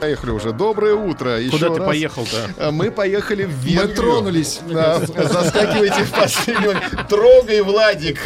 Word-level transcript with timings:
Поехали 0.00 0.30
уже. 0.30 0.52
Доброе 0.52 0.92
утро. 0.94 1.40
Еще 1.40 1.52
Куда 1.52 1.70
ты 1.70 1.78
раз. 1.78 1.86
поехал-то? 1.86 2.50
А, 2.58 2.70
Мы 2.70 2.90
поехали 2.90 3.44
в 3.44 3.50
Венгрию. 3.50 3.88
Мы 3.88 3.94
тронулись. 3.94 4.60
Да, 4.68 4.98
заскакивайте 5.00 6.04
в 6.04 6.12
последний. 6.12 6.74
Трогай, 7.08 7.62
Владик. 7.62 8.18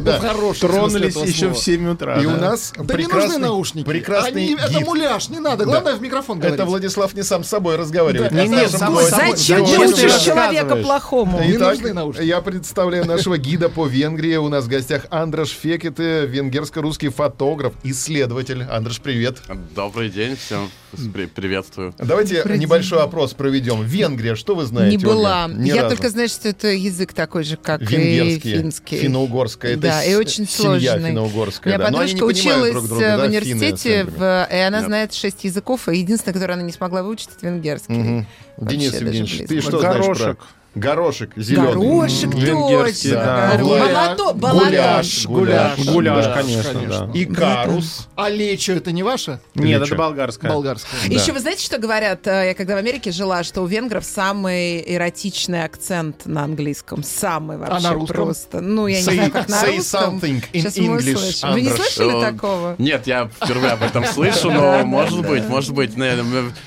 Да. 0.00 0.18
В 0.18 0.20
хорошем 0.20 0.68
Тронулись 0.70 1.16
еще 1.16 1.38
слова. 1.38 1.54
в 1.54 1.58
7 1.58 1.88
утра. 1.88 2.20
И 2.20 2.26
у 2.26 2.30
да. 2.32 2.36
нас 2.36 2.72
Да 2.76 2.82
не 2.82 2.86
нужны 2.86 2.94
прекрасный, 3.08 3.38
наушники. 3.38 3.86
прекрасный 3.86 4.30
Они- 4.44 4.54
Это 4.60 4.68
гид. 4.74 4.86
муляж, 4.86 5.28
не 5.30 5.38
надо. 5.40 5.64
Главное 5.64 5.94
в 5.94 6.02
микрофон 6.02 6.38
говорить. 6.38 6.54
Это 6.60 6.66
Владислав 6.66 7.14
не 7.14 7.22
сам 7.22 7.44
с 7.44 7.48
собой 7.48 7.76
разговаривает. 7.76 8.30
Да. 8.32 8.38
а 8.42 8.44
с 8.46 8.48
Не-не, 8.48 8.62
нашим 8.62 8.78
сам 8.78 8.94
собой. 8.96 9.04
Зачем 9.10 9.64
Да, 9.64 9.70
ты 9.70 9.78
учишь 9.88 10.16
человека 10.22 10.76
плохому? 10.76 11.40
Не 11.40 11.56
Итак, 11.56 11.76
нужны 11.76 11.92
наушники. 11.94 12.26
я 12.26 12.40
представляю 12.42 13.06
нашего 13.06 13.38
гида 13.38 13.70
по 13.70 13.86
Венгрии. 13.86 14.36
У 14.36 14.48
нас 14.48 14.64
в 14.64 14.68
гостях 14.68 15.06
Андраш 15.08 15.48
Фекете, 15.48 16.26
венгерско-русский 16.26 17.08
фотограф, 17.08 17.72
исследователь. 17.84 18.64
Андраш, 18.64 19.00
привет. 19.00 19.38
Добрый 19.74 20.10
день, 20.10 20.36
всем 20.36 20.70
при- 21.12 21.26
приветствую. 21.26 21.94
Давайте 21.98 22.42
небольшой 22.56 23.02
опрос 23.02 23.34
проведем. 23.34 23.82
Венгрия, 23.82 24.34
что 24.34 24.54
вы 24.54 24.64
знаете? 24.64 24.96
Не 24.96 25.02
была. 25.04 25.48
Ни 25.48 25.68
Я 25.68 25.82
разу. 25.84 25.96
только 25.96 26.10
знаю, 26.10 26.28
что 26.28 26.48
это 26.48 26.68
язык 26.68 27.12
такой 27.12 27.44
же, 27.44 27.56
как 27.56 27.80
Венгерский, 27.82 28.52
и 28.52 28.58
финский. 28.58 28.96
финно-угорское. 28.98 29.72
Это 29.72 29.80
да, 29.82 30.04
и 30.04 30.14
с- 30.14 30.16
очень 30.18 30.46
семья 30.48 30.92
сложный. 30.92 31.08
финно-угорская. 31.10 31.74
У 31.74 31.76
меня 31.78 31.86
да. 31.90 31.92
Подружка 31.92 32.24
училась 32.24 32.72
друг 32.72 32.88
друга, 32.88 33.02
э, 33.02 33.06
да, 33.08 33.16
в 33.16 33.20
финны 33.20 33.28
университете, 33.28 33.96
венграми. 33.98 34.18
в- 34.18 34.48
и 34.52 34.56
она 34.58 34.78
Нет. 34.78 34.86
знает 34.86 35.14
шесть 35.14 35.44
языков, 35.44 35.88
и 35.88 35.96
единственное, 35.98 36.34
которое 36.34 36.54
она 36.54 36.62
не 36.62 36.72
смогла 36.72 37.02
выучить, 37.02 37.28
это 37.36 37.46
венгерский. 37.46 38.26
Вообще 38.56 38.76
Денис 38.76 38.94
Евгеньевич, 38.94 39.42
ты 39.48 39.60
что 39.60 39.80
знаешь 39.80 40.18
про... 40.18 40.36
Горошек 40.76 41.30
зеленый. 41.36 41.72
Горошек, 41.74 42.34
Венгерский, 42.34 43.08
точно. 43.10 43.24
да. 43.24 43.58
Гуляш. 43.58 43.90
Балато- 43.90 44.34
Гуляш. 44.38 45.26
Гуляш. 45.26 45.78
Гуляш, 45.86 46.24
Да. 46.26 46.34
конечно, 46.34 46.72
конечно. 46.74 47.06
да. 47.06 47.18
И 47.18 47.24
карус. 47.24 48.08
А 48.14 48.28
лечо 48.28 48.74
это 48.74 48.92
не 48.92 49.02
ваше? 49.02 49.40
Нет, 49.54 49.80
Лечо. 49.80 49.94
это 49.94 49.96
болгарская. 49.96 50.50
Болгарское. 50.52 51.00
Еще 51.08 51.32
вы 51.32 51.40
знаете, 51.40 51.64
что 51.64 51.78
говорят? 51.78 52.26
э, 52.26 52.48
Я 52.48 52.54
когда 52.54 52.74
в 52.74 52.78
Америке 52.78 53.10
жила, 53.10 53.42
что 53.42 53.62
у 53.62 53.66
венгров 53.66 54.04
самый 54.04 54.84
эротичный 54.86 55.64
акцент 55.64 56.26
на 56.26 56.44
английском. 56.44 57.02
Самый 57.02 57.56
вообще 57.56 57.82
на 57.88 57.94
русском? 57.94 58.14
просто. 58.14 58.60
Ну, 58.60 58.86
я 58.86 59.00
не 59.00 59.06
Say- 59.08 59.14
знаю, 59.14 59.30
как 59.32 59.48
на 59.48 59.54
say 59.64 59.76
русском. 59.78 60.18
something 60.18 60.44
in 60.52 60.60
Сейчас 60.60 60.76
мы 60.76 60.84
English, 60.98 61.14
услышим. 61.14 61.52
Вы 61.52 61.60
не 61.62 61.70
слышали 61.70 62.22
Э, 62.22 62.32
такого? 62.32 62.74
Нет, 62.78 63.06
я 63.06 63.28
впервые 63.42 63.72
об 63.72 63.82
этом 63.82 64.04
слышу, 64.04 64.50
но 64.50 64.84
может 64.84 65.26
быть, 65.26 65.48
может 65.48 65.72
быть. 65.72 65.96
Не, 65.96 66.12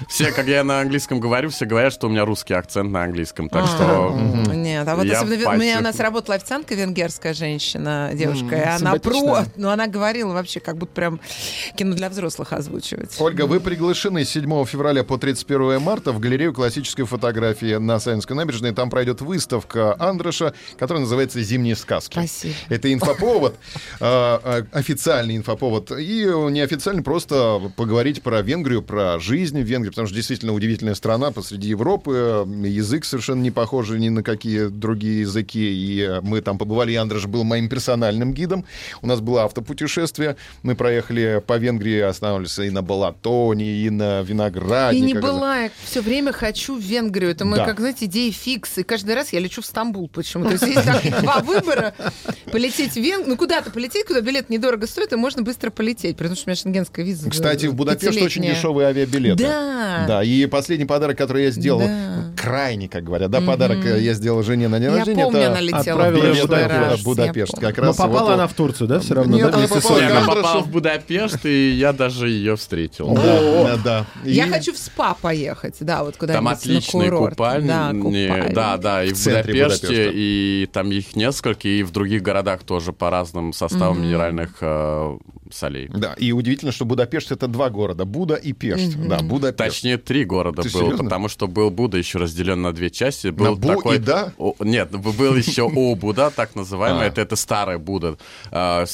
Все, 0.07 0.31
как 0.31 0.47
я 0.47 0.63
на 0.63 0.79
английском 0.81 1.19
говорю, 1.19 1.49
все 1.49 1.65
говорят, 1.65 1.93
что 1.93 2.07
у 2.07 2.09
меня 2.09 2.25
русский 2.25 2.55
акцент 2.55 2.89
на 2.91 3.03
английском. 3.03 3.49
Так 3.49 3.67
что 3.67 3.98
Нет, 4.53 4.87
а 4.87 4.95
вот 4.95 5.05
Я 5.05 5.17
особенно 5.19 5.49
у 5.49 5.57
меня 5.57 5.73
пасе. 5.73 5.79
у 5.79 5.83
нас 5.83 5.99
работала 5.99 6.35
официантка 6.35 6.75
венгерская 6.75 7.33
женщина, 7.33 8.11
девушка, 8.13 8.55
и 8.55 8.61
она 8.61 8.95
про, 8.95 9.45
ну 9.55 9.69
она 9.69 9.87
говорила 9.87 10.33
вообще, 10.33 10.59
как 10.59 10.77
будто 10.77 10.93
прям 10.93 11.19
кино 11.75 11.95
для 11.95 12.09
взрослых 12.09 12.53
озвучивать. 12.53 13.15
Ольга, 13.19 13.45
вы 13.45 13.59
приглашены 13.59 14.25
с 14.25 14.29
7 14.29 14.65
февраля 14.65 15.03
по 15.03 15.17
31 15.17 15.81
марта 15.81 16.11
в 16.11 16.19
галерею 16.19 16.53
классической 16.53 17.03
фотографии 17.03 17.75
на 17.75 17.99
Савинской 17.99 18.35
набережной. 18.35 18.73
Там 18.73 18.89
пройдет 18.89 19.21
выставка 19.21 19.95
Андраша, 19.99 20.53
которая 20.77 21.01
называется 21.01 21.41
«Зимние 21.41 21.75
сказки». 21.75 22.13
Спасибо. 22.13 22.55
Это 22.69 22.93
инфоповод, 22.93 23.55
э, 23.99 24.39
э, 24.43 24.63
официальный 24.71 25.37
инфоповод, 25.37 25.91
и 25.91 26.25
неофициальный 26.49 27.03
просто 27.03 27.71
поговорить 27.75 28.21
про 28.21 28.41
Венгрию, 28.41 28.81
про 28.81 29.19
жизнь 29.19 29.59
в 29.61 29.65
Венгрии, 29.65 29.89
потому 29.89 30.07
что 30.07 30.15
действительно 30.15 30.53
удивительная 30.53 30.95
страна 30.95 31.31
посреди 31.31 31.69
Европы, 31.69 32.45
язык 32.65 33.05
совершенно 33.05 33.41
не 33.41 33.51
похожий 33.89 33.99
ни 33.99 34.09
на 34.09 34.23
какие 34.23 34.67
другие 34.67 35.21
языки, 35.21 35.59
и 35.59 36.01
э, 36.01 36.21
мы 36.21 36.41
там 36.41 36.57
побывали, 36.57 36.91
и 36.91 36.95
Андраш 36.95 37.25
был 37.25 37.43
моим 37.43 37.69
персональным 37.69 38.33
гидом, 38.33 38.65
у 39.01 39.07
нас 39.07 39.19
было 39.19 39.43
автопутешествие, 39.43 40.35
мы 40.63 40.75
проехали 40.75 41.41
по 41.45 41.57
Венгрии, 41.57 41.99
останавливались 41.99 42.59
и 42.59 42.69
на 42.69 42.81
Балатоне, 42.81 43.65
и 43.65 43.89
на 43.89 44.17
Я 44.19 44.21
Виноградниках. 44.21 45.07
не 45.07 45.13
была, 45.19 45.57
я 45.63 45.71
все 45.83 46.01
время 46.01 46.31
хочу 46.31 46.77
в 46.77 46.81
Венгрию. 46.81 47.31
Это 47.31 47.45
мой, 47.45 47.57
Да. 47.57 47.65
как, 47.65 47.79
знаете, 47.79 48.05
идея 48.05 48.31
фикс. 48.31 48.77
И 48.77 48.83
каждый 48.83 49.15
раз 49.15 49.33
я 49.33 49.39
лечу 49.39 49.61
в 49.61 49.65
Стамбул 49.65 50.07
почему-то. 50.09 50.57
Так 50.89 51.21
два 51.21 51.39
выбора. 51.39 51.93
Полететь 52.51 52.93
в 52.93 52.95
Венгрию, 52.97 53.27
ну 53.29 53.37
куда-то 53.37 53.71
полететь, 53.71 54.05
куда 54.05 54.21
билет 54.21 54.49
недорого 54.49 54.87
стоит, 54.87 55.13
и 55.13 55.15
можно 55.15 55.41
быстро 55.43 55.69
полететь, 55.69 56.17
потому 56.17 56.35
что 56.35 56.45
у 56.45 56.49
меня 56.49 56.55
шенгенская 56.55 57.05
виза. 57.05 57.29
Кстати, 57.29 57.65
в 57.67 57.73
Будапешт 57.75 58.21
очень 58.21 58.43
дешевые 58.43 58.87
авиабилеты. 58.87 59.43
Да. 59.43 60.05
Да, 60.07 60.23
и 60.23 60.45
последний 60.45 60.85
подарок, 60.85 61.17
который 61.17 61.45
я 61.45 61.51
сделал, 61.51 61.79
Да. 61.81 62.31
крайний, 62.37 62.87
как 62.87 63.03
говорят, 63.03 63.29
да, 63.31 63.41
подарок 63.41 63.83
я 63.85 64.13
сделал 64.13 64.43
жене 64.43 64.67
на 64.67 64.79
день 64.79 64.89
Я 64.91 64.97
рождения. 64.97 65.23
помню, 65.23 65.39
это 65.41 65.51
она 65.51 65.61
летела 65.61 66.05
отправила 66.07 66.85
в 66.85 66.89
раз. 66.91 67.01
Будапешт. 67.03 67.53
Я 67.61 67.67
Как 67.69 67.77
Но 67.77 67.83
раз 67.83 67.95
попала 67.97 68.19
вот 68.25 68.31
она 68.33 68.47
в 68.47 68.53
Турцию, 68.53 68.87
да, 68.87 68.99
все 68.99 69.13
равно? 69.15 69.35
Нет, 69.37 69.51
да, 69.51 69.57
она 69.57 69.67
попала 69.67 69.95
в 69.97 69.99
я 70.01 70.07
Андрашу. 70.19 70.35
попал 70.41 70.61
в 70.63 70.67
Будапешт, 70.69 71.45
и 71.45 71.71
я 71.71 71.93
даже 71.93 72.29
ее 72.29 72.55
встретил. 72.55 73.13
Да, 73.13 73.23
да, 73.63 73.77
да. 73.83 74.05
Я 74.25 74.47
хочу 74.47 74.73
в 74.73 74.77
СПА 74.77 75.15
поехать, 75.21 75.75
да, 75.81 76.03
вот 76.03 76.17
куда-нибудь 76.17 76.37
Там 76.45 76.47
отличные 76.47 77.11
купальни. 77.11 77.67
Да. 77.67 78.49
Да, 78.53 78.77
да, 78.77 79.03
и 79.03 79.13
В 79.13 79.23
Будапеште, 79.23 79.87
Будапешта. 79.87 80.11
и 80.13 80.69
там 80.71 80.91
их 80.91 81.15
несколько, 81.15 81.67
и 81.67 81.83
в 81.83 81.91
других 81.91 82.21
городах 82.21 82.38
тоже 82.63 82.93
по 82.93 83.09
разным 83.09 83.53
составам 83.53 84.01
минеральных 84.01 84.57
э, 84.61 85.17
солей. 85.49 85.87
Да, 85.89 86.13
и 86.13 86.31
удивительно, 86.31 86.71
что 86.71 86.85
Будапешт 86.85 87.31
это 87.31 87.47
два 87.47 87.69
города. 87.69 88.05
Буда 88.05 88.35
и 88.35 88.53
Пешт. 88.53 88.95
Да, 88.97 89.19
Будапешт. 89.19 89.57
Точнее, 89.57 89.97
три 89.97 90.25
города 90.25 90.61
Ты 90.61 90.69
было, 90.69 90.83
серьезно? 90.83 91.03
потому 91.05 91.27
что 91.29 91.47
был 91.47 91.69
Буда 91.69 91.97
еще 91.97 92.17
разделен 92.17 92.61
на 92.61 92.73
две 92.73 92.89
части. 92.89 93.27
Был 93.27 93.55
Бу 93.55 93.69
такой... 93.69 93.95
и 93.97 93.99
Да? 93.99 94.33
О, 94.37 94.53
нет, 94.59 94.91
был 94.91 95.35
еще 95.35 95.63
О 95.63 95.95
Буда, 95.95 96.29
так 96.29 96.55
называемый. 96.55 97.03
А. 97.03 97.07
Это, 97.07 97.21
это 97.21 97.35
старая 97.35 97.77
Буда, 97.77 98.17
а, 98.51 98.85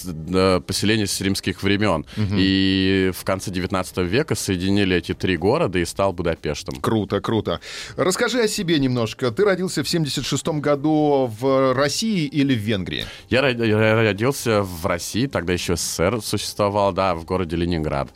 поселение 0.61 1.07
с 1.07 1.21
римских 1.21 1.63
времен. 1.63 2.05
И 2.17 3.11
в 3.15 3.23
конце 3.23 3.51
19 3.51 3.97
века 3.97 4.35
соединили 4.35 4.95
эти 4.95 5.13
три 5.13 5.37
города 5.37 5.79
и 5.79 5.85
стал 5.85 6.13
Будапештом. 6.13 6.75
Круто, 6.81 7.21
круто. 7.21 7.59
Расскажи 7.95 8.41
о 8.41 8.47
себе 8.47 8.79
немножко. 8.79 9.31
Ты 9.31 9.45
родился 9.45 9.83
в 9.83 9.89
76 9.89 10.47
году 10.59 11.31
в 11.39 11.73
России 11.73 12.25
или 12.25 12.53
в 12.53 12.59
Венгрии? 12.59 13.05
Я 13.29 13.41
родился 13.41 14.61
в 14.61 14.85
России, 14.85 15.27
тогда 15.27 15.53
еще 15.53 15.75
СССР 15.75 16.21
существовал, 16.21 16.44
да, 16.93 17.13
в 17.15 17.25
городе 17.25 17.55
Ленинград. 17.55 18.09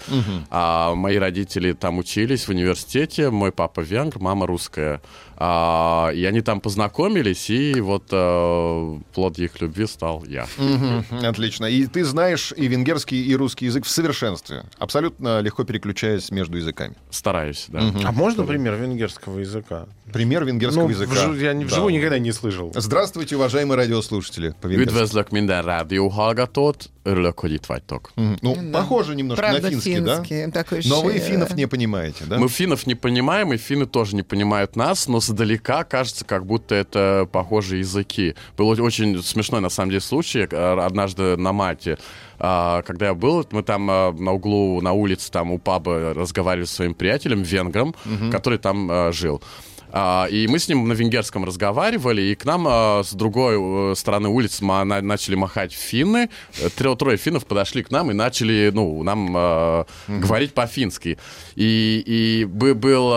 А, 0.49 0.93
мои 0.95 1.17
родители 1.17 1.73
там 1.73 1.97
учились 1.97 2.45
в 2.47 2.49
университете, 2.49 3.29
мой 3.29 3.51
папа 3.51 3.81
венгр, 3.81 4.19
мама 4.19 4.45
русская. 4.47 5.01
А, 5.41 6.09
и 6.13 6.25
они 6.25 6.41
там 6.41 6.59
познакомились, 6.59 7.49
и 7.49 7.79
вот 7.79 8.03
э, 8.11 8.99
плод 9.13 9.39
их 9.39 9.61
любви 9.61 9.87
стал 9.87 10.25
я. 10.27 10.45
Мгм, 10.57 11.05
Отлично. 11.25 11.65
И 11.65 11.87
ты 11.87 12.03
знаешь 12.03 12.53
и 12.57 12.67
венгерский, 12.67 13.23
и 13.25 13.35
русский 13.37 13.65
язык 13.67 13.85
в 13.85 13.89
совершенстве, 13.89 14.63
абсолютно 14.77 15.39
легко 15.39 15.63
переключаясь 15.63 16.29
между 16.31 16.57
языками. 16.57 16.95
Стараюсь, 17.09 17.65
да. 17.69 17.79
А 18.03 18.11
можно 18.11 18.43
пример 18.43 18.75
венгерского 18.75 19.39
языка? 19.39 19.85
Пример 20.11 20.43
венгерского 20.43 20.83
Ну, 20.83 20.89
языка. 20.89 21.13
вжи- 21.13 21.41
я 21.43 21.53
не- 21.53 21.63
Да. 21.63 21.71
вживую 21.71 21.93
никогда 21.93 22.19
не 22.19 22.31
слышал. 22.33 22.71
Здравствуйте, 22.75 23.35
уважаемые 23.35 23.77
радиослушатели. 23.77 24.53
Üdvözlök 24.63 25.29
minden 25.31 25.63
rádióhallgatót, 25.63 26.89
örülök, 27.03 27.39
hogy 27.39 27.51
itt 27.53 27.65
vagytok. 27.65 28.11
Мгм. 28.19 28.37
Ну, 28.41 28.55
Да. 28.59 28.79
похоже 28.79 29.15
немножко 29.15 29.41
Правда, 29.41 29.61
на 29.61 29.69
финский, 29.69 29.99
да? 30.01 30.17
финский. 30.17 30.51
Такой 30.51 30.81
Но 30.85 31.01
вы 31.01 31.17
финнов 31.19 31.55
не 31.55 31.67
понимаете, 31.67 32.25
да? 32.25 32.37
Мы 32.37 32.49
финнов 32.49 32.85
не 32.85 32.95
понимаем, 32.95 33.53
и 33.53 33.57
финны 33.57 33.85
тоже 33.85 34.15
не 34.15 34.23
понимают 34.23 34.75
нас, 34.75 35.07
но 35.07 35.21
сдалека 35.21 35.83
кажется, 35.85 36.25
как 36.25 36.45
будто 36.45 36.75
это 36.75 37.27
похожие 37.31 37.79
языки. 37.79 38.35
Был 38.57 38.67
очень 38.69 39.23
смешной, 39.23 39.61
на 39.61 39.69
самом 39.69 39.91
деле, 39.91 40.01
случай 40.01 40.47
э, 40.49 40.79
однажды 40.79 41.37
на 41.37 41.53
Мате. 41.53 41.97
А, 42.39 42.81
Когда 42.83 43.07
я 43.07 43.13
был, 43.13 43.45
мы 43.51 43.63
там 43.63 43.89
э, 43.89 44.11
на 44.11 44.31
углу, 44.33 44.81
на 44.81 44.91
улице, 44.93 45.31
там 45.31 45.51
у 45.51 45.57
паба 45.57 46.13
разговаривали 46.13 46.65
с 46.65 46.71
своим 46.71 46.93
приятелем, 46.93 47.43
венгром, 47.43 47.95
который 48.31 48.59
там 48.59 48.91
э, 48.91 49.11
жил. 49.13 49.41
А, 49.91 50.27
И 50.29 50.47
мы 50.47 50.59
с 50.59 50.67
ним 50.69 50.87
на 50.87 50.93
венгерском 50.93 51.45
разговаривали, 51.45 52.21
и 52.21 52.35
к 52.35 52.45
нам 52.45 52.67
э, 52.67 53.03
с 53.03 53.13
другой 53.13 53.91
э, 53.91 53.95
стороны 53.95 54.29
улицы 54.29 54.63
на- 54.65 54.85
начали 55.01 55.35
махать 55.35 55.73
финны. 55.73 56.29
Э, 56.59 56.67
Тро- 56.77 56.95
Трое 56.95 57.17
финнов 57.17 57.45
подошли 57.45 57.83
к 57.83 57.91
нам 57.91 58.11
и 58.11 58.13
начали, 58.13 58.71
ну, 58.73 59.01
нам 59.03 59.35
э, 59.35 59.83
говорить 60.07 60.53
по-фински. 60.53 61.17
И, 61.55 62.03
и 62.05 62.45
бы- 62.45 62.73
был 62.75 63.11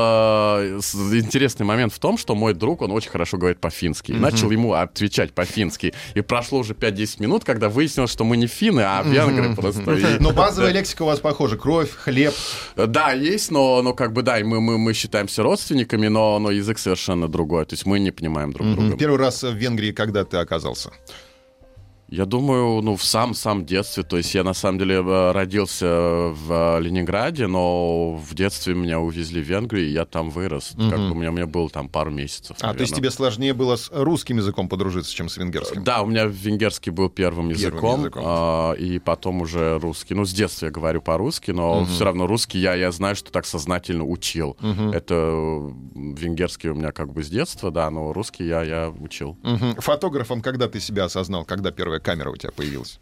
интересный 1.14 1.66
момент 1.66 1.92
в 1.92 1.98
том, 1.98 2.18
что 2.18 2.34
мой 2.34 2.54
друг, 2.54 2.82
он 2.82 2.90
очень 2.92 3.10
хорошо 3.10 3.36
говорит 3.38 3.58
по-фински. 3.60 4.12
И 4.12 4.14
начал 4.14 4.50
ему 4.50 4.72
отвечать 4.74 5.32
по-фински. 5.32 5.92
И 6.14 6.20
прошло 6.20 6.60
уже 6.60 6.74
5-10 6.74 7.22
минут, 7.22 7.44
когда 7.44 7.68
выяснилось, 7.68 8.10
что 8.10 8.24
мы 8.24 8.36
не 8.36 8.46
финны, 8.46 8.80
а 8.80 9.02
венгры 9.02 9.54
просто. 9.54 9.92
И- 9.94 10.18
Но 10.20 10.32
базовая 10.32 10.72
лексика 10.72 11.02
у 11.02 11.06
вас 11.06 11.20
похожа. 11.20 11.56
Кровь, 11.56 11.90
хлеб. 11.90 12.34
да, 12.76 13.12
есть, 13.12 13.50
но, 13.50 13.82
но 13.82 13.94
как 13.94 14.12
бы 14.12 14.22
да, 14.22 14.38
мы, 14.42 14.60
мы, 14.60 14.78
мы 14.78 14.94
считаемся 14.94 15.42
родственниками, 15.42 16.08
но, 16.08 16.38
но 16.38 16.50
язык 16.62 16.78
совершенно 16.78 17.28
другой. 17.28 17.64
То 17.66 17.74
есть 17.74 17.86
мы 17.86 17.98
не 18.00 18.10
понимаем 18.10 18.52
друг 18.52 18.74
друга. 18.74 18.96
Первый 18.96 19.18
раз 19.18 19.42
в 19.42 19.54
Венгрии 19.54 19.92
когда 19.92 20.24
ты 20.24 20.38
оказался? 20.38 20.90
Я 22.12 22.26
думаю, 22.26 22.82
ну, 22.82 22.94
в 22.96 23.02
самом-самом 23.02 23.64
детстве. 23.64 24.02
То 24.02 24.18
есть 24.18 24.34
я, 24.34 24.44
на 24.44 24.52
самом 24.52 24.78
деле, 24.78 24.96
э, 24.96 25.32
родился 25.32 25.86
в 25.86 26.78
Ленинграде, 26.78 27.46
но 27.46 28.16
в 28.16 28.34
детстве 28.34 28.74
меня 28.74 29.00
увезли 29.00 29.42
в 29.42 29.46
Венгрию, 29.48 29.86
и 29.88 29.92
я 29.92 30.04
там 30.04 30.28
вырос. 30.28 30.74
Как 30.76 30.98
бы 30.98 31.12
у 31.12 31.14
меня, 31.14 31.30
у 31.30 31.32
меня 31.32 31.46
было 31.46 31.70
там 31.70 31.88
пару 31.88 32.10
месяцев. 32.10 32.58
А, 32.60 32.74
то 32.74 32.82
есть 32.82 32.94
тебе 32.94 33.10
сложнее 33.10 33.54
было 33.54 33.76
с 33.76 33.88
русским 33.90 34.36
языком 34.36 34.68
подружиться, 34.68 35.10
чем 35.10 35.30
с 35.30 35.38
венгерским? 35.38 35.84
Да, 35.84 36.02
у 36.02 36.06
меня 36.06 36.26
венгерский 36.26 36.90
был 36.90 37.08
первым 37.08 37.48
языком, 37.48 38.00
языком. 38.00 38.22
а, 38.26 38.72
и 38.74 38.98
потом 38.98 39.40
уже 39.40 39.78
русский. 39.78 40.12
Ну, 40.12 40.26
с 40.26 40.34
детства 40.34 40.66
я 40.66 40.70
говорю 40.70 41.00
по-русски, 41.00 41.52
но 41.52 41.86
все 41.86 42.04
равно 42.04 42.26
русский 42.26 42.58
я, 42.58 42.74
я 42.74 42.92
знаю, 42.92 43.16
что 43.16 43.32
так 43.32 43.46
сознательно 43.46 44.04
учил. 44.04 44.58
Это 44.92 45.14
э, 45.14 45.70
венгерский 45.94 46.68
у 46.68 46.74
меня 46.74 46.92
как 46.92 47.10
бы 47.10 47.24
с 47.24 47.30
детства, 47.30 47.70
да, 47.70 47.90
но 47.90 48.12
русский 48.12 48.44
я, 48.44 48.62
я 48.62 48.90
учил. 48.90 49.38
Мгм. 49.42 49.76
Фотографом 49.76 50.42
когда 50.42 50.68
ты 50.68 50.78
себя 50.78 51.04
осознал? 51.04 51.46
Когда 51.46 51.70
первая 51.70 52.01
камера 52.02 52.30
у 52.30 52.36
тебя 52.36 52.52
появилась? 52.52 52.98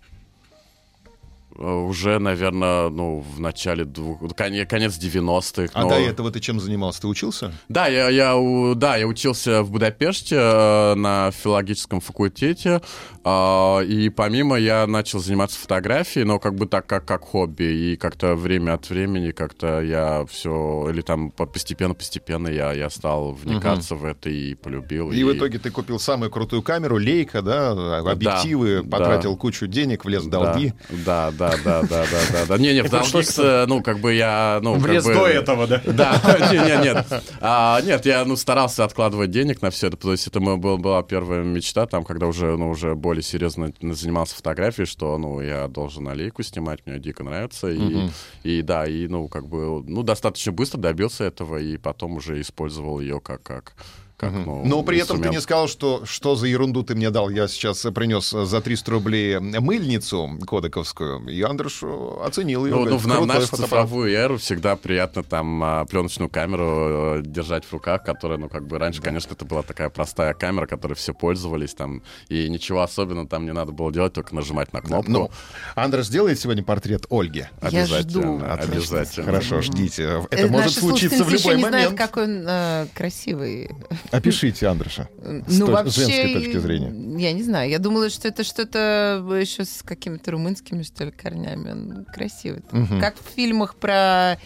Э, 1.60 1.70
Уже, 1.90 2.18
наверное, 2.18 2.88
ну, 2.88 3.20
в 3.20 3.38
начале 3.38 3.84
двух... 3.84 4.34
Конец, 4.34 4.68
конец 4.68 4.98
90-х. 4.98 5.70
А 5.74 5.82
но- 5.82 5.90
до 5.90 5.96
этого 5.96 6.30
ты 6.30 6.40
чем 6.40 6.58
занимался? 6.58 7.02
Ты 7.02 7.06
учился? 7.06 7.52
Да, 7.68 7.86
я, 7.86 8.08
я, 8.08 8.34
да, 8.76 8.96
я 8.96 9.06
учился 9.06 9.62
в 9.62 9.70
Будапеште 9.70 10.36
э, 10.36 10.94
на 10.94 11.30
филологическом 11.30 12.00
факультете, 12.00 12.80
а, 13.22 13.80
и 13.80 14.08
помимо 14.08 14.56
я 14.56 14.86
начал 14.86 15.18
заниматься 15.18 15.58
фотографией, 15.58 16.24
но 16.24 16.38
как 16.38 16.54
бы 16.54 16.66
так, 16.66 16.86
как, 16.86 17.04
как 17.04 17.24
хобби, 17.24 17.64
и 17.64 17.96
как-то 17.96 18.34
время 18.34 18.74
от 18.74 18.88
времени 18.88 19.32
как-то 19.32 19.82
я 19.82 20.24
все, 20.30 20.88
или 20.90 21.02
там 21.02 21.30
по- 21.30 21.44
постепенно-постепенно 21.44 22.48
я, 22.48 22.72
я 22.72 22.88
стал 22.88 23.32
вникаться 23.32 23.94
в 23.96 24.04
это 24.06 24.30
и 24.30 24.54
полюбил. 24.54 25.12
И, 25.12 25.22
в 25.22 25.36
итоге 25.36 25.58
ты 25.58 25.70
купил 25.70 25.98
самую 25.98 26.30
крутую 26.30 26.62
камеру, 26.62 26.96
лейка, 26.96 27.42
да, 27.42 27.98
объективы, 27.98 28.82
да. 28.82 28.98
потратил 28.98 29.36
кучу 29.36 29.66
денег, 29.66 30.06
влез 30.06 30.22
в 30.22 30.30
долги. 30.30 30.72
Да, 31.04 31.30
да, 31.32 31.49
да, 31.64 31.82
да, 31.82 32.04
да, 32.10 32.18
да, 32.32 32.46
да. 32.46 32.58
Не, 32.58 32.74
не, 32.74 32.82
долги, 32.82 33.22
с, 33.22 33.66
ну, 33.68 33.82
как 33.82 34.00
бы 34.00 34.14
я, 34.14 34.60
ну, 34.62 34.74
как 34.74 34.82
Влез 34.82 35.04
бы- 35.04 35.14
до 35.14 35.26
этого, 35.26 35.66
да? 35.66 35.82
Да, 35.86 36.20
не, 36.52 36.58
не, 36.58 36.84
нет. 36.84 37.06
А, 37.40 37.80
нет, 37.82 38.06
я 38.06 38.24
ну, 38.24 38.36
старался 38.36 38.84
откладывать 38.84 39.30
денег 39.30 39.62
на 39.62 39.70
все 39.70 39.88
это. 39.88 39.96
То 39.96 40.12
есть 40.12 40.26
это 40.26 40.40
мо- 40.40 40.56
был- 40.56 40.78
была 40.78 41.02
первая 41.02 41.42
мечта, 41.42 41.86
там, 41.86 42.04
когда 42.04 42.26
уже, 42.26 42.56
ну, 42.56 42.70
уже 42.70 42.94
более 42.94 43.22
серьезно 43.22 43.72
занимался 43.80 44.34
фотографией, 44.36 44.86
что, 44.86 45.16
ну, 45.18 45.40
я 45.40 45.68
должен 45.68 46.08
аллейку 46.08 46.42
снимать, 46.42 46.80
мне 46.86 46.98
дико 46.98 47.24
нравится. 47.24 47.68
И, 47.68 48.08
и 48.42 48.62
да, 48.62 48.86
и, 48.86 49.06
ну, 49.08 49.28
как 49.28 49.46
бы, 49.48 49.82
ну, 49.86 50.02
достаточно 50.02 50.52
быстро 50.52 50.78
добился 50.78 51.24
этого, 51.24 51.56
и 51.58 51.76
потом 51.76 52.16
уже 52.16 52.40
использовал 52.40 53.00
ее 53.00 53.20
как, 53.20 53.42
как, 53.42 53.74
как 54.20 54.32
ну, 54.32 54.62
Но 54.64 54.82
при 54.82 54.98
этом 54.98 55.22
ты 55.22 55.30
не 55.30 55.40
сказал, 55.40 55.66
что 55.66 56.04
что 56.04 56.36
за 56.36 56.46
ерунду 56.46 56.82
ты 56.82 56.94
мне 56.94 57.10
дал. 57.10 57.30
Я 57.30 57.48
сейчас 57.48 57.80
принес 57.94 58.28
за 58.30 58.60
300 58.60 58.90
рублей 58.90 59.38
мыльницу 59.38 60.38
кодековскую, 60.46 61.26
и 61.28 61.40
Андрош 61.42 61.82
оценил 62.22 62.66
ее. 62.66 62.74
Ну, 62.74 62.84
ну, 62.84 62.96
в 62.98 63.06
на- 63.06 63.16
«Крутой 63.16 63.34
нашу 63.34 63.46
фотоаппарат». 63.46 63.86
цифровую 63.86 64.12
эру 64.12 64.36
всегда 64.38 64.76
приятно 64.76 65.22
там 65.22 65.62
а, 65.64 65.84
пленочную 65.86 66.28
камеру 66.28 67.18
э, 67.18 67.22
держать 67.24 67.64
в 67.64 67.72
руках, 67.72 68.04
которая, 68.04 68.38
ну, 68.38 68.48
как 68.48 68.66
бы 68.66 68.78
раньше, 68.78 69.00
конечно, 69.00 69.32
это 69.32 69.44
была 69.44 69.62
такая 69.62 69.88
простая 69.88 70.34
камера, 70.34 70.66
которой 70.66 70.94
все 70.94 71.14
пользовались 71.14 71.74
там, 71.74 72.02
и 72.28 72.48
ничего 72.50 72.82
особенного 72.82 73.26
там 73.26 73.44
не 73.46 73.52
надо 73.52 73.72
было 73.72 73.90
делать, 73.92 74.12
только 74.12 74.34
нажимать 74.34 74.72
на 74.72 74.80
кнопку. 74.82 75.10
Ну, 75.10 75.30
Андрош 75.74 76.06
сделает 76.06 76.38
сегодня 76.38 76.62
портрет 76.62 77.06
Ольги. 77.10 77.46
Я 77.70 77.86
жду. 77.86 78.20
Обязательно, 78.20 78.52
обязательно. 78.52 79.26
Хорошо, 79.26 79.60
ждите. 79.62 80.02
Это 80.30 80.42
Э, 80.42 80.46
может 80.48 80.66
наши 80.66 80.80
случиться 80.80 81.24
в 81.24 81.30
любой 81.30 81.38
еще 81.38 81.54
не 81.56 81.60
знают, 81.68 81.74
момент. 81.92 81.98
какой 81.98 82.24
он 82.24 82.44
э, 82.46 82.86
красивый. 82.94 83.70
Опишите 84.10 84.66
Андроша. 84.66 85.08
С 85.46 85.58
Ну, 85.58 85.66
точ- 85.66 85.70
вообще, 85.70 86.00
женской 86.00 86.34
точки 86.34 86.56
зрения. 86.58 87.18
Я 87.20 87.32
не 87.32 87.42
знаю. 87.42 87.70
Я 87.70 87.78
думала, 87.78 88.10
что 88.10 88.28
это 88.28 88.42
что-то 88.44 89.24
еще 89.40 89.64
с 89.64 89.82
какими-то 89.84 90.32
румынскими, 90.32 90.82
что 90.82 91.04
ли, 91.04 91.10
корнями. 91.12 91.70
Он 91.70 92.06
красивый. 92.12 92.62
Как 93.00 93.14
в 93.16 93.34
фильмах 93.36 93.76
про... 93.76 94.38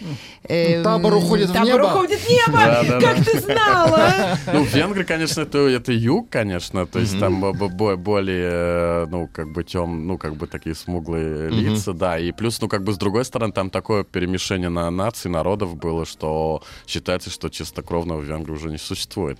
э, 0.44 0.82
Табор 0.82 1.14
уходит 1.14 1.50
в 1.50 1.52
«Табор 1.52 1.66
небо». 1.80 1.86
уходит 1.94 2.18
в 2.20 2.28
небо! 2.28 3.00
Как 3.00 3.24
ты 3.24 3.40
знала? 3.40 4.38
Ну, 4.52 4.64
венгры, 4.64 5.04
конечно, 5.04 5.42
это, 5.42 5.92
юг, 5.92 6.28
конечно, 6.28 6.86
то 6.86 6.98
есть 6.98 7.18
там 7.18 7.40
бо- 7.40 7.52
бо- 7.68 7.96
более, 7.96 8.50
э, 8.52 9.06
ну, 9.10 9.28
как 9.32 9.52
бы 9.52 9.64
тем, 9.64 10.06
ну, 10.06 10.18
как 10.18 10.36
бы 10.36 10.46
такие 10.46 10.74
смуглые 10.74 11.48
лица, 11.50 11.92
да, 11.92 12.18
и 12.18 12.32
плюс, 12.32 12.60
ну, 12.60 12.68
как 12.68 12.82
бы 12.84 12.92
с 12.92 12.98
другой 12.98 13.24
стороны, 13.24 13.52
там 13.52 13.70
такое 13.70 14.04
перемешение 14.04 14.68
на 14.68 14.90
наций, 14.90 15.30
народов 15.30 15.76
было, 15.76 16.04
что 16.04 16.62
считается, 16.86 17.30
что 17.30 17.48
чистокровного 17.48 18.20
в 18.20 18.24
Венгрии 18.24 18.52
уже 18.52 18.70
не 18.70 18.78
существует. 18.78 19.38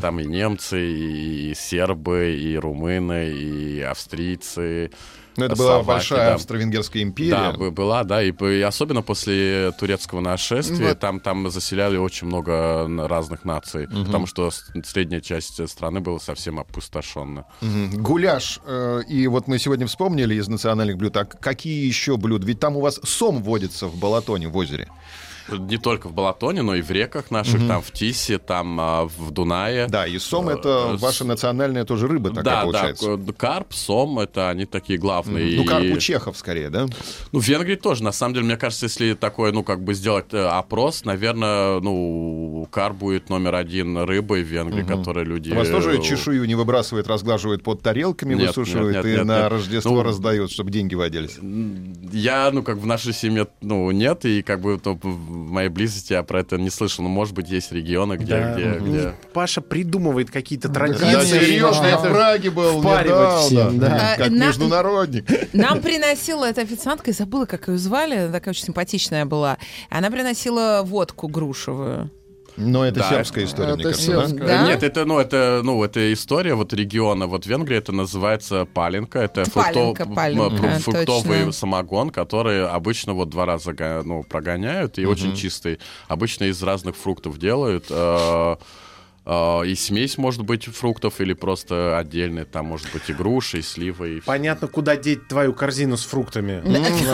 Там 0.00 0.20
и 0.20 0.24
немцы, 0.24 0.80
и 0.92 1.54
сербы, 1.54 2.34
и 2.38 2.56
румыны, 2.56 3.28
и 3.30 3.80
австрийцы. 3.80 4.90
Ну, 5.36 5.44
это 5.44 5.54
была 5.54 5.68
словаки, 5.74 5.86
большая 5.86 6.26
да. 6.30 6.34
австро-венгерская 6.34 7.00
Да, 7.04 7.08
империя. 7.08 7.52
бы- 7.56 7.70
была, 7.70 8.02
да, 8.02 8.20
и, 8.24 8.32
и 8.32 8.60
особенно 8.62 9.02
после 9.02 9.70
турецкого 9.78 10.18
нашествия, 10.18 10.88
Вот. 10.88 10.98
там, 10.98 11.20
там 11.20 11.48
заселяли 11.48 11.96
очень 11.96 12.26
много 12.26 12.88
разных 13.06 13.44
наций, 13.44 13.86
потому 13.86 14.26
что 14.26 14.50
средняя 14.84 15.20
часть 15.20 15.68
страны 15.68 16.00
была 16.00 16.18
совсем 16.18 16.58
опустошена. 16.58 17.44
Мгм. 17.60 18.02
Гуляш. 18.02 18.58
э, 18.66 19.02
И 19.08 19.28
вот 19.28 19.46
мы 19.46 19.60
сегодня 19.60 19.86
вспомнили 19.86 20.34
из 20.34 20.48
национальных 20.48 20.96
блюд. 20.96 21.16
А 21.16 21.24
какие 21.24 21.86
еще 21.86 22.16
блюда? 22.16 22.44
Ведь 22.44 22.58
там 22.58 22.76
у 22.76 22.80
вас 22.80 22.98
сом 23.04 23.40
водится 23.40 23.86
в 23.86 23.96
Балатоне, 23.96 24.48
в 24.48 24.56
озере. 24.56 24.88
Не 25.56 25.78
только 25.78 26.08
в 26.08 26.12
Балатоне, 26.12 26.62
но 26.62 26.74
и 26.74 26.82
в 26.82 26.90
реках 26.90 27.30
наших, 27.30 27.66
там 27.66 27.80
в 27.82 27.90
Тисе, 27.90 28.38
там 28.38 28.78
а, 28.80 29.04
в 29.06 29.30
Дунае. 29.30 29.86
Да, 29.88 30.06
и 30.06 30.18
сом 30.18 30.48
Э, 30.48 30.52
это 30.54 30.96
с- 30.96 31.00
ваша 31.00 31.24
национальная 31.24 31.84
тоже 31.84 32.06
рыба 32.08 32.30
такая 32.30 32.44
да, 32.44 32.62
получается. 32.62 33.16
да, 33.16 33.32
карп, 33.32 33.72
сом, 33.72 34.18
это 34.18 34.50
они 34.50 34.64
такие 34.66 34.98
главные. 34.98 35.56
Ну, 35.56 35.64
карп 35.64 35.84
И- 35.84 35.92
у 35.92 35.98
чехов 35.98 36.36
скорее, 36.36 36.70
да? 36.70 36.86
Ну, 37.32 37.40
в 37.40 37.46
Венгрии 37.46 37.76
тоже, 37.76 38.02
на 38.04 38.12
самом 38.12 38.34
деле, 38.34 38.46
мне 38.46 38.56
кажется, 38.56 38.86
если 38.86 39.14
такой, 39.14 39.52
ну, 39.52 39.62
как 39.64 39.82
бы 39.82 39.94
сделать 39.94 40.26
э, 40.32 40.46
опрос, 40.46 41.04
наверное, 41.04 41.80
ну, 41.80 42.68
карп 42.70 42.96
будет 42.96 43.28
номер 43.30 43.54
один 43.54 43.98
рыбой 43.98 44.42
в 44.42 44.46
Венгрии, 44.46 44.82
которой 44.82 45.24
люди... 45.24 45.50
У 45.50 45.54
вас 45.54 45.68
тоже 45.68 45.98
э, 45.98 46.02
чешую 46.02 46.46
не 46.46 46.54
выбрасывает, 46.54 47.06
разглаживает 47.08 47.62
под 47.62 47.82
тарелками, 47.82 48.34
Нет, 48.34 48.48
высушивает 48.48 48.96
нет, 48.96 49.04
и 49.06 49.08
нет, 49.10 49.24
на 49.24 49.42
нет. 49.42 49.52
Рождество 49.52 49.92
Ну, 49.94 50.02
раздает, 50.02 50.50
чтобы 50.50 50.70
деньги 50.70 50.94
водились. 50.94 51.38
Я, 52.12 52.50
ну, 52.52 52.62
как 52.62 52.78
в 52.78 52.86
нашей 52.86 53.12
семье, 53.12 53.46
ну, 53.60 53.90
нет, 53.90 54.24
и 54.24 54.42
как 54.42 54.60
бы 54.60 54.78
то, 54.78 54.98
в 55.46 55.50
моей 55.50 55.68
близости 55.68 56.12
я 56.12 56.22
про 56.22 56.40
это 56.40 56.58
не 56.58 56.70
слышал. 56.70 57.02
Но, 57.02 57.08
может 57.08 57.34
быть, 57.34 57.48
есть 57.48 57.72
регионы, 57.72 58.14
где... 58.16 58.26
Да. 58.38 58.54
где, 58.54 58.72
где... 58.78 59.14
Паша 59.32 59.60
придумывает 59.60 60.30
какие-то 60.30 60.68
Да, 60.68 60.74
традиции. 60.74 61.40
серьезно, 61.40 61.86
я 61.86 61.98
в. 61.98 62.02
Праге 62.02 62.50
был 62.50 62.80
Впаривать 62.80 63.44
всем, 63.46 63.74
недавно. 63.74 63.78
да. 63.98 64.14
Как 64.16 64.26
А, 64.26 64.30
на- 64.30 64.46
международник. 64.48 65.54
Нам 65.54 65.80
приносила 65.80 66.44
эта 66.44 66.62
официантка, 66.62 67.10
я 67.10 67.14
забыла, 67.14 67.46
как 67.46 67.68
ее 67.68 67.78
звали, 67.78 68.16
она 68.16 68.32
такая 68.32 68.52
очень 68.52 68.64
симпатичная 68.64 69.24
была. 69.24 69.58
Она 69.90 70.10
приносила 70.10 70.82
водку 70.84 71.28
грушевую. 71.28 72.10
Но 72.58 72.84
это 72.84 73.00
Да, 73.00 73.08
сербская 73.08 73.44
история, 73.44 73.74
мне 73.74 73.82
это 73.82 73.90
кажется, 73.92 74.12
да? 74.12 74.26
сербская. 74.26 74.48
Да? 74.48 74.66
Нет, 74.66 74.82
это, 74.82 75.04
ну, 75.04 75.18
это, 75.18 75.60
ну, 75.62 75.82
это 75.84 76.12
история 76.12 76.54
вот 76.54 76.72
региона. 76.72 77.26
Вот 77.26 77.44
в 77.44 77.48
Венгрии 77.48 77.76
это 77.76 77.92
называется 77.92 78.66
паленка. 78.66 79.20
Это 79.20 79.48
Паленка, 79.50 80.06
паленка, 80.06 80.78
фруктовый 80.80 81.38
точно. 81.38 81.52
самогон, 81.52 82.10
который 82.10 82.66
обычно 82.66 83.14
вот 83.14 83.30
два 83.30 83.46
раза 83.46 83.74
ну, 84.04 84.24
прогоняют, 84.24 84.98
и 84.98 85.06
очень 85.06 85.34
чистый. 85.36 85.78
Обычно 86.08 86.44
из 86.44 86.62
разных 86.62 86.96
фруктов 86.96 87.38
делают. 87.38 87.86
э, 87.90 87.94
э, 87.94 88.56
И 89.28 89.74
смесь 89.74 90.16
может 90.16 90.42
быть 90.42 90.64
фруктов 90.64 91.20
или 91.20 91.34
просто 91.34 91.98
отдельная, 91.98 92.46
там 92.46 92.64
может 92.66 92.90
быть 92.92 93.02
и 93.08 93.12
груши, 93.12 93.58
и 93.58 93.62
сливы. 93.62 94.16
И. 94.16 94.20
Понятно, 94.22 94.68
куда 94.68 94.96
деть 94.96 95.28
твою 95.28 95.52
корзину 95.52 95.98
с 95.98 96.04
фруктами. 96.04 96.62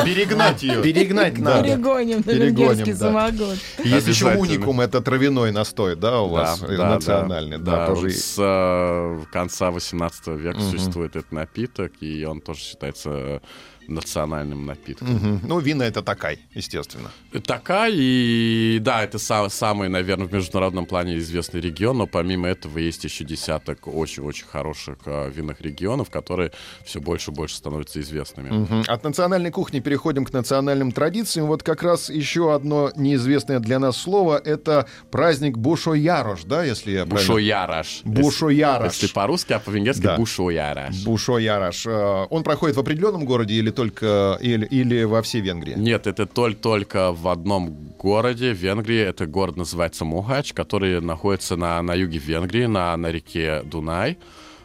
Перегнать 0.05 0.63
ее. 0.63 0.81
Перегнать 0.81 1.39
надо. 1.39 1.65
Перегоним 1.65 2.19
на 2.19 2.23
Перегоним, 2.23 2.57
венгерский 2.57 2.93
да. 2.93 2.99
самогон. 2.99 3.59
Есть 3.83 4.07
еще 4.07 4.35
уникум, 4.35 4.81
это 4.81 5.01
травяной 5.01 5.51
настой, 5.51 5.97
да, 5.97 6.21
у 6.21 6.29
вас 6.29 6.63
э, 6.63 6.77
национальный, 6.77 7.59
да, 7.59 7.87
тоже. 7.87 8.11
С 8.11 8.37
э, 8.39 9.25
конца 9.33 9.71
18 9.71 10.27
века 10.29 10.61
существует 10.61 11.17
этот 11.17 11.33
напиток, 11.33 11.93
и 12.01 12.25
он 12.25 12.41
тоже 12.41 12.61
считается 12.61 13.43
национальным 13.89 14.67
напитком. 14.67 15.09
Мгм. 15.15 15.41
Ну, 15.45 15.59
вина 15.61 15.83
это 15.85 16.03
такая, 16.03 16.39
естественно. 16.55 17.11
Такая, 17.47 17.93
и 17.95 18.79
да, 18.81 19.03
это 19.05 19.19
са- 19.19 19.49
самый, 19.51 19.89
наверное, 19.89 20.27
в 20.27 20.33
международном 20.33 20.87
плане 20.87 21.19
известный 21.19 21.61
регион, 21.61 21.99
но 21.99 22.07
помимо 22.07 22.49
этого 22.49 22.79
есть 22.79 23.05
еще 23.05 23.25
десяток 23.25 23.87
очень-очень 23.87 24.47
хороших 24.47 24.97
э, 25.07 25.31
винных 25.31 25.61
регионов, 25.61 26.11
которые 26.11 26.53
все 26.85 27.01
больше 27.01 27.31
и 27.31 27.35
больше 27.35 27.57
становятся 27.57 28.01
известными. 28.01 28.51
Мгм. 28.51 28.85
От 28.87 29.05
национальной 29.05 29.51
кухни 29.51 29.81
переходим 29.81 30.25
к 30.25 30.33
национальным 30.33 30.93
традициям. 30.93 31.47
Вот 31.47 31.63
как 31.63 31.83
раз 31.83 32.11
еще 32.11 32.55
одно 32.55 32.91
неизвестное 32.97 33.59
для 33.61 33.79
нас 33.79 33.97
слово— 33.97 34.39
это 34.45 34.87
праздник 35.11 35.57
Бушо-Ярош, 35.59 36.45
да, 36.45 36.65
если 36.65 36.93
я 36.93 37.07
правильно... 37.07 37.29
Бушояраш. 37.33 38.01
Бушо-Ярош. 38.05 38.93
Если 38.93 39.07
по-русски, 39.13 39.53
а 39.53 39.59
по-венгерски 39.59 40.03
Да. 40.03 40.17
бушояраш. 40.17 41.05
Бушо-Ярош. 41.05 41.87
Э, 41.87 42.27
Он 42.31 42.43
проходит 42.43 42.77
в 42.77 42.81
определенном 42.81 43.25
городе 43.25 43.55
или 43.55 43.71
только 43.75 44.39
или, 44.41 44.65
или 44.67 45.05
во 45.05 45.23
всей 45.23 45.41
Венгрии? 45.41 45.75
Нет, 45.77 46.07
это 46.07 46.27
толь- 46.27 46.55
только 46.55 47.13
в 47.13 47.29
одном 47.29 47.71
городе 47.99 48.53
Венгрии. 48.53 49.01
Это 49.01 49.27
город 49.27 49.57
называется 49.57 50.05
Мухач, 50.05 50.53
который 50.53 51.01
находится 51.01 51.57
на, 51.57 51.83
на 51.83 51.95
юге 51.95 52.19
Венгрии, 52.19 52.67
на, 52.67 52.97
на 52.97 53.11
реке 53.11 53.63
Дунай. 53.65 54.19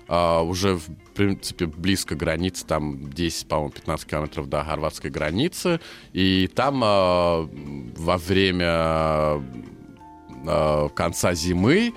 А, 0.07 0.41
уже 0.41 0.75
в 0.75 0.89
принципе, 1.13 1.65
близко 1.67 2.15
границы, 2.15 2.65
там 2.65 3.11
10, 3.11 3.47
по-моему, 3.47 3.71
15 3.71 4.07
километров 4.09 4.49
до 4.49 4.63
хорватской 4.63 5.11
границы. 5.11 5.79
И 6.13 6.49
там 6.53 6.83
э, 6.83 7.47
во 7.97 8.17
время 8.17 9.43
э, 10.47 10.89
конца 10.95 11.33
зимы 11.33 11.93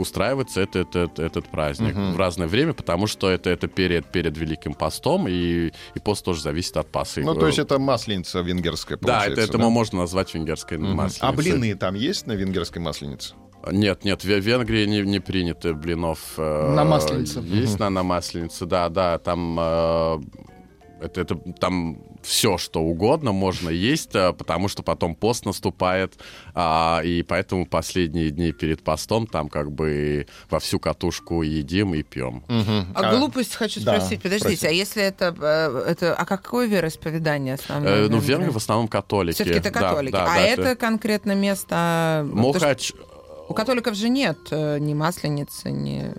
устраивается 0.00 0.60
этот, 0.60 0.96
этот, 0.96 1.18
этот 1.18 1.48
праздник 1.48 1.94
в 1.94 2.16
разное 2.18 2.48
время, 2.48 2.72
потому 2.72 3.06
что 3.06 3.28
это, 3.30 3.50
это 3.50 3.68
перед, 3.68 4.10
перед 4.10 4.36
Великим 4.36 4.74
постом, 4.74 5.26
и, 5.28 5.70
и 5.94 5.98
пост 6.02 6.24
тоже 6.24 6.42
зависит 6.42 6.76
от 6.76 6.90
пасы. 6.90 7.22
Ну, 7.22 7.34
то 7.34 7.46
есть 7.46 7.58
это 7.58 7.78
масленица 7.78 8.40
венгерская, 8.40 8.98
Да, 9.00 9.26
это, 9.26 9.40
это 9.40 9.58
можно 9.58 9.98
назвать 10.00 10.34
венгерской 10.34 10.78
масленицей. 10.78 11.28
А 11.28 11.32
блины 11.32 11.74
там 11.74 11.94
есть 11.94 12.26
на 12.26 12.32
венгерской 12.32 12.82
масленице? 12.82 13.34
Нет, 13.70 14.04
нет, 14.04 14.24
в 14.24 14.26
Венгрии 14.26 14.86
не, 14.86 15.02
не 15.02 15.20
принято 15.20 15.74
блинов. 15.74 16.18
э, 16.38 16.72
На 16.74 16.84
масленице. 16.84 17.40
Есть 17.40 17.78
на, 17.78 17.90
на 17.90 18.02
масленице, 18.02 18.64
да, 18.64 18.88
да, 18.88 19.18
там... 19.18 19.58
э, 19.60 20.18
это, 21.02 21.20
это, 21.20 21.34
там 21.58 21.98
все, 22.22 22.58
что 22.58 22.80
угодно 22.80 23.32
можно 23.32 23.70
есть, 23.70 24.14
э, 24.14 24.32
потому 24.32 24.68
что 24.68 24.82
потом 24.82 25.14
пост 25.14 25.46
наступает, 25.46 26.14
а, 26.54 27.00
и 27.04 27.22
поэтому 27.22 27.66
последние 27.66 28.30
дни 28.30 28.52
перед 28.52 28.82
постом 28.82 29.26
там 29.26 29.48
как 29.48 29.72
бы 29.72 30.26
во 30.50 30.60
всю 30.60 30.78
катушку 30.78 31.42
едим 31.42 31.94
и 31.94 32.02
пьем. 32.02 32.44
А, 32.94 33.16
глупость 33.16 33.54
хочу 33.54 33.80
да, 33.80 33.96
спросить. 33.96 34.22
Подождите, 34.22 34.56
спроси. 34.56 34.66
а 34.66 34.70
если 34.70 35.02
это, 35.02 35.34
э, 35.40 35.84
это... 35.90 36.14
А 36.14 36.24
какое 36.26 36.66
вероисповедание 36.66 37.54
основное? 37.54 38.06
Э, 38.06 38.08
ну, 38.08 38.18
в 38.18 38.22
Венгрии? 38.22 38.30
Венгрии 38.30 38.50
в 38.50 38.56
основном 38.56 38.88
католики. 38.88 39.34
Все-таки 39.34 39.58
это 39.58 39.70
Да, 39.70 39.80
католики. 39.80 40.12
да, 40.12 40.24
а 40.24 40.34
да, 40.34 40.40
это 40.40 40.76
конкретно 40.76 41.34
место... 41.34 42.26
потому 42.28 42.54
что 42.54 42.60
Мухач, 42.60 42.92
У 43.48 43.54
католиков 43.54 43.94
же 43.94 44.08
нет 44.08 44.38
э, 44.50 44.78
ни 44.78 44.94
масленицы, 44.94 45.70
ни... 45.70 46.12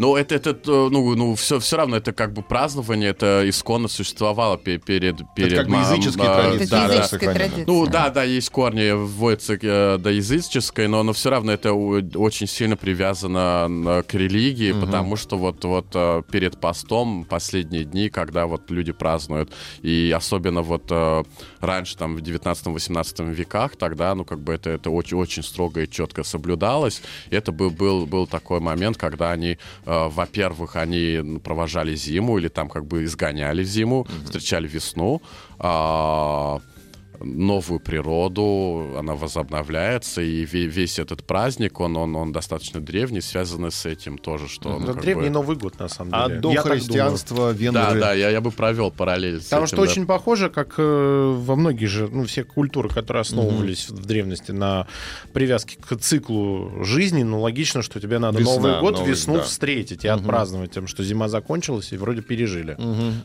Ну, 0.00 0.16
это, 0.16 0.34
это 0.34 0.50
э, 0.50 0.88
ну, 0.90 1.14
ну 1.14 1.34
все, 1.34 1.58
все 1.60 1.76
равно 1.76 1.98
это 1.98 2.14
как 2.14 2.32
бы 2.32 2.40
празднование, 2.40 3.10
это 3.10 3.42
исконно 3.46 3.86
существовало 3.86 4.56
пе- 4.56 4.78
перед... 4.78 5.16
перед 5.36 5.58
как 5.58 5.68
бы 5.68 5.76
языческие 5.76 6.26
ма- 6.26 6.36
традиции, 6.36 6.64
Это 6.64 6.70
да, 6.70 6.88
да. 6.88 7.34
традиция. 7.34 7.64
Ну 7.66 7.86
да, 7.86 8.08
да, 8.08 8.24
есть 8.24 8.48
корни, 8.48 8.92
вводятся 8.92 9.58
э, 9.60 9.98
до 9.98 10.10
языческой, 10.10 10.88
но, 10.88 11.02
но 11.02 11.12
все 11.12 11.28
равно 11.28 11.52
это 11.52 11.74
у- 11.74 12.00
очень 12.14 12.46
сильно 12.46 12.78
привязано 12.78 13.66
н- 13.66 14.02
к 14.04 14.14
религии, 14.14 14.72
потому 14.72 15.16
что 15.16 15.36
вот, 15.36 15.62
вот 15.66 15.88
э, 15.92 16.22
перед 16.32 16.58
постом 16.58 17.24
последние 17.24 17.84
дни, 17.84 18.08
когда 18.08 18.46
вот 18.46 18.70
люди 18.70 18.92
празднуют, 18.92 19.52
и 19.82 20.14
особенно 20.16 20.62
вот 20.62 20.84
э, 20.88 21.24
раньше, 21.60 21.98
там, 21.98 22.16
в 22.16 22.20
19-18 22.20 23.34
веках, 23.34 23.76
тогда, 23.76 24.14
ну, 24.14 24.24
как 24.24 24.38
бы 24.40 24.54
это, 24.54 24.70
это 24.70 24.88
очень, 24.88 25.18
очень 25.18 25.42
строго 25.42 25.82
и 25.82 25.90
четко 25.90 26.24
соблюдалось. 26.24 27.02
И 27.28 27.36
это 27.36 27.52
был, 27.52 27.68
был, 27.70 28.06
был 28.06 28.26
такой 28.26 28.60
момент, 28.60 28.96
когда 28.96 29.32
они, 29.32 29.58
э, 29.84 29.89
во-первых, 30.08 30.76
они 30.76 31.40
провожали 31.42 31.94
зиму 31.96 32.38
или 32.38 32.48
там 32.48 32.68
как 32.68 32.86
бы 32.86 33.04
изгоняли 33.04 33.64
зиму, 33.64 34.06
встречали 34.24 34.68
весну, 34.68 35.20
а, 35.58 36.60
новую 37.20 37.80
природу, 37.80 38.96
она 38.98 39.14
возобновляется, 39.14 40.22
и 40.22 40.44
ве- 40.44 40.66
весь 40.66 40.98
этот 40.98 41.24
праздник, 41.24 41.80
он, 41.80 41.96
он, 41.96 42.16
он 42.16 42.32
достаточно 42.32 42.80
древний, 42.80 43.20
связанный 43.20 43.70
с 43.70 43.86
этим 43.86 44.18
тоже, 44.18 44.48
что... 44.48 44.70
ну, 44.70 44.84
Это 44.84 44.92
как 44.94 45.02
древний 45.02 45.24
бы- 45.24 45.30
Новый 45.30 45.56
год, 45.56 45.78
на 45.78 45.88
самом 45.88 46.14
А 46.14 46.28
деле. 46.28 46.40
до 46.40 46.52
Я 46.52 46.62
христианства 46.62 47.50
венгры... 47.52 47.82
Да, 47.82 47.94
да, 47.94 48.12
я, 48.14 48.30
я 48.30 48.40
бы 48.40 48.50
провел 48.50 48.90
параллель 48.90 49.40
с 49.40 49.44
Потому 49.44 49.64
этим, 49.64 49.68
что 49.68 49.76
да. 49.76 49.82
очень 49.90 50.06
похоже, 50.06 50.50
как 50.50 50.74
э, 50.78 51.34
во 51.38 51.56
многих 51.56 51.88
же, 51.88 52.08
ну, 52.08 52.24
все 52.24 52.44
культуры, 52.44 52.88
которые 52.88 53.20
основывались 53.22 53.88
в 53.88 54.04
древности 54.06 54.52
на 54.52 54.86
привязке 55.32 55.76
к 55.80 55.96
циклу 55.96 56.84
жизни, 56.84 57.22
ну, 57.22 57.40
логично, 57.40 57.82
что 57.82 58.00
тебе 58.00 58.18
надо 58.18 58.38
Весна, 58.38 58.54
Новый 58.54 58.80
год, 58.80 58.94
Новый, 58.94 59.10
весну 59.10 59.34
да. 59.36 59.42
встретить 59.42 60.04
и 60.04 60.08
отпраздновать 60.08 60.70
тем, 60.72 60.86
что 60.86 61.04
зима 61.04 61.28
закончилась 61.28 61.92
и 61.92 61.96
вроде 61.96 62.22
пережили. 62.22 62.76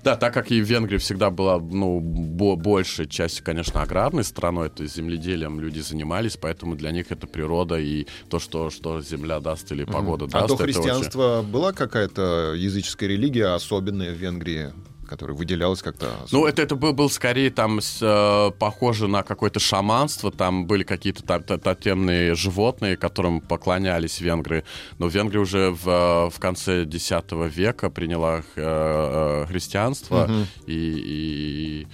Да, 0.04 0.16
так 0.16 0.34
как 0.34 0.52
и 0.52 0.60
Венгрия 0.60 0.98
всегда 0.98 1.30
была, 1.30 1.60
ну, 1.60 2.00
бо- 2.00 2.56
большей 2.56 3.08
частью, 3.08 3.44
конечно, 3.46 3.82
аграрной 3.86 4.24
страной, 4.24 4.70
то 4.70 4.84
есть 4.84 4.96
земледелием 4.96 5.60
люди 5.60 5.80
занимались, 5.80 6.38
поэтому 6.38 6.76
для 6.76 6.92
них 6.92 7.12
это 7.12 7.28
природа 7.28 7.76
и 7.80 8.08
то, 8.30 8.40
что, 8.40 8.70
что 8.70 9.02
земля 9.02 9.40
даст 9.40 9.72
или 9.72 9.84
погода 9.86 10.26
А 10.26 10.28
даст. 10.28 10.48
до 10.48 10.54
это 10.56 10.64
очень- 10.64 10.74
христианства 10.74 11.46
была 11.48 11.72
какая-то 11.72 12.54
языческая 12.58 13.10
религия 13.10 13.54
особенная 13.54 14.12
в 14.12 14.18
Венгрии, 14.18 14.74
которая 15.08 15.38
выделялась 15.38 15.84
как-то? 15.84 16.08
Ну, 16.20 16.24
особо? 16.26 16.50
это, 16.50 16.62
это 16.64 16.76
был, 16.76 16.94
был 16.94 17.10
скорее 17.12 17.52
там 17.52 17.80
с, 17.80 18.00
э, 18.02 18.52
похоже 18.58 19.08
на 19.08 19.22
какое-то 19.22 19.60
шаманство. 19.60 20.32
Там 20.32 20.66
были 20.66 20.82
какие-то 20.84 21.22
там 21.24 21.44
то- 21.44 21.60
тотемные 21.60 22.34
животные, 22.34 22.98
которым 22.98 23.40
поклонялись 23.40 24.20
венгры. 24.20 24.64
Но 24.98 25.08
Венгрия 25.08 25.40
уже 25.42 25.70
в, 25.70 25.88
э, 25.88 26.30
в 26.32 26.40
конце 26.40 26.86
X 26.86 27.12
века 27.56 27.92
приняла 27.92 28.38
э, 28.40 28.44
э, 28.56 29.46
христианство 29.48 30.28
и, 30.66 30.74
и, 30.74 31.88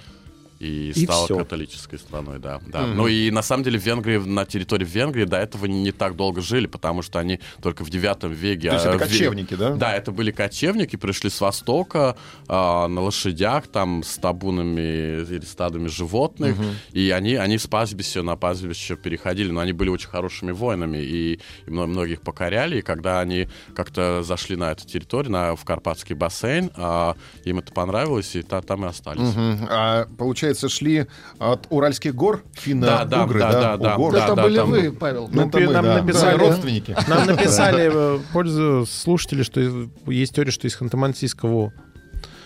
и 0.62 0.92
И 0.96 1.06
стала 1.06 1.26
всё. 1.26 1.38
католической 1.40 1.98
страной, 1.98 2.40
да. 2.40 2.60
да. 2.68 2.86
Ну 2.86 3.08
и 3.08 3.32
на 3.32 3.42
самом 3.42 3.64
деле 3.64 3.80
в 3.80 3.84
Венгрии, 3.86 4.18
на 4.18 4.46
территории 4.46 4.86
Венгрии 4.86 5.26
до 5.26 5.38
этого 5.38 5.66
не, 5.66 5.82
не 5.84 5.92
так 5.92 6.16
долго 6.16 6.42
жили, 6.42 6.68
потому 6.68 7.02
что 7.02 7.18
они 7.20 7.40
только 7.62 7.84
в 7.84 7.90
IX 7.90 8.32
веке... 8.34 8.70
То 8.70 8.76
есть 8.76 8.86
это 8.86 8.98
в 8.98 9.02
ве- 9.02 9.06
кочевники, 9.08 9.56
да? 9.56 9.72
Да, 9.76 9.94
это 9.94 10.12
были 10.12 10.32
кочевники, 10.32 10.96
пришли 10.98 11.30
с 11.32 11.42
востока 11.42 12.16
а, 12.48 12.88
на 12.88 13.02
лошадях, 13.02 13.68
там 13.68 14.04
с 14.04 14.18
табунами 14.18 15.24
или 15.24 15.46
стадами 15.46 15.88
животных, 15.88 16.56
и 16.92 17.10
они, 17.10 17.36
они 17.36 17.58
с 17.58 17.66
пастбища 17.68 18.22
на 18.22 18.36
пастбище 18.36 18.96
переходили, 18.96 19.50
но 19.52 19.62
они 19.62 19.74
были 19.74 19.90
очень 19.90 20.10
хорошими 20.10 20.52
воинами, 20.52 20.98
и, 21.00 21.40
и 21.66 21.70
мно- 21.70 21.88
многих 21.88 22.22
покоряли, 22.22 22.80
и 22.80 22.82
когда 22.82 23.20
они 23.20 23.48
как-то 23.76 24.22
зашли 24.24 24.56
на 24.56 24.72
эту 24.72 24.86
территорию, 24.86 25.32
на, 25.32 25.56
в 25.56 25.64
Карпатский 25.66 26.16
бассейн, 26.16 26.70
а, 26.76 27.16
им 27.46 27.60
это 27.60 27.72
понравилось, 27.74 28.36
и 28.36 28.42
та- 28.44 28.62
там 28.62 28.86
и 28.86 28.88
остались. 28.90 29.34
Мгм. 29.36 29.68
А 29.70 30.06
получается, 30.18 30.51
шли 30.54 31.08
от 31.40 31.68
Уральских 31.70 32.16
гор 32.16 32.44
Да, 32.44 32.62
финно-угры, 32.62 33.40
да, 33.40 33.52
да, 33.52 33.78
да, 33.78 33.96
Угор. 33.98 34.14
да. 34.14 34.24
Это 34.26 34.36
были 34.36 34.56
там- 34.56 34.70
вы, 34.70 34.92
Павел. 34.92 35.28
Ну, 35.32 35.42
Ну, 35.44 35.48
это 35.50 35.60
мы, 35.60 35.68
нам 35.74 35.84
да. 35.86 36.02
написали- 36.02 36.38
Да, 36.38 36.44
родственники. 36.46 36.96
Нам 37.08 37.26
написали 37.28 37.92
э, 37.94 38.20
пользу 38.34 38.86
слушатели, 38.90 39.44
что 39.44 39.62
есть 40.08 40.34
теория, 40.36 40.52
что 40.52 40.68
из 40.68 40.76
Ханты-Мансийского 40.80 41.72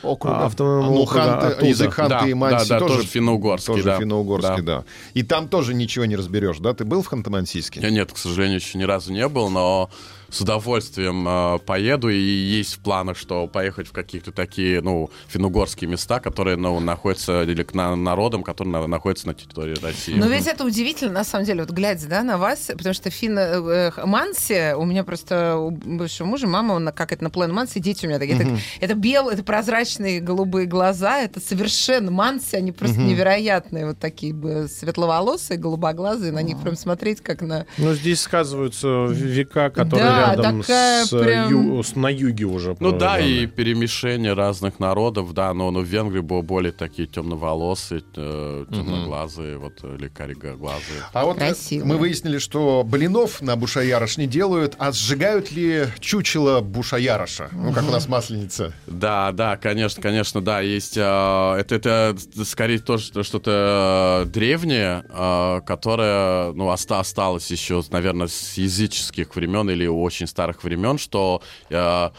Округа. 0.03 0.45
автономного 0.45 0.91
Ну, 0.93 1.01
округа 1.01 1.23
ханты, 1.23 1.47
оттуда. 1.47 1.65
язык 1.67 1.93
ханты 1.93 2.09
Да, 2.21 2.27
и 2.27 2.33
манси 2.35 2.69
да, 2.69 2.75
да, 2.75 2.79
тоже, 2.79 2.95
тоже 2.97 3.07
финно-угорский, 3.07 3.73
тоже 3.73 3.83
да. 3.83 3.97
финно-угорский, 3.99 4.61
Да. 4.61 4.77
да. 4.79 4.83
И 5.15 5.23
там 5.23 5.47
тоже 5.47 5.73
ничего 5.73 6.05
не 6.05 6.15
разберешь, 6.15 6.59
да? 6.59 6.73
Ты 6.73 6.85
был 6.85 7.01
в 7.01 7.11
Ханты-Мансийске? 7.11 7.79
Я 7.81 7.89
нет, 7.89 8.11
к 8.13 8.17
сожалению, 8.17 8.59
еще 8.59 8.77
ни 8.77 8.83
разу 8.83 9.11
не 9.11 9.27
был, 9.27 9.49
но 9.49 9.89
с 10.29 10.41
удовольствием 10.41 11.27
э, 11.27 11.59
поеду, 11.59 12.09
и 12.09 12.17
есть 12.17 12.75
в 12.75 12.79
планах, 12.79 13.17
что 13.17 13.47
поехать 13.47 13.87
в 13.87 13.91
какие-то 13.91 14.31
такие, 14.31 14.81
ну, 14.81 15.09
финугорские 15.27 15.89
места, 15.89 16.19
которые, 16.19 16.57
ну, 16.57 16.79
находятся, 16.79 17.43
или 17.43 17.63
к 17.63 17.73
на- 17.73 17.95
народам, 17.95 18.43
которые 18.43 18.71
на- 18.73 18.87
находятся 18.87 19.27
на 19.27 19.33
территории 19.33 19.75
России. 19.81 20.13
Но 20.15 20.27
ведь 20.27 20.47
это 20.47 20.63
удивительно, 20.65 21.13
на 21.13 21.23
самом 21.23 21.45
деле, 21.45 21.61
вот 21.63 21.71
глядя 21.71 22.07
да, 22.07 22.23
на 22.23 22.37
вас, 22.37 22.71
потому 22.75 22.93
что 22.93 23.09
Финн 23.09 23.37
э, 23.37 23.91
э, 23.95 24.05
Манси, 24.05 24.73
у 24.75 24.85
меня 24.85 25.03
просто 25.03 25.57
у 25.57 25.71
бывшего 25.71 26.27
мужа, 26.27 26.47
мама, 26.47 26.73
он 26.73 26.83
на- 26.85 26.91
как 26.91 27.11
это 27.11 27.23
на 27.23 27.29
план 27.29 27.53
Манси, 27.53 27.79
дети 27.79 28.05
у 28.05 28.09
меня 28.09 28.19
такие. 28.19 28.35
Это, 28.39 28.57
это 28.81 28.93
белые, 28.95 29.35
это 29.35 29.43
прозрачные 29.43 30.19
голубые 30.19 30.65
глаза, 30.65 31.19
это 31.19 31.39
совершенно 31.39 32.11
Манси, 32.11 32.55
они 32.57 32.71
просто 32.71 32.99
невероятные, 32.99 33.87
вот 33.87 33.99
такие 33.99 34.33
бы 34.33 34.67
светловолосые, 34.69 35.57
голубоглазые, 35.57 36.31
на 36.31 36.41
них 36.41 36.59
прям 36.61 36.75
смотреть 36.75 37.21
как 37.21 37.41
на... 37.41 37.65
Ну, 37.77 37.93
здесь 37.93 38.21
сказываются 38.21 39.05
века, 39.05 39.69
которые 39.69 40.05
Да, 40.05 40.14
рядом 40.17 40.61
такая 40.61 41.05
с, 41.05 41.13
э, 41.13 41.19
прям- 41.23 41.49
ю- 41.49 41.83
с- 41.83 41.95
на 41.95 42.07
юге 42.09 42.45
уже. 42.45 42.75
Ну 42.79 42.91
да, 42.91 43.19
и 43.19 43.45
перемешение 43.45 44.33
разных 44.33 44.79
народов, 44.79 45.33
да, 45.33 45.53
но, 45.53 45.71
но 45.71 45.79
в 45.81 45.85
Венгрии 45.85 46.21
было 46.21 46.41
более 46.41 46.71
такие 46.71 47.07
темноволосые, 47.07 48.01
э, 48.15 48.65
темноглазые, 48.71 49.57
вот, 49.57 49.83
или 49.83 50.07
коригоглазые. 50.07 51.01
А 51.13 51.25
вот 51.25 51.37
э, 51.37 51.39
Красиво. 51.39 51.85
мы 51.85 51.97
выяснили, 51.97 52.37
что 52.37 52.83
блинов 52.85 53.41
на 53.41 53.55
Бушаярош 53.55 54.17
не 54.17 54.27
делают, 54.27 54.75
а 54.79 54.91
сжигают 54.91 55.51
ли 55.51 55.85
чучело 55.99 56.61
Бушаяроша? 56.61 57.49
Ну, 57.51 57.73
как 57.73 57.83
у 57.87 57.91
нас 57.91 58.07
масленица. 58.07 58.73
Да, 58.87 59.31
да, 59.31 59.57
конечно, 59.57 60.01
конечно, 60.01 60.41
да, 60.41 60.61
есть. 60.61 60.97
э, 60.97 61.01
это, 61.01 61.75
это 61.75 62.15
скорее 62.45 62.79
тоже 62.79 63.05
что- 63.05 63.23
что-то 63.23 64.23
э, 64.25 64.29
древнее, 64.29 65.03
э, 65.09 65.61
которое, 65.65 66.51
ну, 66.53 66.67
оста- 66.67 66.99
осталось 66.99 67.49
еще, 67.51 67.81
наверное, 67.89 68.27
с 68.27 68.57
языческих 68.57 69.35
времен 69.35 69.69
или 69.69 69.85
очень 70.05 70.27
старых 70.27 70.63
времен, 70.63 70.97
что 70.97 71.41
э, 71.69 72.09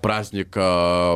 праздник, 0.00 0.52
э, 0.56 0.60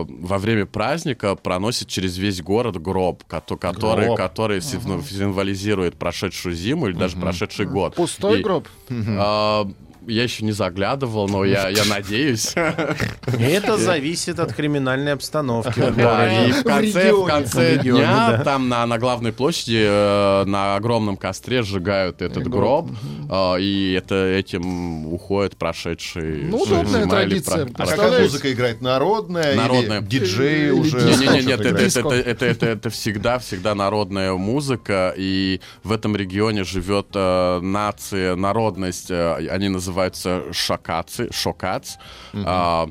во 0.09 0.38
время 0.38 0.66
праздника 0.66 1.37
проносит 1.37 1.88
через 1.88 2.18
весь 2.18 2.42
город 2.42 2.76
гроб, 2.83 3.23
кото- 3.28 3.56
который, 3.56 4.06
Гроб. 4.06 4.16
который 4.18 4.61
символ- 4.61 5.02
символизирует 5.02 5.97
прошедшую 5.97 6.54
зиму 6.56 6.88
или 6.88 6.97
даже 6.97 7.16
прошедший 7.16 7.66
год. 7.66 7.95
Пустой 7.95 8.40
И- 8.40 8.42
гроб. 8.42 8.66
а, 8.90 9.68
я 10.06 10.22
еще 10.22 10.44
не 10.44 10.52
заглядывал, 10.52 11.28
но 11.28 11.44
я, 11.44 11.68
я 11.68 11.84
надеюсь. 11.84 12.54
Это 12.56 13.76
зависит 13.76 14.38
от 14.38 14.52
криминальной 14.52 15.12
обстановки 15.12 15.78
в 15.80 15.96
Да, 15.96 16.26
и 16.46 16.52
городе. 16.52 16.60
в 16.60 16.64
конце, 16.64 17.12
в 17.12 17.25
конце 17.26 17.78
дня 17.78 18.28
да. 18.36 18.42
там 18.44 18.68
на, 18.68 18.86
на 18.86 18.98
главной 18.98 19.32
площади 19.32 19.82
э, 19.86 20.44
на 20.46 20.76
огромном 20.76 21.16
костре 21.16 21.62
сжигают 21.62 22.22
этот 22.22 22.48
гроб, 22.48 22.90
э, 23.30 23.60
и 23.60 23.92
это 23.92 24.14
этим 24.26 25.06
уходят 25.12 25.56
прошедшие 25.56 26.44
Ну, 26.46 26.58
удобная 26.62 27.06
традиция. 27.06 27.66
про- 27.66 27.84
А 27.84 27.86
какая 27.86 28.22
музыка 28.22 28.52
играет? 28.52 28.80
Народная? 28.80 29.54
Народная. 29.56 30.00
Или 30.00 30.70
уже? 30.70 30.96
Не, 30.96 31.16
не, 31.16 31.44
не, 31.44 31.88
что 31.90 32.12
нет, 32.12 32.62
это, 32.62 32.90
всегда, 32.90 33.38
всегда 33.38 33.75
народная 33.75 34.32
музыка, 34.34 35.14
и 35.16 35.60
в 35.82 35.92
этом 35.92 36.16
регионе 36.16 36.64
живет 36.64 37.08
э, 37.14 37.60
нация, 37.60 38.36
народность, 38.36 39.10
э, 39.10 39.48
они 39.50 39.68
называются 39.96 40.52
шокацы, 40.52 41.28
шокац. 41.32 41.96
А, 42.34 42.88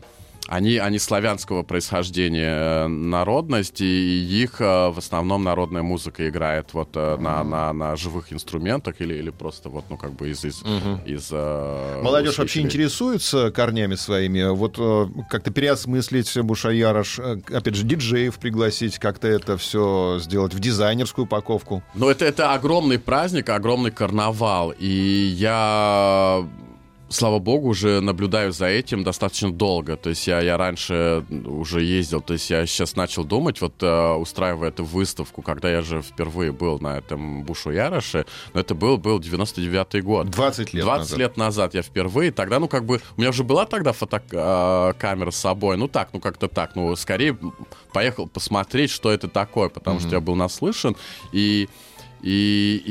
они, 0.47 0.77
они 0.77 0.99
славянского 0.99 1.63
происхождения 1.63 2.85
э, 2.85 2.87
народность, 2.87 3.81
и 3.81 4.43
их 4.43 4.61
э, 4.61 4.89
в 4.89 4.97
основном 4.99 5.43
народная 5.43 5.81
музыка 5.81 6.29
играет 6.29 6.73
вот 6.73 6.89
э, 6.93 7.17
на, 7.17 7.43
на, 7.43 7.73
на 7.73 7.95
живых 7.95 8.31
инструментах 8.31 9.01
или, 9.01 9.15
или 9.15 9.31
просто 9.31 9.69
вот, 9.69 9.85
ну, 9.89 9.97
как 9.97 10.13
бы 10.13 10.29
из... 10.29 10.45
из, 10.45 10.61
из 11.05 11.29
э, 11.31 12.01
Молодежь 12.03 12.37
вообще 12.37 12.61
интересуется 12.61 13.49
корнями 13.49 13.95
своими? 13.95 14.53
Вот 14.53 14.77
как-то 15.29 15.49
переосмыслить 15.49 16.37
Бушаярош, 16.39 17.19
опять 17.19 17.75
же, 17.75 17.83
диджеев 17.83 18.37
пригласить, 18.37 18.99
как-то 18.99 19.27
это 19.27 19.57
все 19.57 20.19
сделать 20.19 20.53
в 20.53 20.59
дизайнерскую 20.59 21.25
упаковку? 21.25 21.81
Ну, 21.95 22.07
это, 22.07 22.25
это 22.25 22.53
огромный 22.53 22.99
праздник, 22.99 23.49
огромный 23.49 23.89
карнавал. 23.89 24.75
И 24.77 25.33
я, 25.35 26.47
слава 27.09 27.39
богу, 27.39 27.69
уже 27.69 28.01
наблюдаю 28.01 28.51
за 28.51 28.67
этим 28.67 29.03
достаточно 29.03 29.51
долго. 29.51 29.95
То 29.95 30.09
есть 30.09 30.27
я, 30.27 30.41
я 30.41 30.57
раньше 30.57 31.23
уже 31.45 31.81
ездил. 31.83 32.21
То 32.21 32.33
есть 32.33 32.49
я 32.49 32.65
сейчас 32.65 32.95
начал 32.95 33.23
думать, 33.23 33.61
вот 33.61 33.81
э, 33.81 34.13
устраивая 34.13 34.69
эту 34.69 34.83
выставку, 34.83 35.41
когда 35.41 35.71
я 35.71 35.81
же 35.81 36.01
впервые 36.01 36.51
был 36.51 36.79
на 36.79 36.97
этом 36.97 37.43
Бушу 37.43 37.71
Яроше, 37.71 38.25
но 38.53 38.59
это 38.59 38.75
был, 38.75 38.97
был 38.97 39.19
99-й 39.19 40.01
год. 40.01 40.29
20 40.29 40.73
лет 40.73 40.83
20 40.83 40.99
назад. 40.99 41.19
лет 41.19 41.37
назад 41.37 41.73
я 41.73 41.81
впервые. 41.81 42.31
Тогда, 42.31 42.59
ну, 42.59 42.67
как 42.67 42.85
бы, 42.85 43.01
у 43.17 43.21
меня 43.21 43.29
уже 43.29 43.43
была 43.43 43.65
тогда 43.65 43.93
фотокамера 43.93 45.31
с 45.31 45.37
собой. 45.37 45.77
Ну, 45.77 45.87
так, 45.87 46.09
ну, 46.13 46.19
как-то 46.19 46.47
так. 46.47 46.75
Ну, 46.75 46.95
скорее 46.95 47.37
поехал 47.93 48.27
посмотреть, 48.27 48.89
что 48.91 49.11
это 49.11 49.27
такое, 49.27 49.69
потому 49.69 49.99
что 49.99 50.09
я 50.09 50.19
был 50.19 50.35
наслышан. 50.35 50.95
И 51.31 51.69
и, 52.25 52.81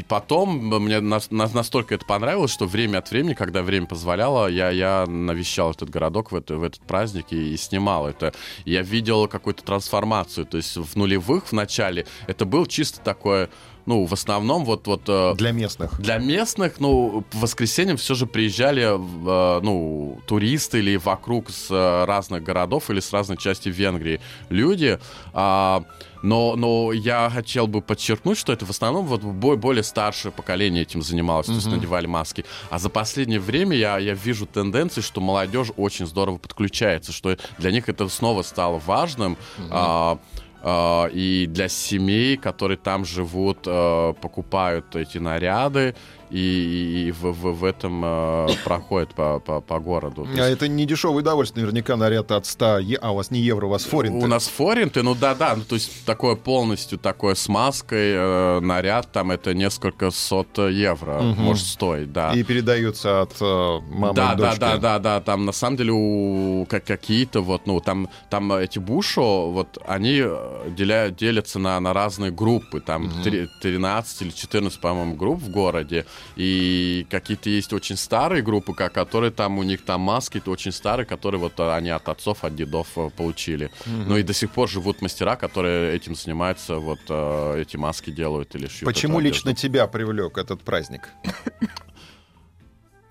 и 0.00 0.04
потом 0.08 0.66
мне 0.82 1.00
нас- 1.00 1.30
нас- 1.30 1.54
настолько 1.54 1.94
это 1.94 2.04
понравилось, 2.04 2.50
что 2.50 2.66
время 2.66 2.98
от 2.98 3.08
времени, 3.10 3.34
когда 3.34 3.62
время 3.62 3.86
позволяло, 3.86 4.48
я, 4.48 4.70
я 4.70 5.06
навещал 5.06 5.70
этот 5.70 5.90
городок 5.90 6.32
в, 6.32 6.34
это- 6.34 6.56
в 6.56 6.64
этот 6.64 6.80
праздник 6.80 7.26
и, 7.30 7.54
и 7.54 7.56
снимал 7.56 8.08
это. 8.08 8.34
Я 8.64 8.82
видел 8.82 9.28
какую-то 9.28 9.62
трансформацию. 9.62 10.44
То 10.44 10.56
есть 10.56 10.76
в 10.76 10.96
нулевых 10.96 11.46
в 11.46 11.52
начале 11.52 12.04
это 12.26 12.44
был 12.44 12.66
чисто 12.66 13.00
такое, 13.00 13.48
ну, 13.86 14.04
в 14.06 14.12
основном 14.12 14.64
вот... 14.64 14.86
вот 14.86 15.02
э, 15.08 15.34
Для 15.36 15.52
местных. 15.52 16.00
для 16.00 16.18
местных, 16.18 16.80
ну, 16.80 17.24
по 17.30 17.38
воскресеньям 17.38 17.96
все 17.96 18.14
же 18.14 18.26
приезжали, 18.26 18.96
в, 18.96 19.58
э, 19.58 19.60
ну, 19.62 20.20
туристы 20.26 20.78
или 20.78 20.96
вокруг 20.96 21.50
с 21.50 21.70
э, 21.70 22.04
разных 22.04 22.42
городов 22.42 22.90
или 22.90 23.00
с 23.00 23.12
разной 23.12 23.36
части 23.36 23.68
Венгрии 23.68 24.20
люди. 24.48 24.98
А, 25.32 25.84
но, 26.22 26.56
но 26.56 26.92
я 26.92 27.28
хотел 27.28 27.66
бы 27.66 27.82
подчеркнуть, 27.82 28.38
что 28.38 28.52
это 28.52 28.64
в 28.64 28.70
основном 28.70 29.04
вот 29.04 29.22
бо- 29.22 29.56
более 29.56 29.82
старшее 29.82 30.32
поколение 30.32 30.82
этим 30.82 31.02
занималось, 31.02 31.46
то 31.46 31.52
есть 31.52 31.66
надевали 31.66 32.06
маски. 32.06 32.46
А 32.70 32.78
за 32.78 32.88
последнее 32.88 33.40
время 33.40 33.76
я, 33.76 33.98
я 33.98 34.14
вижу 34.14 34.46
тенденции, 34.46 35.02
что 35.02 35.20
молодежь 35.20 35.68
очень 35.76 36.06
здорово 36.06 36.38
подключается, 36.38 37.12
что 37.12 37.36
для 37.58 37.70
них 37.70 37.90
это 37.90 38.08
снова 38.08 38.40
стало 38.40 38.78
важным. 38.86 39.36
А, 39.70 40.18
и 40.66 41.46
для 41.48 41.68
семей, 41.68 42.36
которые 42.36 42.78
там 42.78 43.04
живут, 43.04 43.58
э, 43.66 44.14
покупают 44.20 44.96
эти 44.96 45.18
наряды 45.18 45.94
и, 46.30 47.06
и 47.08 47.12
в, 47.12 47.22
в- 47.32 47.54
в 47.60 47.64
этом 47.64 48.02
э, 48.04 48.48
проходят 48.64 49.14
по, 49.14 49.38
по, 49.40 49.60
по 49.60 49.78
городу. 49.78 50.26
А 50.26 50.30
есть 50.30 50.52
это 50.52 50.68
не 50.68 50.86
дешевое 50.86 51.18
удовольствие, 51.20 51.64
наверняка 51.64 51.96
наряд 51.96 52.30
от 52.32 52.46
100, 52.46 52.78
е- 52.78 52.96
а 53.00 53.12
у 53.12 53.16
вас 53.16 53.30
не 53.30 53.40
евро, 53.40 53.66
у 53.66 53.70
вас 53.70 53.84
форинт. 53.84 54.22
у 54.22 54.26
нас 54.26 54.46
форинты, 54.48 55.02
ну 55.02 55.14
да-да, 55.14 55.54
ну, 55.56 55.62
то 55.64 55.74
есть 55.74 56.04
такое 56.04 56.36
полностью 56.36 56.98
такое 56.98 57.34
с 57.34 57.48
маской 57.48 58.12
э, 58.14 58.60
наряд, 58.60 59.12
там 59.12 59.30
это 59.30 59.54
несколько 59.54 60.10
сот 60.10 60.58
евро 60.58 61.20
может 61.22 61.66
стоить, 61.66 62.12
да. 62.12 62.32
И 62.32 62.42
передаются 62.42 63.22
от 63.22 63.34
э, 63.40 63.80
мамы 63.90 64.14
да, 64.14 64.34
да, 64.34 64.54
да, 64.56 64.76
да, 64.78 64.98
да, 64.98 65.20
там 65.20 65.44
на 65.44 65.52
самом 65.52 65.76
деле 65.76 65.92
у 65.92 66.66
как, 66.68 66.84
какие-то 66.84 67.40
вот, 67.42 67.66
ну, 67.66 67.80
там, 67.80 68.08
там 68.30 68.52
эти 68.52 68.78
бушо, 68.78 69.50
вот 69.50 69.78
они 69.86 70.20
э, 70.24 70.68
деля- 70.76 71.10
делятся 71.10 71.58
на, 71.58 71.78
на 71.80 71.92
разные 71.92 72.30
группы, 72.30 72.80
там 72.80 73.10
три- 73.22 73.48
13 73.62 74.22
или 74.22 74.30
14, 74.30 74.80
по-моему, 74.80 75.14
групп 75.14 75.40
в 75.40 75.50
городе, 75.50 76.06
и 76.36 77.06
какие-то 77.10 77.50
есть 77.50 77.72
очень 77.72 77.96
старые 77.96 78.42
группы, 78.42 78.74
которые 78.74 79.30
там, 79.30 79.58
у 79.58 79.62
них 79.62 79.84
там 79.84 80.00
маски, 80.00 80.38
это 80.38 80.50
очень 80.50 80.72
старые, 80.72 81.06
которые 81.06 81.40
вот 81.40 81.58
они 81.58 81.90
от 81.90 82.08
отцов, 82.08 82.44
от 82.44 82.54
дедов 82.56 82.88
э, 82.96 83.10
получили. 83.16 83.70
Ну 83.86 84.16
и 84.16 84.22
до 84.22 84.32
сих 84.32 84.50
пор 84.50 84.68
живут 84.68 85.02
мастера, 85.02 85.36
которые 85.36 85.94
этим 85.94 86.14
занимаются, 86.14 86.76
вот 86.76 87.00
э, 87.08 87.62
эти 87.62 87.76
маски 87.76 88.10
делают 88.10 88.54
или 88.54 88.66
шьют. 88.66 88.84
Почему 88.84 89.20
лично 89.20 89.54
тебя 89.54 89.86
привлек 89.86 90.38
этот 90.38 90.62
праздник? 90.62 91.08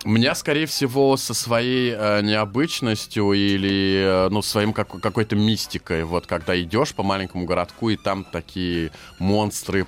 Меня, 0.05 0.35
скорее 0.35 0.65
всего, 0.65 1.15
со 1.15 1.33
своей 1.33 1.93
э, 1.97 2.21
необычностью 2.21 3.31
или, 3.31 4.25
э, 4.25 4.29
ну, 4.29 4.41
своим 4.41 4.73
как- 4.73 4.99
какой-то 5.01 5.37
мистикой, 5.37 6.03
вот, 6.03 6.27
когда 6.27 6.61
идешь 6.61 6.93
по 6.93 7.03
маленькому 7.03 7.45
городку, 7.45 7.89
и 7.89 7.95
там 7.95 8.25
такие 8.25 8.91
монстры 9.19 9.87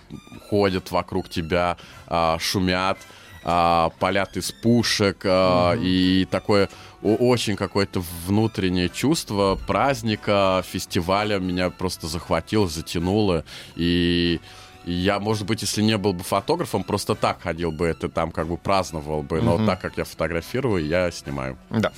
ходят 0.50 0.92
вокруг 0.92 1.28
тебя, 1.30 1.76
а, 2.08 2.38
шумят, 2.40 2.98
а, 3.44 3.90
палят 4.00 4.38
из 4.38 4.54
пушек, 4.54 5.18
а, 5.26 5.76
и 5.76 6.26
такое 6.32 6.70
очень 7.02 7.58
какое-то 7.58 8.02
внутреннее 8.26 8.90
чувство 8.90 9.60
праздника, 9.68 10.64
фестиваля 10.66 11.40
меня 11.40 11.70
просто 11.72 12.08
захватило, 12.08 12.68
затянуло, 12.68 13.44
и... 13.76 14.40
И 14.40 14.42
я, 14.86 15.20
может 15.20 15.46
быть, 15.46 15.62
если 15.62 15.82
не 15.82 15.98
был 15.98 16.14
бы 16.14 16.24
фотографом, 16.24 16.84
просто 16.84 17.16
так 17.16 17.42
ходил 17.42 17.72
бы, 17.72 17.86
это 17.88 18.10
там 18.10 18.32
как 18.32 18.48
бы 18.48 18.58
праздновал 18.58 19.24
бы. 19.24 19.42
Но 19.42 19.66
так 19.66 19.82
как 19.82 19.98
я 19.98 20.04
фотографирую, 20.04 20.86
я 20.86 21.12
снимаю. 21.12 21.58
Да. 21.70 21.92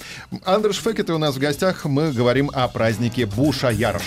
Андреш 0.44 0.78
Фекет 0.78 1.10
у 1.10 1.18
нас 1.18 1.36
в 1.36 1.40
гостях. 1.40 1.86
Мы 1.86 2.12
говорим 2.12 2.50
о 2.54 2.68
празднике 2.68 3.26
Буша 3.26 3.70
Ярш. 3.70 4.04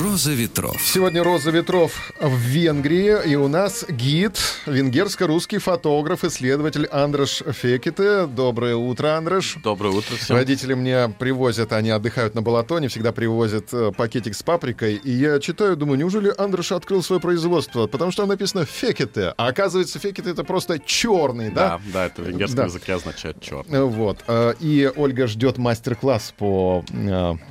«Роза 0.00 0.32
ветров». 0.32 0.80
Сегодня 0.80 1.22
«Роза 1.22 1.50
ветров» 1.50 2.12
в 2.18 2.34
Венгрии, 2.36 3.14
и 3.30 3.34
у 3.34 3.48
нас 3.48 3.84
гид, 3.88 4.38
венгерско-русский 4.64 5.58
фотограф, 5.58 6.24
исследователь 6.24 6.86
Андреш 6.86 7.42
Фекете. 7.52 8.26
Доброе 8.26 8.76
утро, 8.76 9.16
Андреш. 9.18 9.56
Доброе 9.62 9.92
утро 9.92 10.16
всем. 10.16 10.36
Родители 10.36 10.72
мне 10.74 11.08
привозят, 11.18 11.72
они 11.74 11.90
отдыхают 11.90 12.34
на 12.34 12.40
Балатоне, 12.40 12.88
всегда 12.88 13.12
привозят 13.12 13.66
э, 13.74 13.92
пакетик 13.94 14.34
с 14.34 14.42
паприкой. 14.42 14.94
И 14.94 15.10
я 15.10 15.38
читаю, 15.40 15.76
думаю, 15.76 15.98
неужели 15.98 16.32
Андреш 16.38 16.72
открыл 16.72 17.02
свое 17.02 17.20
производство? 17.20 17.86
Потому 17.86 18.12
что 18.12 18.22
там 18.22 18.30
написано 18.30 18.64
«фекете». 18.64 19.34
А 19.36 19.48
оказывается, 19.48 19.98
фекете— 19.98 20.30
это 20.32 20.42
просто 20.44 20.78
черный, 20.78 21.50
да? 21.50 21.68
Да, 21.68 21.80
да, 21.92 22.06
это 22.06 22.22
в 22.22 22.28
венгерском 22.28 22.56
Да. 22.56 22.64
языке 22.64 22.94
означает 22.94 23.40
черт. 23.42 23.66
Э, 23.70 23.82
Вот. 23.82 24.20
Э, 24.26 24.54
И 24.60 24.90
Ольга 24.96 25.26
ждет 25.26 25.58
мастер-класс 25.58 26.32
по 26.38 26.82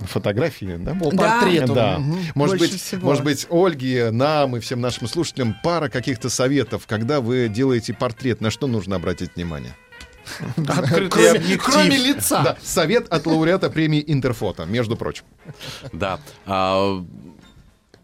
фотографии, 0.08 0.78
да? 0.80 0.96
По 0.96 1.12
Да. 1.12 1.40
портрету. 1.40 1.74
Да. 1.76 2.02
Может 2.36 2.58
Больше 2.58 2.74
быть, 2.74 2.82
всего. 2.82 3.06
может 3.06 3.24
быть, 3.24 3.48
Ольге, 3.50 4.12
нам 4.12 4.56
и 4.58 4.60
всем 4.60 4.82
нашим 4.82 5.08
слушателям 5.08 5.56
пара 5.64 5.90
каких-то 5.90 6.30
советов, 6.30 6.84
когда 6.88 7.22
вы 7.22 7.48
делаете 7.50 7.94
портрет, 7.94 8.42
на 8.42 8.52
что 8.52 8.68
нужно 8.68 8.96
обратить 8.96 9.36
внимание? 9.36 9.76
Кроме, 10.56 11.58
кроме 11.58 11.98
лица. 11.98 12.44
Да, 12.44 12.58
совет 12.62 13.12
от 13.12 13.26
лауреата 13.26 13.70
премии 13.70 14.04
Интерфото, 14.06 14.66
между 14.66 14.96
прочим. 14.96 15.24
Да. 15.92 16.20
А, 16.46 17.04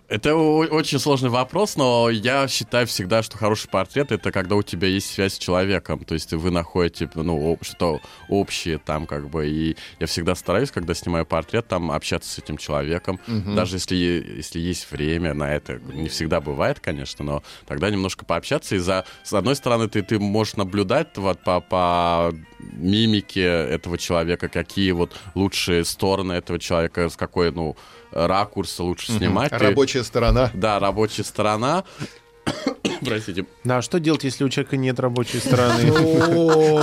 Это 0.09 0.35
очень 0.35 0.99
сложный 0.99 1.29
вопрос, 1.29 1.75
но 1.75 2.09
я 2.09 2.47
считаю 2.47 2.87
всегда, 2.87 3.23
что 3.23 3.37
хороший 3.37 3.69
портрет 3.69 4.13
это 4.13 4.31
когда 4.31 4.55
у 4.55 4.63
тебя 4.63 4.87
есть 4.87 5.11
связь 5.11 5.33
с 5.33 5.37
человеком, 5.37 6.05
то 6.05 6.13
есть 6.13 6.31
вы 6.31 6.49
находите 6.49 7.09
ну, 7.13 7.57
что 7.61 7.99
общее 8.29 8.77
там 8.77 9.05
как 9.05 9.29
бы, 9.29 9.49
и 9.49 9.75
я 9.99 10.07
всегда 10.07 10.35
стараюсь, 10.35 10.71
когда 10.71 10.93
снимаю 10.93 11.25
портрет, 11.25 11.67
там 11.67 11.91
общаться 11.91 12.31
с 12.31 12.37
этим 12.37 12.57
человеком, 12.57 13.19
даже 13.27 13.75
если, 13.75 13.95
если 13.95 14.59
есть 14.59 14.89
время 14.91 15.33
на 15.33 15.53
это, 15.53 15.81
не 15.93 16.07
всегда 16.07 16.39
бывает, 16.39 16.79
конечно, 16.79 17.25
но 17.25 17.43
тогда 17.65 17.89
немножко 17.89 18.23
пообщаться, 18.23 18.75
и 18.75 18.79
за, 18.79 19.03
с 19.23 19.33
одной 19.33 19.57
стороны 19.57 19.89
ты, 19.89 20.03
ты 20.03 20.19
можешь 20.19 20.55
наблюдать 20.55 21.17
вот, 21.17 21.43
по, 21.43 21.59
по 21.59 22.33
мимики 22.59 23.39
этого 23.39 23.97
человека, 23.97 24.47
какие 24.47 24.91
вот 24.91 25.13
лучшие 25.35 25.83
стороны 25.83 26.33
этого 26.33 26.59
человека, 26.59 27.09
с 27.09 27.17
какой, 27.17 27.51
ну, 27.51 27.75
ракурса 28.25 28.83
лучше 28.83 29.11
снимать. 29.11 29.51
Рабочая 29.51 30.03
сторона. 30.03 30.49
Да, 30.53 30.79
рабочая 30.79 31.23
сторона. 31.23 31.83
Простите. 33.05 33.45
Да, 33.63 33.77
а 33.77 33.81
что 33.81 33.99
делать, 33.99 34.23
если 34.23 34.43
у 34.43 34.49
человека 34.49 34.77
нет 34.77 34.99
рабочей 34.99 35.39
стороны? 35.39 35.91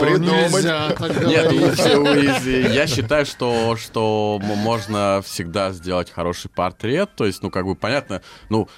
Придумать. 0.01 0.65
я 2.75 2.87
считаю, 2.87 3.27
что, 3.27 3.77
что 3.77 4.41
можно 4.43 5.23
всегда 5.25 5.73
сделать 5.73 6.11
хороший 6.11 6.51
портрет. 6.51 7.11
То 7.17 7.27
есть, 7.27 7.43
ну, 7.43 7.51
как 7.51 7.65
бы 7.67 7.75
понятно, 7.75 8.23
ну, 8.49 8.69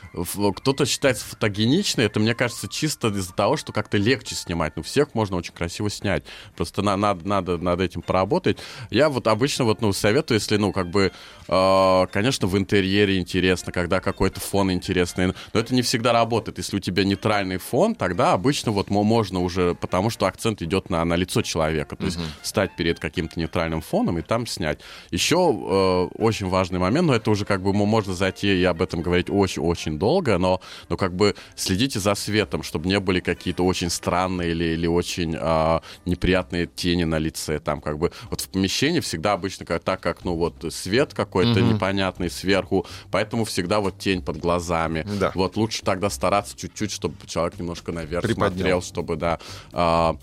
кто-то 0.56 0.86
считается 0.86 1.24
фотогеничный, 1.24 2.04
это, 2.04 2.20
мне 2.20 2.34
кажется, 2.34 2.68
чисто 2.68 3.08
из-за 3.08 3.32
того, 3.32 3.56
что 3.56 3.72
как-то 3.72 3.96
легче 3.96 4.34
снимать. 4.34 4.74
Ну, 4.76 4.82
всех 4.82 5.14
можно 5.14 5.36
очень 5.36 5.52
красиво 5.52 5.90
снять. 5.90 6.24
Просто 6.56 6.82
на- 6.82 6.96
надо, 6.96 7.26
надо 7.26 7.58
над 7.58 7.80
этим 7.80 8.02
поработать. 8.02 8.58
Я 8.90 9.08
вот 9.08 9.26
обычно 9.26 9.64
вот, 9.64 9.80
ну, 9.82 9.92
советую, 9.92 10.38
если, 10.38 10.56
ну, 10.56 10.72
как 10.72 10.88
бы, 10.88 11.12
э, 11.48 12.06
конечно, 12.12 12.46
в 12.46 12.56
интерьере 12.56 13.18
интересно, 13.18 13.72
когда 13.72 14.00
какой-то 14.00 14.40
фон 14.40 14.70
интересный, 14.72 15.28
но 15.28 15.60
это 15.60 15.74
не 15.74 15.82
всегда 15.82 16.12
работает. 16.12 16.58
Если 16.58 16.75
у 16.76 16.78
тебя 16.78 17.04
нейтральный 17.04 17.56
фон, 17.58 17.94
тогда 17.94 18.32
обычно 18.32 18.72
вот 18.72 18.90
мо- 18.90 19.02
можно 19.02 19.40
уже, 19.40 19.74
потому 19.74 20.10
что 20.10 20.26
акцент 20.26 20.62
идет 20.62 20.90
на, 20.90 21.04
на 21.04 21.16
лицо 21.16 21.42
человека. 21.42 21.96
То 21.96 22.04
есть 22.06 22.18
стать 22.42 22.76
перед 22.76 22.98
каким-то 23.00 23.38
нейтральным 23.38 23.80
фоном 23.80 24.18
и 24.18 24.22
там 24.22 24.46
снять. 24.46 24.80
Еще 25.10 25.36
э, 25.36 26.16
очень 26.22 26.48
важный 26.48 26.78
момент, 26.78 27.08
но 27.08 27.14
это 27.14 27.30
уже 27.30 27.44
как 27.44 27.62
бы 27.62 27.72
мо- 27.72 27.86
можно 27.86 28.14
зайти 28.14 28.60
и 28.60 28.64
об 28.64 28.82
этом 28.82 29.02
говорить 29.02 29.30
очень-очень 29.30 29.98
долго, 29.98 30.38
но, 30.38 30.60
но 30.88 30.96
как 30.96 31.14
бы 31.14 31.34
следите 31.54 31.98
за 31.98 32.14
светом, 32.14 32.62
чтобы 32.62 32.88
не 32.88 33.00
были 33.00 33.20
какие-то 33.20 33.64
очень 33.64 33.90
странные 33.90 34.50
или, 34.50 34.64
или 34.64 34.86
очень 34.86 35.36
а, 35.38 35.82
неприятные 36.04 36.66
тени 36.66 37.04
на 37.04 37.18
лице. 37.18 37.58
Там 37.58 37.80
как 37.80 37.98
бы 37.98 38.12
вот 38.30 38.40
в 38.40 38.48
помещении 38.48 39.00
всегда 39.00 39.32
обычно 39.32 39.64
как, 39.66 39.82
так 39.82 40.00
как, 40.00 40.24
ну 40.24 40.34
вот 40.36 40.64
свет 40.72 41.14
какой-то 41.14 41.60
непонятный 41.60 42.30
сверху, 42.30 42.86
поэтому 43.10 43.44
всегда 43.44 43.80
вот 43.80 43.98
тень 43.98 44.22
под 44.22 44.38
глазами. 44.38 45.06
Да. 45.18 45.32
Вот 45.34 45.56
лучше 45.56 45.82
тогда 45.82 46.10
стараться 46.10 46.56
чуть-чуть, 46.68 46.90
чтобы 46.92 47.14
человек 47.26 47.58
немножко 47.58 47.92
наверх 47.92 48.22
Приподнял. 48.22 48.50
смотрел, 48.52 48.82
чтобы, 48.82 49.16
да, 49.16 49.38
а, 49.72 50.16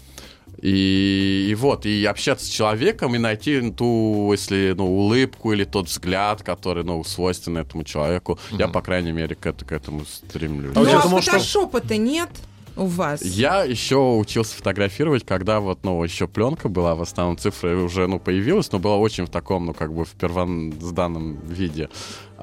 и, 0.62 1.48
и 1.50 1.56
вот, 1.56 1.86
и 1.86 2.06
общаться 2.06 2.46
с 2.46 2.50
человеком, 2.50 3.16
и 3.16 3.18
найти 3.18 3.72
ту, 3.72 4.32
если, 4.32 4.74
ну, 4.78 4.86
улыбку 4.86 5.52
или 5.52 5.64
тот 5.66 5.88
взгляд, 5.88 6.44
который, 6.44 6.84
ну, 6.84 7.04
свойственен 7.04 7.58
этому 7.58 7.84
человеку. 7.84 8.40
Я, 8.52 8.68
по 8.68 8.82
крайней 8.82 9.12
мере, 9.12 9.36
к, 9.36 9.46
это- 9.46 9.66
к 9.66 9.72
этому 9.72 10.06
стремлюсь. 10.06 10.76
А 10.76 10.80
у 10.80 10.84
Ну, 10.84 10.90
тебя 10.90 11.00
а 11.00 11.04
думал, 11.04 11.22
что- 11.22 11.32
фотошопа-то 11.32 11.98
нет 11.98 12.30
у 12.78 12.86
вас? 12.86 13.22
Я 13.24 13.64
еще 13.64 13.98
учился 13.98 14.56
фотографировать, 14.56 15.26
когда 15.26 15.60
вот, 15.60 15.80
ну, 15.84 16.02
еще 16.04 16.28
пленка 16.28 16.70
была, 16.70 16.96
в 16.96 17.02
основном 17.02 17.38
цифры 17.38 17.76
уже, 17.78 18.08
ну, 18.08 18.20
появилась, 18.20 18.72
но 18.72 18.80
была 18.80 18.98
очень 18.98 19.26
в 19.26 19.30
таком, 19.30 19.66
ну, 19.66 19.74
как 19.74 19.94
бы 19.94 20.06
в 20.06 20.12
первозданном 20.12 21.40
виде. 21.48 21.90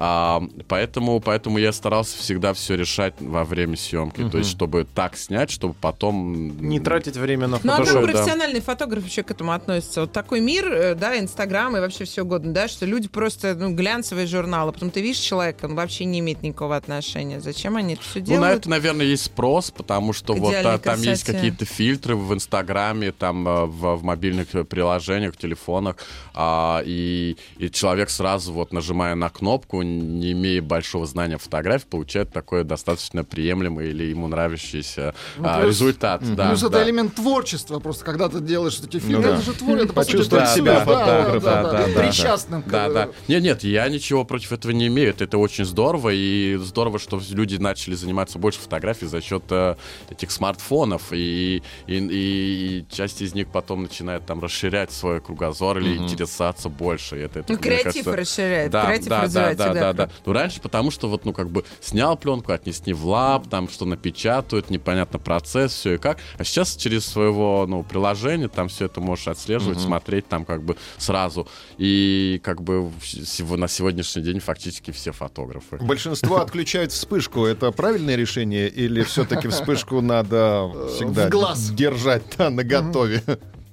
А, 0.03 0.41
поэтому, 0.67 1.19
поэтому 1.19 1.59
я 1.59 1.71
старался 1.71 2.17
всегда 2.17 2.53
все 2.53 2.75
решать 2.75 3.13
во 3.19 3.43
время 3.43 3.77
съемки. 3.77 4.27
То 4.29 4.39
есть, 4.39 4.49
чтобы 4.49 4.83
так 4.83 5.15
снять, 5.15 5.51
чтобы 5.51 5.75
потом... 5.79 6.57
Не 6.59 6.79
тратить 6.79 7.17
время 7.17 7.47
на 7.47 7.59
Ну, 7.61 7.73
а 7.73 7.77
как 7.77 7.85
фотошоп. 7.85 8.07
да. 8.07 8.11
профессиональный 8.11 8.61
фотограф 8.61 9.05
еще 9.05 9.21
к 9.21 9.29
этому 9.29 9.51
относится? 9.51 10.01
Вот 10.01 10.11
такой 10.11 10.39
мир, 10.39 10.73
э, 10.73 10.95
да, 10.95 11.19
Инстаграм 11.19 11.77
и 11.77 11.79
вообще 11.79 12.05
все 12.05 12.23
угодно, 12.23 12.51
да, 12.51 12.67
что 12.67 12.87
люди 12.87 13.09
просто, 13.09 13.53
ну, 13.53 13.75
глянцевые 13.75 14.25
журналы, 14.25 14.71
потом 14.71 14.89
ты 14.89 15.01
видишь 15.01 15.19
человека, 15.19 15.65
он 15.65 15.75
вообще 15.75 16.05
не 16.05 16.17
имеет 16.19 16.41
никакого 16.41 16.75
отношения. 16.75 17.39
Зачем 17.39 17.75
они 17.75 17.93
это 17.93 18.01
все 18.01 18.21
Ну, 18.21 18.25
делают? 18.25 18.41
на 18.41 18.57
это, 18.57 18.69
наверное, 18.71 19.05
есть 19.05 19.25
спрос, 19.25 19.69
потому 19.69 20.13
что 20.13 20.33
вот 20.33 20.55
а, 20.55 20.79
там 20.79 20.99
есть 20.99 21.25
красоте. 21.25 21.33
какие-то 21.33 21.65
фильтры 21.65 22.15
в 22.15 22.33
Инстаграме, 22.33 23.11
там 23.11 23.47
а, 23.47 23.65
в, 23.67 23.97
в 23.97 24.03
мобильных 24.03 24.55
э, 24.55 24.63
приложениях, 24.63 25.37
телефонах, 25.37 25.97
а, 26.33 26.81
и, 26.85 27.37
и 27.59 27.69
человек 27.69 28.09
сразу 28.09 28.51
вот 28.51 28.73
нажимая 28.73 29.13
на 29.13 29.29
кнопку, 29.29 29.83
не 29.99 30.31
имея 30.33 30.61
большого 30.61 31.05
знания 31.05 31.37
фотографии, 31.37 31.85
получает 31.89 32.31
такой 32.31 32.63
достаточно 32.63 33.23
приемлемый 33.23 33.89
или 33.89 34.05
ему 34.05 34.27
нравящийся 34.27 35.13
Ну, 35.37 35.43
а, 35.47 35.59
плюс- 35.61 35.69
результат. 35.75 36.21
Да, 36.35 36.49
Плюс 36.49 36.59
это 36.63 36.69
да. 36.71 36.83
элемент 36.83 37.15
творчества, 37.15 37.79
просто 37.79 38.05
когда 38.05 38.29
ты 38.29 38.39
делаешь 38.39 38.79
эти 38.83 38.99
фильмы, 38.99 39.17
Ну 39.17 39.23
да. 39.23 39.33
это 39.35 39.41
же 39.43 39.53
твор, 39.53 39.77
это 39.77 39.93
по 39.93 40.03
сути 40.03 40.11
Почувствовать 40.13 40.45
танцуешь, 40.45 40.63
себя 40.65 40.79
да, 40.79 40.85
фотографом, 40.85 41.41
да, 41.41 41.63
да, 41.63 41.71
да, 41.71 41.87
да, 41.87 41.93
да, 41.93 42.01
причастным. 42.01 42.63
Да, 42.67 42.89
да. 42.89 43.09
Нет, 43.27 43.43
нет, 43.43 43.63
я 43.63 43.87
ничего 43.89 44.23
против 44.25 44.51
этого 44.51 44.71
не 44.71 44.87
имею. 44.87 45.09
Это, 45.09 45.23
это 45.25 45.37
очень 45.37 45.65
здорово. 45.65 46.09
И 46.13 46.57
здорово, 46.57 46.99
что 46.99 47.21
люди 47.31 47.55
начали 47.57 47.95
заниматься 47.95 48.39
больше 48.39 48.59
фотографией 48.59 49.09
за 49.09 49.21
счет 49.21 49.43
э, 49.49 49.75
этих 50.09 50.31
смартфонов. 50.31 51.11
И, 51.11 51.61
и, 51.87 51.97
и 51.97 52.85
часть 52.91 53.21
из 53.21 53.33
них 53.33 53.47
потом 53.47 53.83
начинает 53.83 54.25
там 54.25 54.41
расширять 54.41 54.91
свой 54.91 55.21
кругозор 55.21 55.79
или 55.79 55.97
интересоваться 55.97 56.69
больше. 56.69 57.17
Это, 57.17 57.39
это, 57.39 57.53
Ну, 57.53 57.59
креатив 57.59 58.05
кажется, 58.05 58.15
расширяет, 58.15 58.71
да, 58.71 58.85
креатив 58.85 59.07
да, 59.09 59.21
развивает 59.23 59.57
да, 59.57 59.63
да, 59.65 59.71
всегда. 59.71 59.80
Да, 59.81 59.93
да. 59.93 60.11
Ну, 60.25 60.33
раньше, 60.33 60.61
потому 60.61 60.91
что 60.91 61.07
вот, 61.09 61.25
ну, 61.25 61.33
как 61.33 61.49
бы 61.49 61.63
снял 61.79 62.17
пленку, 62.17 62.51
отнесли 62.51 62.93
в 62.93 63.05
лаб, 63.05 63.47
там 63.49 63.69
что 63.69 63.85
напечатают, 63.85 64.69
непонятно 64.69 65.19
процесс, 65.19 65.73
все 65.73 65.95
и 65.95 65.97
как. 65.97 66.19
А 66.37 66.43
сейчас 66.43 66.75
через 66.75 67.05
своего, 67.05 67.65
ну, 67.67 67.83
приложения 67.83 68.47
там 68.47 68.67
все 68.67 68.85
это 68.85 69.01
можешь 69.01 69.27
отслеживать, 69.27 69.79
смотреть 69.79 70.27
там 70.27 70.45
как 70.45 70.63
бы 70.63 70.77
сразу. 70.97 71.47
И 71.77 72.39
как 72.43 72.61
бы 72.61 72.91
на 73.39 73.67
сегодняшний 73.67 74.21
день 74.21 74.39
фактически 74.39 74.91
все 74.91 75.11
фотографы. 75.11 75.77
Большинство 75.77 76.37
отключают 76.41 76.91
вспышку. 76.91 77.45
Это 77.45 77.71
правильное 77.71 78.15
решение? 78.15 78.69
Или 78.69 79.03
все-таки 79.03 79.47
вспышку 79.47 80.01
надо 80.01 80.71
всегда 80.95 81.29
держать 81.75 82.37
на 82.37 82.63
готове? 82.63 83.23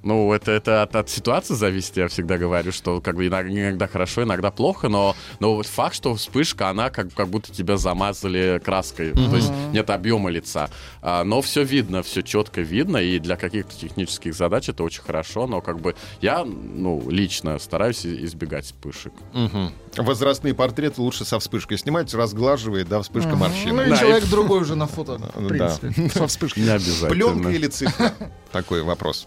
Ну, 0.05 0.33
это, 0.33 0.53
это 0.53 0.83
от, 0.83 0.95
от 0.95 1.11
ситуации 1.11 1.55
зависит, 1.55 1.97
я 1.97 2.07
всегда 2.07 2.39
говорю, 2.39 2.71
что 2.71 3.01
как 3.01 3.17
бы 3.17 3.27
иногда, 3.27 3.51
иногда 3.53 3.89
хорошо, 3.89 4.23
иногда 4.23 4.53
плохо, 4.53 4.89
но, 4.89 5.17
но 5.41 5.57
вот 5.57 5.67
факт, 5.67 5.97
что 5.97 6.15
вспышка, 6.15 6.69
она 6.69 6.89
как, 6.91 7.13
как 7.15 7.29
будто 7.29 7.53
тебя 7.53 7.77
замазали 7.77 8.61
краской, 8.65 9.13
то 9.13 9.37
есть 9.37 9.51
нет 9.73 9.91
объема 9.91 10.31
лица. 10.31 10.71
А, 11.03 11.25
но 11.25 11.43
все 11.43 11.65
видно, 11.65 12.05
все 12.05 12.23
четко 12.23 12.61
видно, 12.61 12.99
и 12.99 13.19
для 13.19 13.35
каких-то 13.37 13.75
технических 13.75 14.35
задач 14.35 14.69
это 14.69 14.85
очень 14.85 15.03
хорошо, 15.03 15.49
но 15.49 15.61
как 15.61 15.81
бы 15.81 15.97
я, 16.21 16.45
ну, 16.45 17.03
лично 17.11 17.59
стараюсь 17.59 18.05
и- 18.05 18.25
избегать 18.25 18.67
вспышек. 18.67 19.13
Мгм. 19.33 19.73
Возрастные 19.97 20.55
портреты 20.55 21.01
лучше 21.03 21.25
со 21.25 21.41
вспышкой 21.41 21.77
снимать, 21.77 22.15
разглаживает, 22.15 22.89
да, 22.89 23.03
вспышка 23.03 23.31
Ну 23.31 23.37
морщин. 23.37 23.81
и 23.81 23.89
Да, 23.91 23.97
человек 23.97 24.25
другой 24.29 24.61
уже 24.61 24.77
на 24.77 24.87
фото, 24.87 25.19
в 25.35 25.49
Да. 25.57 25.77
принципе, 25.77 26.09
со 26.11 26.29
вспышкой. 26.29 26.63
Не 26.63 26.71
обязательно. 26.71 27.11
Пленка 27.11 27.49
или 27.51 27.67
цифра? 27.67 28.13
Такой 28.53 28.83
вопрос. 28.83 29.27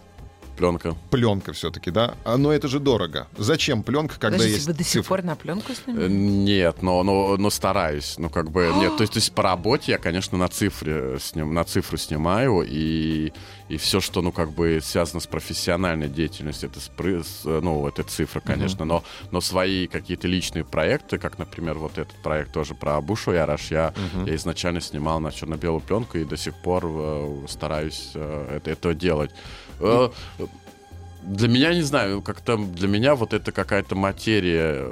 Пленка. 0.56 0.94
Пленка 1.10 1.52
все-таки, 1.52 1.90
да? 1.90 2.14
А, 2.24 2.36
Но 2.36 2.52
это 2.52 2.68
же 2.68 2.78
дорого. 2.78 3.26
Зачем 3.36 3.82
пленка, 3.82 4.14
когда 4.14 4.36
Подождите, 4.36 4.54
есть 4.56 4.66
вы 4.66 4.74
до 4.74 4.84
сих 4.84 5.04
пор 5.06 5.22
на 5.22 5.34
пленку 5.34 5.72
Э, 5.72 5.74
снимаете? 5.74 6.14
Нет, 6.14 6.82
но, 6.82 7.02
но, 7.02 7.36
но 7.36 7.50
стараюсь. 7.50 8.16
Ну, 8.18 8.28
как 8.30 8.50
бы, 8.50 8.70
нет, 8.76 8.96
то 8.96 9.02
есть, 9.02 9.12
то 9.14 9.18
есть 9.18 9.32
по 9.32 9.42
работе 9.42 9.92
я, 9.92 9.98
конечно, 9.98 10.36
на 10.38 10.48
цифре 10.48 11.18
сним, 11.20 11.54
на 11.54 11.64
цифру 11.64 11.96
снимаю, 11.96 12.62
и, 12.68 13.32
и 13.68 13.76
все, 13.76 14.00
что, 14.00 14.22
ну, 14.22 14.32
как 14.32 14.52
бы 14.52 14.80
связано 14.82 15.20
с 15.20 15.26
профессиональной 15.26 16.08
деятельностью, 16.08 16.70
это, 16.70 16.80
спры- 16.80 17.22
с, 17.24 17.42
э, 17.44 17.60
ну, 17.62 17.86
это 17.86 18.02
цифра, 18.02 18.40
конечно, 18.40 18.84
но, 18.84 19.02
но 19.30 19.40
свои 19.40 19.86
какие-то 19.86 20.28
личные 20.28 20.64
проекты, 20.64 21.18
как, 21.18 21.38
например, 21.38 21.78
вот 21.78 21.98
этот 21.98 22.14
проект 22.22 22.52
тоже 22.52 22.74
про 22.74 22.96
Абушу 22.96 23.32
Яраш, 23.32 23.70
я, 23.70 23.92
я 24.26 24.34
изначально 24.36 24.80
снимал 24.80 25.20
на 25.20 25.32
черно-белую 25.32 25.80
пленку 25.80 26.18
и 26.18 26.24
до 26.24 26.36
сих 26.36 26.54
пор 26.62 26.84
э, 26.86 27.44
стараюсь 27.48 28.10
э, 28.14 28.56
это, 28.56 28.70
это 28.70 28.94
делать. 28.94 29.30
Э, 29.80 30.10
для 31.22 31.48
меня, 31.48 31.72
не 31.74 31.82
знаю, 31.82 32.22
как-то 32.22 32.56
для 32.56 32.88
меня 32.88 33.14
вот 33.14 33.32
это 33.32 33.52
какая-то 33.52 33.94
материя, 33.94 34.88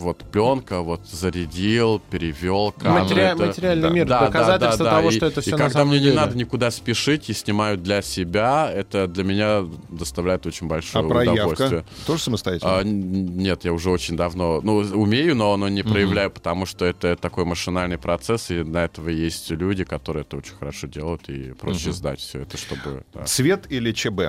вот 0.00 0.24
пленка, 0.30 0.80
вот 0.80 1.06
зарядил, 1.06 2.00
перевел 2.10 2.72
кадр. 2.72 3.02
Материа- 3.02 3.32
это- 3.34 3.46
материальный 3.46 3.82
да, 3.82 3.90
мир, 3.90 4.06
да, 4.06 4.20
доказательство 4.26 4.84
да, 4.84 4.90
да, 4.90 4.96
того, 4.98 5.10
и- 5.10 5.12
что 5.16 5.26
это 5.26 5.40
и 5.40 5.42
все 5.42 5.50
на 5.52 5.56
когда 5.58 5.72
самом 5.72 5.88
мне 5.90 5.98
деле. 5.98 6.10
не 6.10 6.16
надо 6.16 6.36
никуда 6.36 6.70
спешить 6.70 7.30
и 7.30 7.32
снимаю 7.32 7.76
для 7.78 8.02
себя, 8.02 8.70
это 8.72 9.06
для 9.06 9.24
меня 9.24 9.64
доставляет 9.88 10.46
очень 10.46 10.66
А 10.66 10.70
большое 10.70 11.08
проявка 11.08 11.32
удовольствие. 11.42 11.84
тоже 12.06 12.22
самостоятельно? 12.22 12.78
А, 12.78 12.82
нет, 12.84 13.64
я 13.64 13.72
уже 13.72 13.90
очень 13.90 14.16
давно, 14.16 14.60
ну, 14.62 14.76
умею, 14.78 15.36
но, 15.36 15.56
но 15.56 15.68
не 15.68 15.82
проявляю, 15.82 16.30
потому 16.30 16.66
что 16.66 16.84
это 16.84 17.16
такой 17.16 17.44
машинальный 17.44 17.98
процесс, 17.98 18.50
и 18.50 18.62
на 18.62 18.84
этого 18.84 19.08
есть 19.08 19.50
люди, 19.50 19.84
которые 19.84 20.22
это 20.22 20.36
очень 20.36 20.54
хорошо 20.54 20.86
делают, 20.86 21.28
и 21.28 21.52
проще 21.52 21.92
сдать 21.92 22.20
все 22.20 22.40
это, 22.42 22.56
чтобы... 22.56 23.04
да. 23.14 23.24
Цвет 23.24 23.66
или 23.70 23.92
ЧБ? 23.92 24.20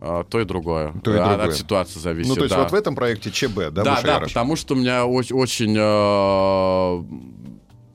А, 0.00 0.24
то 0.24 0.40
и 0.40 0.44
другое. 0.44 0.92
То 1.04 1.12
и 1.14 1.18
А, 1.18 1.28
другое. 1.28 1.48
От 1.48 1.54
ситуации 1.54 1.98
зависит, 2.00 2.28
Ну, 2.30 2.34
то 2.36 2.42
есть 2.44 2.54
да. 2.54 2.62
вот 2.62 2.72
в 2.72 2.74
этом 2.74 2.94
проекте 2.94 3.30
ЧБ, 3.30 3.70
да, 3.70 3.82
Да, 3.82 3.94
Буша 3.96 4.06
да, 4.06 4.20
потому 4.20 4.56
что 4.56 4.74
у 4.74 4.78
меня 4.78 5.04
очень, 5.04 5.36
очень 5.36 5.76
э, 5.78 7.04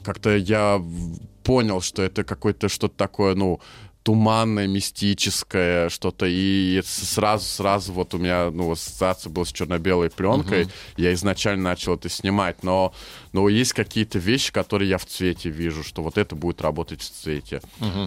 как-то 0.03 0.35
я 0.35 0.81
понял, 1.43 1.81
что 1.81 2.01
это 2.03 2.23
какое-то 2.23 2.69
что-то 2.69 2.95
такое, 2.95 3.35
ну, 3.35 3.59
туманное, 4.05 4.67
мистическое 4.67 5.89
что-то. 5.89 6.27
И 6.27 6.75
это 6.75 6.87
сразу, 6.87 7.43
сразу 7.43 7.91
вот 7.91 8.13
у 8.13 8.19
меня, 8.19 8.51
ну, 8.51 8.71
ассоциация 8.71 9.31
была 9.31 9.45
с 9.45 9.51
черно-белой 9.51 10.11
пленкой. 10.11 10.67
Я 10.95 11.11
изначально 11.15 11.63
начал 11.63 11.95
это 11.95 12.07
снимать, 12.07 12.61
но, 12.63 12.93
но 13.33 13.49
есть 13.49 13.73
какие-то 13.73 14.19
вещи, 14.19 14.53
которые 14.53 14.91
я 14.91 14.99
в 14.99 15.05
цвете 15.07 15.49
вижу, 15.49 15.83
что 15.83 16.03
вот 16.03 16.19
это 16.19 16.35
будет 16.35 16.61
работать 16.61 17.01
в 17.01 17.09
цвете. 17.09 17.61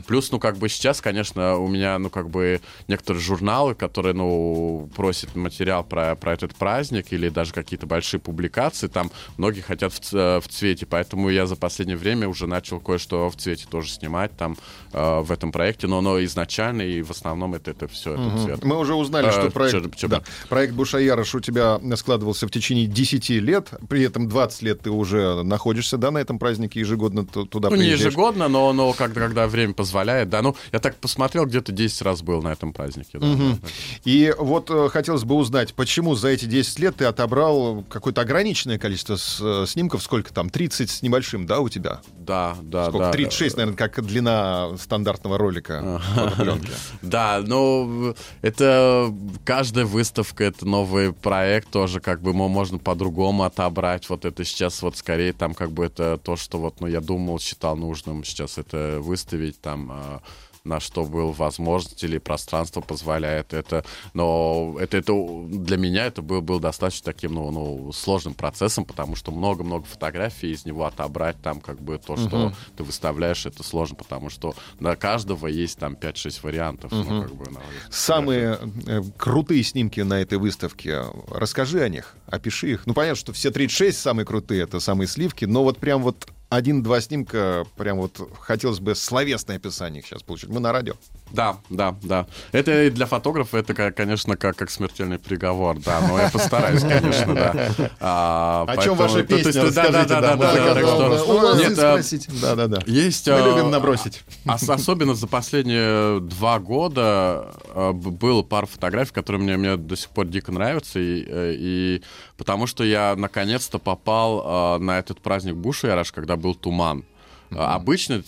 Плюс, 0.07 0.31
ну, 0.31 0.39
как 0.39 0.57
бы 0.57 0.69
сейчас, 0.69 1.01
конечно, 1.01 1.57
у 1.57 1.67
меня, 1.67 1.99
ну, 1.99 2.11
как 2.11 2.31
бы 2.31 2.61
некоторые 2.87 3.21
журналы, 3.21 3.75
которые, 3.75 4.15
ну, 4.15 4.89
просят 4.95 5.35
материал 5.35 5.83
про, 5.83 6.15
про 6.15 6.33
этот 6.33 6.55
праздник 6.55 7.13
или 7.13 7.29
даже 7.29 7.53
какие-то 7.53 7.87
большие 7.89 8.21
публикации, 8.21 8.87
там 8.87 9.11
многие 9.37 9.63
хотят 9.63 9.93
в, 9.93 9.99
ц- 9.99 10.39
в 10.39 10.47
цвете, 10.49 10.87
поэтому 10.87 11.29
я 11.29 11.47
за 11.47 11.57
последнее 11.57 11.97
время 11.97 12.29
уже 12.29 12.47
начал 12.47 12.79
кое-что 12.79 13.29
в 13.31 13.37
цвете 13.37 13.67
тоже 13.69 13.91
снимать 13.91 14.37
там 14.37 14.57
э, 14.93 15.21
в 15.23 15.33
этом 15.33 15.51
проекте, 15.51 15.88
но, 15.89 16.01
но 16.01 16.23
изначально 16.25 16.83
и 16.83 17.03
в 17.03 17.11
основном 17.11 17.55
это, 17.55 17.71
это 17.73 17.89
все 17.89 18.15
это 18.15 18.45
цвет. 18.45 18.65
Мы 18.65 18.79
уже 18.79 18.95
узнали, 18.95 19.29
Э, 19.29 19.33
что 19.33 19.51
проект, 19.51 20.01
да, 20.09 20.23
проект 20.49 20.75
Бушаярош 20.75 21.35
у 21.35 21.41
тебя 21.41 21.81
складывался 21.97 22.47
в 22.47 22.51
течение 22.51 22.87
10 22.87 23.29
лет, 23.41 23.71
при 23.89 24.03
этом 24.03 24.29
20 24.29 24.63
лет 24.63 24.81
ты 24.83 24.91
уже 24.91 25.43
находишься, 25.43 25.97
да, 25.97 26.11
на 26.11 26.19
этом 26.19 26.39
празднике, 26.39 26.81
ежегодно 26.81 27.27
ту- 27.27 27.47
туда 27.47 27.71
Ну, 27.71 27.77
не 27.77 27.83
приезжаешь. 27.83 28.07
ежегодно, 28.13 28.49
но, 28.49 28.73
но 28.73 28.93
когда, 28.93 29.21
когда 29.23 29.47
время 29.49 29.75
позволяет, 29.75 30.29
да. 30.29 30.43
Ну, 30.43 30.55
я 30.73 30.79
так 30.79 30.97
посмотрел, 30.97 31.47
где-то 31.47 31.73
10 31.73 32.03
раз 32.03 32.23
был 32.23 32.43
на 32.43 32.53
этом 32.53 32.73
празднике. 32.73 33.19
Да, 33.19 33.27
да, 33.27 33.35
да. 33.63 33.69
И 34.05 34.35
вот 34.39 34.71
э, 34.71 34.89
хотелось 34.91 35.25
бы 35.25 35.35
узнать, 35.35 35.75
почему 35.75 36.15
за 36.15 36.29
эти 36.29 36.45
10 36.45 36.79
лет 36.79 36.97
ты 36.97 37.05
отобрал 37.07 37.85
какое-то 37.89 38.21
ограниченное 38.21 38.79
количество 38.79 39.17
с- 39.17 39.39
э, 39.41 39.65
снимков, 39.67 40.03
сколько 40.03 40.33
там, 40.33 40.51
30 40.51 40.91
с 40.91 41.03
небольшим, 41.03 41.47
да, 41.47 41.61
у 41.61 41.69
тебя? 41.69 42.01
Да, 42.19 42.57
да, 42.63 42.87
Сколько? 42.89 43.07
да. 43.07 43.13
36, 43.13 43.57
наверное, 43.57 43.77
как 43.77 44.05
длина 44.05 44.71
стандартного 44.79 45.39
ролика 45.39 45.78
фотопленки. 45.83 46.73
Да, 47.03 47.43
ну, 47.47 48.15
это 48.43 49.13
каждая 49.45 49.85
выставка, 49.85 50.45
это 50.45 50.67
новый 50.67 51.13
проект 51.13 51.71
тоже, 51.71 52.01
как 52.01 52.21
бы 52.21 52.33
мо- 52.33 52.49
можно 52.49 52.79
по-другому 52.79 53.45
отобрать. 53.45 54.09
Вот 54.09 54.25
это 54.25 54.45
сейчас 54.45 54.83
вот 54.83 54.97
скорее 54.97 55.33
там 55.33 55.55
как 55.55 55.73
бы 55.73 55.85
это 55.85 56.19
то, 56.19 56.37
что 56.37 56.59
вот, 56.59 56.81
ну, 56.81 56.87
я 56.87 57.01
думал, 57.01 57.39
считал 57.39 57.77
нужным 57.77 58.25
сейчас 58.25 58.59
это 58.59 58.99
выставить 59.01 59.61
там 59.61 59.91
а, 59.91 60.21
на 60.69 60.81
что 60.81 61.05
был 61.05 61.33
возможность 61.33 62.05
или 62.05 62.19
пространство 62.19 62.81
позволяет 62.81 63.55
это. 63.55 63.85
Но 64.15 64.77
это, 64.79 64.99
это 64.99 65.13
для 65.49 65.77
меня 65.77 66.07
это 66.07 66.23
был, 66.23 66.43
был 66.43 66.61
достаточно 66.61 67.13
таким, 67.13 67.35
ну, 67.35 67.51
ну, 67.51 67.93
сложным 67.93 68.35
процессом, 68.35 68.85
потому 68.85 69.17
что 69.17 69.33
много-много 69.33 69.85
фотографий 69.87 70.53
из 70.53 70.65
него 70.65 70.85
отобрать 70.85 71.41
там 71.43 71.61
как 71.61 71.81
бы 71.81 71.99
то, 71.99 72.17
что 72.17 72.53
ты 72.77 72.85
выставляешь, 72.85 73.47
это 73.47 73.63
сложно, 73.63 73.97
потому 73.97 74.31
что 74.31 74.55
на 74.79 74.95
каждого 74.95 75.47
есть 75.47 75.79
там 75.79 75.95
5-6 75.95 76.41
вариантов. 76.43 76.93
ну, 76.93 77.23
как 77.23 77.35
бы, 77.35 77.51
на 77.51 77.61
Самые 77.91 78.59
э, 78.87 79.03
крутые 79.17 79.63
снимки 79.63 80.01
на 80.01 80.21
этой 80.21 80.39
выставке. 80.39 81.05
Расскажи 81.31 81.81
о 81.83 81.89
них, 81.89 82.15
опиши 82.27 82.73
их. 82.73 82.87
Ну, 82.87 82.95
понятно, 82.95 83.17
что 83.17 83.33
все 83.33 83.51
36 83.51 83.99
самые 83.99 84.27
крутые, 84.27 84.63
это 84.63 84.81
самые 84.81 85.09
сливки, 85.09 85.45
но 85.47 85.65
вот 85.65 85.79
прям 85.79 86.03
вот 86.03 86.29
один-два 86.51 87.01
снимка, 87.03 87.67
прям 87.77 87.99
вот 87.99 88.21
хотелось 88.41 88.81
бы 88.81 88.95
словесное 88.95 89.57
описание 89.57 90.01
их 90.01 90.07
сейчас 90.07 90.23
получить. 90.23 90.49
Мы 90.49 90.61
на 90.61 90.73
радио. 90.73 90.95
Да, 91.31 91.59
да, 91.69 91.95
да. 92.03 92.27
Это 92.53 92.85
и 92.85 92.91
для 92.91 93.05
фотографа 93.05 93.59
это, 93.59 93.75
конечно, 93.93 94.37
как, 94.39 94.57
как 94.57 94.71
смертельный 94.71 95.19
приговор, 95.19 95.79
да, 95.79 96.01
но 96.01 96.19
я 96.19 96.31
постараюсь, 96.31 96.81
конечно, 96.81 97.35
да. 97.35 97.71
А, 98.01 98.65
О 98.67 98.77
чем 98.79 98.97
ваша 98.97 99.17
поэтому- 99.17 99.29
то- 99.29 99.45
то 99.45 99.45
песня? 99.53 99.63
есть, 99.63 99.75
да, 99.75 99.89
да, 99.91 100.05
да, 100.05 100.21
да, 100.21 100.37
да, 100.37 100.55
да, 100.55 100.75
так 100.75 100.85
что- 100.85 101.63
а, 101.69 101.75
спросить. 101.75 102.29
Да-да-да. 102.41 102.81
Есть... 102.87 103.27
Мы 103.29 103.35
а, 103.35 103.47
любим 103.47 103.71
набросить. 103.71 104.23
ос- 104.47 104.69
Особенно 104.71 105.15
за 105.15 105.27
последние 105.27 106.21
два 106.21 106.59
года 106.61 107.53
а, 107.75 107.93
было 107.93 108.43
пару 108.43 108.67
фотографий, 108.67 109.13
которые 109.13 109.43
мне, 109.43 109.57
мне 109.59 109.77
до 109.77 109.97
сих 109.97 110.09
пор 110.11 110.27
дико 110.27 110.51
нравятся. 110.51 110.99
И, 110.99 111.25
э, 111.29 111.55
и 111.59 112.03
потому 112.39 112.67
что 112.67 112.85
я 112.85 113.15
наконец-то 113.17 113.79
попал 113.79 114.43
а, 114.45 114.79
на 114.79 114.99
этот 114.99 115.21
праздник 115.21 115.57
Буша 115.57 115.89
когда 116.13 116.37
был 116.37 116.55
туман. 116.55 117.05
А, 117.51 117.75
Обычно 117.75 118.23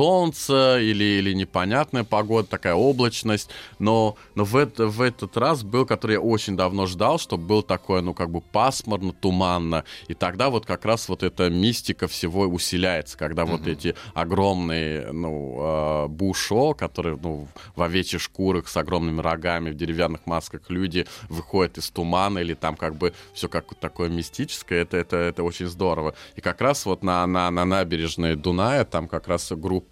солнце 0.00 0.78
или, 0.80 1.04
или 1.04 1.34
непонятная 1.34 2.04
погода, 2.04 2.48
такая 2.48 2.72
облачность, 2.72 3.50
но, 3.78 4.16
но 4.34 4.44
в, 4.44 4.56
это, 4.56 4.86
в 4.86 5.02
этот 5.02 5.36
раз 5.36 5.62
был, 5.62 5.84
который 5.84 6.12
я 6.12 6.20
очень 6.22 6.56
давно 6.56 6.86
ждал, 6.86 7.18
чтобы 7.18 7.44
был 7.44 7.62
такое, 7.62 8.00
ну, 8.00 8.14
как 8.14 8.30
бы 8.30 8.40
пасмурно, 8.40 9.12
туманно, 9.12 9.84
и 10.08 10.14
тогда 10.14 10.48
вот 10.48 10.64
как 10.64 10.86
раз 10.86 11.06
вот 11.10 11.22
эта 11.22 11.50
мистика 11.50 12.08
всего 12.08 12.44
усиляется, 12.44 13.18
когда 13.18 13.44
вот 13.44 13.66
эти 13.66 13.94
огромные, 14.14 15.12
ну, 15.12 15.58
э, 15.58 16.06
бушо, 16.08 16.72
которые, 16.72 17.18
ну, 17.22 17.46
в 17.76 17.82
овечьих 17.82 18.22
шкурах 18.22 18.68
с 18.68 18.76
огромными 18.78 19.20
рогами, 19.20 19.68
в 19.68 19.76
деревянных 19.76 20.24
масках 20.24 20.62
люди 20.70 21.06
выходят 21.28 21.76
из 21.76 21.90
тумана, 21.90 22.38
или 22.38 22.54
там 22.54 22.74
как 22.74 22.96
бы 22.96 23.12
все 23.34 23.50
как 23.50 23.74
такое 23.74 24.08
мистическое, 24.08 24.80
это, 24.80 24.96
это, 24.96 25.16
это 25.16 25.42
очень 25.42 25.66
здорово. 25.66 26.14
И 26.36 26.40
как 26.40 26.62
раз 26.62 26.86
вот 26.86 27.02
на, 27.02 27.26
на, 27.26 27.50
на 27.50 27.66
набережной 27.66 28.34
Дуная, 28.34 28.86
там 28.86 29.06
как 29.06 29.28
раз 29.28 29.52
группа 29.52 29.89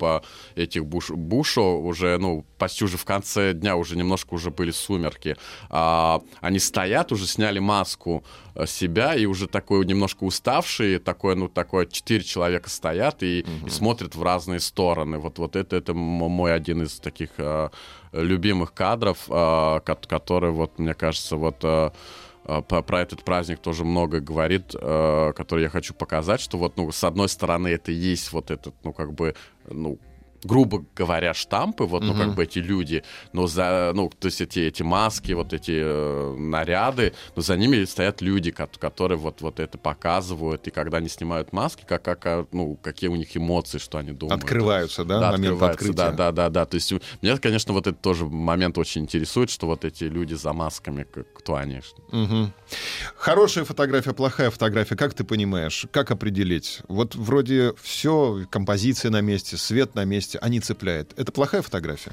этих 0.55 0.85
буш, 0.85 1.11
бушо 1.11 1.63
уже, 1.63 2.19
ну, 2.19 2.45
почти 2.59 2.85
уже 2.85 2.97
в 2.97 3.05
конце 3.05 3.53
дня, 3.53 3.77
уже 3.77 3.97
немножко 3.97 4.35
уже 4.35 4.51
были 4.51 4.71
сумерки, 4.71 5.37
а, 5.71 6.21
они 6.41 6.59
стоят, 6.59 7.13
уже 7.13 7.27
сняли 7.27 7.59
маску 7.59 8.25
э, 8.55 8.67
себя, 8.67 9.15
и 9.15 9.27
уже 9.27 9.47
такой 9.47 9.85
немножко 9.87 10.25
уставшие, 10.25 10.99
такое, 10.99 11.35
ну, 11.35 11.49
такое, 11.49 11.87
четыре 11.87 12.23
человека 12.25 12.71
стоят 12.71 13.23
и, 13.23 13.45
и 13.67 13.71
смотрят 13.71 14.15
в 14.15 14.23
разные 14.23 14.61
стороны. 14.61 15.19
Вот, 15.19 15.39
вот 15.39 15.57
это, 15.57 15.77
это 15.77 15.95
мой 15.95 16.55
один 16.55 16.83
из 16.83 16.99
таких 17.01 17.31
э, 17.39 17.69
любимых 18.13 18.73
кадров, 18.75 19.19
э, 19.29 19.81
ко- 19.85 19.99
который, 20.07 20.51
вот, 20.51 20.79
мне 20.79 20.95
кажется, 20.95 21.37
вот... 21.37 21.57
э, 21.63 21.91
э, 22.45 22.63
про 22.63 23.01
этот 23.01 23.25
праздник 23.25 23.59
тоже 23.59 23.85
много 23.85 24.21
говорит, 24.21 24.75
э, 24.75 25.33
который 25.37 25.65
я 25.65 25.69
хочу 25.69 25.93
показать, 25.95 26.41
что 26.41 26.57
вот, 26.57 26.77
ну, 26.77 26.91
с 26.91 27.05
одной 27.05 27.29
стороны, 27.29 27.69
это 27.69 27.93
и 27.93 27.95
есть 27.95 28.33
вот 28.33 28.51
этот, 28.51 28.75
ну, 28.85 28.93
как 28.93 29.13
бы, 29.13 29.35
noe. 29.75 29.99
Грубо 30.45 30.85
говоря, 30.95 31.35
штампы, 31.35 31.85
вот, 31.85 32.03
ну, 32.03 32.15
как 32.15 32.35
бы 32.35 32.45
эти 32.45 32.59
люди, 32.59 33.03
но 33.33 33.47
за, 33.47 33.93
ну, 33.95 34.11
то 34.19 34.27
есть 34.27 34.41
эти, 34.41 34.61
эти 34.61 34.83
маски, 34.83 35.33
вот 35.33 35.53
эти 35.53 35.73
э, 35.75 36.37
наряды, 36.39 37.13
но 37.35 37.43
за 37.43 37.57
ними 37.57 37.85
стоят 37.85 38.21
люди, 38.21 38.51
ко- 38.51 38.69
которые 38.79 39.19
вот, 39.19 39.41
вот 39.41 39.61
это 39.61 39.79
показывают, 39.79 40.67
и 40.69 40.71
когда 40.71 40.99
они 40.99 41.09
снимают 41.09 41.53
маски, 41.53 41.85
как, 41.87 42.03
как, 42.03 42.27
а, 42.27 42.47
ну, 42.53 42.77
какие 42.77 43.09
у 43.09 43.17
них 43.17 43.37
эмоции, 43.37 43.79
что 43.79 43.99
они 43.99 44.13
думают. 44.13 44.43
Открываются, 44.43 45.05
да, 45.05 45.21
Да, 45.21 45.31
момент 45.33 45.55
открывается, 45.55 45.85
открытия. 45.89 45.95
да, 45.97 46.13
да, 46.13 46.33
да, 46.33 46.51
да. 46.51 46.67
То 46.67 46.75
есть 46.77 46.93
меня, 47.23 47.37
конечно, 47.39 47.73
вот 47.73 47.87
этот 47.87 48.01
тоже 48.03 48.27
момент 48.27 48.77
очень 48.79 49.03
интересует, 49.03 49.51
что 49.51 49.67
вот 49.67 49.85
эти 49.85 50.05
люди 50.05 50.35
за 50.35 50.53
масками, 50.53 51.07
кто 51.35 51.55
они. 51.55 51.81
Мгм. 52.13 52.53
Хорошая 53.17 53.65
фотография, 53.65 54.13
плохая 54.13 54.51
фотография, 54.51 54.97
как 54.97 55.15
ты 55.15 55.25
понимаешь? 55.25 55.87
Как 55.93 56.11
определить? 56.11 56.81
Вот 56.89 57.15
вроде 57.15 57.73
все, 57.81 58.45
композиция 58.51 59.11
на 59.11 59.21
месте, 59.21 59.57
свет 59.57 59.95
на 59.95 60.05
месте, 60.05 60.28
а 60.37 60.49
не 60.49 60.61
цепляет. 60.61 61.19
Это 61.19 61.33
плохая 61.33 61.63
фотография? 61.63 62.13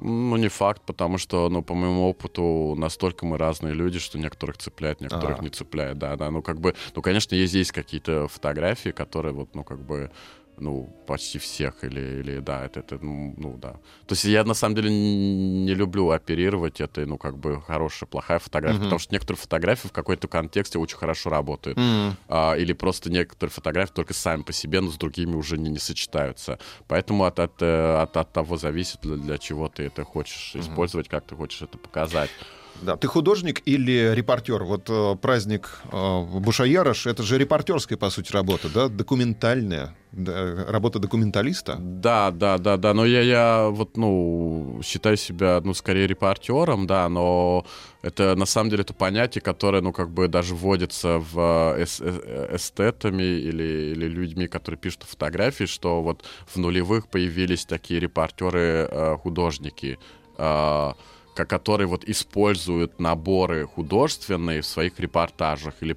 Ну, 0.00 0.36
не 0.36 0.48
факт, 0.48 0.82
потому 0.84 1.18
что, 1.18 1.48
ну, 1.48 1.62
по 1.62 1.74
моему 1.74 2.08
опыту, 2.08 2.74
настолько 2.76 3.24
мы 3.26 3.38
разные 3.38 3.74
люди, 3.74 3.98
что 3.98 4.18
некоторых 4.18 4.58
цепляет, 4.58 5.00
некоторых 5.00 5.38
А. 5.38 5.42
не 5.42 5.50
цепляет, 5.50 5.98
да, 5.98 6.16
да. 6.16 6.30
Ну, 6.30 6.42
как 6.42 6.60
бы, 6.60 6.74
ну, 6.94 7.00
конечно, 7.02 7.34
есть 7.34 7.52
здесь 7.52 7.72
какие-то 7.72 8.28
фотографии, 8.28 8.90
которые 8.90 9.32
вот, 9.32 9.54
ну, 9.54 9.62
как 9.62 9.80
бы, 9.80 10.10
ну, 10.58 10.88
почти 11.06 11.38
всех, 11.38 11.84
или, 11.84 12.20
или 12.20 12.38
да, 12.38 12.64
это, 12.64 12.80
это, 12.80 12.98
ну, 13.02 13.34
ну, 13.36 13.56
да. 13.56 13.72
То 14.06 14.12
есть 14.12 14.24
я, 14.24 14.44
на 14.44 14.54
самом 14.54 14.76
деле, 14.76 14.90
не 14.90 15.74
люблю 15.74 16.10
оперировать 16.10 16.80
этой, 16.80 17.06
ну, 17.06 17.18
как 17.18 17.38
бы, 17.38 17.60
хорошая, 17.60 18.08
плохая 18.08 18.38
фотография, 18.38 18.78
потому 18.78 18.98
что 18.98 19.14
некоторые 19.14 19.40
фотографии 19.40 19.88
в 19.88 19.92
какой-то 19.92 20.28
контексте 20.28 20.78
очень 20.78 20.96
хорошо 20.96 21.30
работают. 21.30 21.78
А, 22.28 22.54
или 22.54 22.72
просто 22.72 23.10
некоторые 23.10 23.52
фотографии 23.52 23.92
только 23.92 24.14
сами 24.14 24.42
по 24.42 24.52
себе, 24.52 24.80
но 24.80 24.90
с 24.90 24.96
другими 24.96 25.34
уже 25.34 25.58
не, 25.58 25.70
не 25.70 25.78
сочетаются. 25.78 26.58
Поэтому 26.88 27.24
от, 27.24 27.38
от, 27.38 27.60
э, 27.60 27.96
от, 28.02 28.16
от 28.16 28.32
того 28.32 28.56
зависит, 28.56 29.00
для, 29.02 29.16
для 29.16 29.38
чего 29.38 29.68
ты 29.68 29.84
это 29.84 30.04
хочешь 30.04 30.54
использовать, 30.54 31.08
как 31.08 31.24
ты 31.24 31.36
хочешь 31.36 31.62
это 31.62 31.78
показать. 31.78 32.30
Да. 32.82 32.96
Ты 32.96 33.06
художник 33.06 33.62
или 33.64 34.12
репортер? 34.14 34.64
Вот 34.64 34.90
э, 34.90 35.16
праздник 35.20 35.80
э, 35.90 36.22
Бушаярош, 36.40 37.06
это 37.06 37.22
же 37.22 37.38
репортерская, 37.38 37.96
по 37.96 38.10
сути, 38.10 38.32
работа, 38.32 38.68
да? 38.68 38.88
Документальная. 38.88 39.94
да, 40.12 40.64
работа 40.68 40.98
документалиста. 40.98 41.76
Да, 41.78 42.30
да, 42.30 42.58
да, 42.58 42.76
да. 42.76 42.92
Но 42.94 43.04
я, 43.06 43.20
я 43.22 43.68
вот, 43.70 43.96
ну, 43.96 44.80
считаю 44.84 45.16
себя, 45.16 45.60
ну, 45.64 45.72
скорее 45.74 46.06
репортером, 46.06 46.86
да, 46.86 47.08
но 47.08 47.64
это 48.02 48.34
на 48.36 48.44
самом 48.46 48.70
деле 48.70 48.82
это 48.82 48.92
понятие, 48.92 49.40
которое, 49.42 49.80
ну, 49.80 49.92
как 49.92 50.10
бы 50.10 50.28
даже 50.28 50.54
вводится 50.54 51.18
в 51.18 51.74
э, 51.78 51.84
э, 52.00 52.56
эстетами 52.56 53.22
или, 53.22 53.92
или 53.92 54.06
людьми, 54.08 54.46
которые 54.46 54.78
пишут 54.78 55.04
фотографии, 55.04 55.64
что 55.64 56.02
вот 56.02 56.22
в 56.46 56.56
нулевых 56.58 57.08
появились 57.08 57.64
такие 57.64 57.98
репортеры-художники. 58.00 59.98
ко- 60.36 60.96
которые 61.34 61.86
вот 61.86 62.04
используют 62.04 63.00
наборы 63.00 63.66
художественные 63.66 64.60
в 64.60 64.66
своих 64.66 64.98
репортажах 65.00 65.74
или 65.80 65.96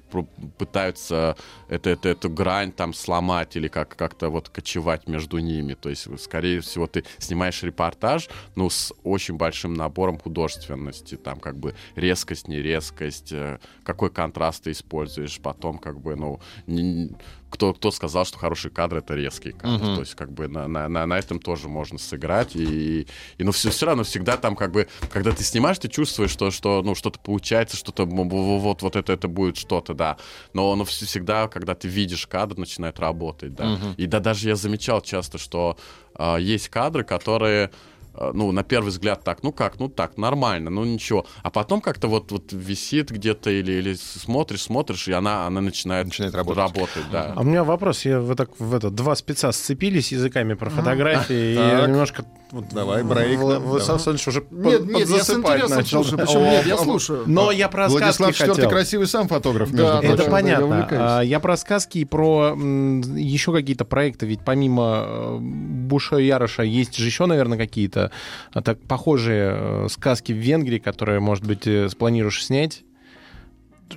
пытаются 0.58 1.36
это, 1.68 1.90
это, 1.90 2.08
эту 2.08 2.30
грань 2.30 2.72
там 2.72 2.92
сломать 2.94 3.56
или 3.56 3.68
как, 3.68 3.94
как-то 3.96 4.30
вот 4.30 4.48
кочевать 4.48 5.06
между 5.06 5.38
ними. 5.38 5.74
То 5.74 5.88
есть, 5.90 6.08
скорее 6.20 6.60
всего, 6.60 6.86
ты 6.86 7.04
снимаешь 7.18 7.62
репортаж, 7.62 8.28
ну, 8.56 8.68
с 8.70 8.92
очень 9.04 9.36
большим 9.36 9.74
набором 9.74 10.18
художественности, 10.18 11.16
там 11.16 11.38
как 11.38 11.56
бы 11.56 11.74
резкость, 11.94 12.48
нерезкость, 12.48 13.32
э, 13.32 13.58
какой 13.84 14.10
контраст 14.10 14.64
ты 14.64 14.72
используешь, 14.72 15.38
потом 15.40 15.78
как 15.78 16.00
бы, 16.00 16.16
ну, 16.16 16.40
не- 16.66 17.10
кто, 17.50 17.72
кто 17.72 17.90
сказал, 17.90 18.26
что 18.26 18.38
хороший 18.38 18.70
кадр 18.70 18.96
это 18.98 19.14
резкий 19.14 19.52
кадр. 19.52 19.78
То 19.94 20.00
есть, 20.00 20.14
как 20.14 20.30
бы 20.30 20.48
на, 20.48 20.68
на, 20.68 20.86
на, 20.88 21.06
на 21.06 21.18
этом 21.18 21.38
тоже 21.38 21.68
можно 21.68 21.98
сыграть. 21.98 22.54
И, 22.54 23.06
и 23.38 23.44
но 23.44 23.52
все, 23.52 23.70
все 23.70 23.86
равно 23.86 24.02
всегда 24.02 24.36
там, 24.36 24.54
как 24.54 24.70
бы, 24.70 24.86
когда 25.10 25.27
ты 25.32 25.44
снимаешь, 25.44 25.78
ты 25.78 25.88
чувствуешь, 25.88 26.30
что, 26.30 26.50
что 26.50 26.82
ну, 26.82 26.94
что-то 26.94 27.18
получается, 27.18 27.76
что-то 27.76 28.04
вот, 28.04 28.82
вот 28.82 28.96
это, 28.96 29.12
это 29.12 29.28
будет 29.28 29.56
что-то, 29.56 29.94
да. 29.94 30.16
Но 30.52 30.72
оно 30.72 30.84
вс- 30.84 31.04
всегда, 31.06 31.48
когда 31.48 31.74
ты 31.74 31.88
видишь 31.88 32.26
кадр, 32.26 32.56
начинает 32.58 32.98
работать, 33.00 33.54
да. 33.54 33.78
И 33.96 34.06
да, 34.06 34.20
даже 34.20 34.48
я 34.48 34.56
замечал 34.56 35.00
часто, 35.00 35.38
что 35.38 35.76
а, 36.14 36.36
есть 36.36 36.68
кадры, 36.68 37.04
которые 37.04 37.70
а, 38.14 38.32
ну, 38.34 38.50
на 38.52 38.64
первый 38.64 38.88
взгляд 38.88 39.22
так, 39.22 39.42
ну 39.44 39.52
как, 39.52 39.78
ну 39.78 39.88
так, 39.88 40.16
нормально, 40.18 40.70
ну 40.70 40.84
ничего. 40.84 41.24
А 41.42 41.50
потом 41.50 41.80
как-то 41.80 42.08
вот, 42.08 42.32
вот 42.32 42.52
висит 42.52 43.10
где-то 43.10 43.50
или, 43.50 43.72
или 43.72 43.94
смотришь, 43.94 44.62
смотришь, 44.62 45.06
и 45.08 45.12
она, 45.12 45.46
она 45.46 45.60
начинает, 45.60 46.06
Начинает 46.06 46.34
работать. 46.34 47.04
да. 47.12 47.32
А 47.36 47.40
у 47.40 47.44
меня 47.44 47.62
вопрос, 47.62 48.04
я 48.04 48.18
вы 48.20 48.34
так 48.34 48.50
в 48.58 48.74
это 48.74 48.90
два 48.90 49.14
спеца 49.14 49.52
сцепились 49.52 50.10
языками 50.10 50.54
про 50.54 50.68
фотографии, 50.70 51.52
и 51.52 51.56
Так. 51.56 51.88
немножко 51.88 52.24
вот, 52.50 52.68
Давай, 52.70 53.02
брейк 53.02 53.38
нам, 53.38 53.62
Владислав 53.62 54.02
давай. 54.04 54.12
Александрович 54.14 54.28
уже 54.28 54.40
Нет, 54.50 54.78
под- 54.78 54.86
нет, 54.88 55.08
я 55.10 55.24
с 55.24 55.30
интересом 55.30 55.70
начал. 55.70 56.04
слушаю. 56.04 56.18
Почему 56.18 56.40
нет? 56.44 56.66
Я 56.66 56.76
слушаю. 56.78 57.22
Но 57.26 57.50
я 57.52 57.68
про 57.68 57.88
Владислав 57.88 58.34
сказки 58.34 58.42
IV 58.50 58.54
хотел. 58.54 58.70
красивый 58.70 59.06
сам 59.06 59.28
фотограф, 59.28 59.68
между 59.70 59.86
Да, 59.86 59.92
прочим. 59.98 60.08
Это 60.14 60.16
да, 60.18 60.24
я 60.24 60.30
понятно. 60.30 60.66
увлекаюсь. 60.66 61.02
А, 61.04 61.20
Я 61.20 61.40
про 61.40 61.56
сказки 61.56 61.98
и 61.98 62.04
про 62.04 62.52
м, 62.52 63.00
еще 63.16 63.52
какие-то 63.52 63.84
проекты. 63.84 64.26
Ведь 64.26 64.40
помимо 64.44 65.04
э, 65.06 65.38
Буша 65.40 66.16
и 66.16 66.26
Яроша 66.26 66.62
есть 66.62 66.96
же 66.96 67.06
еще, 67.06 67.26
наверное, 67.26 67.58
какие-то 67.58 68.10
а, 68.52 68.62
так 68.62 68.80
похожие 68.82 69.52
э, 69.54 69.86
сказки 69.90 70.32
в 70.32 70.36
Венгрии, 70.36 70.78
которые, 70.78 71.20
может 71.20 71.44
быть, 71.46 71.66
э, 71.66 71.88
спланируешь 71.88 72.44
снять. 72.44 72.82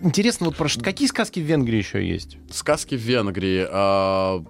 Интересно, 0.01 0.45
вот 0.47 0.55
про 0.55 0.69
какие 0.81 1.07
сказки 1.07 1.39
в 1.41 1.43
Венгрии 1.43 1.77
еще 1.77 2.05
есть? 2.07 2.37
Сказки 2.49 2.95
в 2.95 3.01
Венгрии. 3.01 3.67
а, 3.69 4.43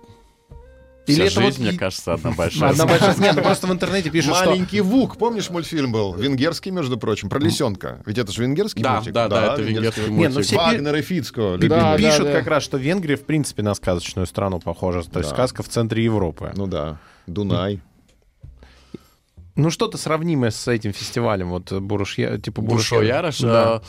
Или 1.08 1.28
вся 1.28 1.42
это 1.42 1.42
жизнь, 1.48 1.64
вот 1.64 1.70
мне 1.72 1.80
кажется, 1.80 2.14
одна 2.14 2.32
большая. 2.32 2.70
Одна 2.70 2.86
большая... 2.86 3.16
Нет, 3.18 3.36
ну 3.36 3.42
просто 3.42 3.68
в 3.68 3.72
интернете 3.72 4.10
пишут, 4.12 4.36
что... 4.36 4.46
Маленький 4.46 4.82
Вук, 4.82 5.18
помнишь 5.18 5.50
мультфильм 5.50 5.92
был? 5.92 6.14
Венгерский, 6.14 6.70
между 6.72 6.98
прочим, 6.98 7.28
про 7.30 7.40
лисенка. 7.40 8.02
Ведь 8.06 8.18
это 8.20 8.32
же 8.32 8.44
венгерский 8.44 8.84
Да, 8.84 8.96
мультик. 8.98 9.14
да, 9.14 9.28
да, 9.28 9.54
это 9.54 9.62
венгерский 9.64 10.02
ну 10.08 10.14
мультик. 10.14 10.44
все 10.44 10.56
пи- 10.56 10.62
Вагнер 10.62 10.96
и 10.96 11.02
Фицко. 11.02 11.58
Да, 11.60 11.98
Пишут 11.98 12.26
да. 12.26 12.34
как 12.34 12.48
раз, 12.48 12.64
что 12.64 12.78
Венгрия, 12.78 13.16
в 13.18 13.24
принципе, 13.26 13.64
на 13.64 13.74
сказочную 13.74 14.28
страну 14.28 14.60
похожа. 14.60 15.02
То 15.04 15.20
есть 15.20 15.32
сказка 15.32 15.64
в 15.64 15.70
центре 15.70 16.04
Европы. 16.04 16.52
Ну 16.56 16.68
да. 16.68 17.00
Дунай. 17.28 17.82
Ну, 19.56 19.70
что-то 19.70 19.98
сравнимое 19.98 20.52
с 20.52 20.68
этим 20.68 20.94
фестивалем. 20.94 21.50
Вот 21.50 21.72
Буруш, 21.74 22.16
типа 22.16 22.62
Бушо 22.62 22.96
Буруш 22.96 23.08
Ярош. 23.08 23.40
Да. 23.40 23.82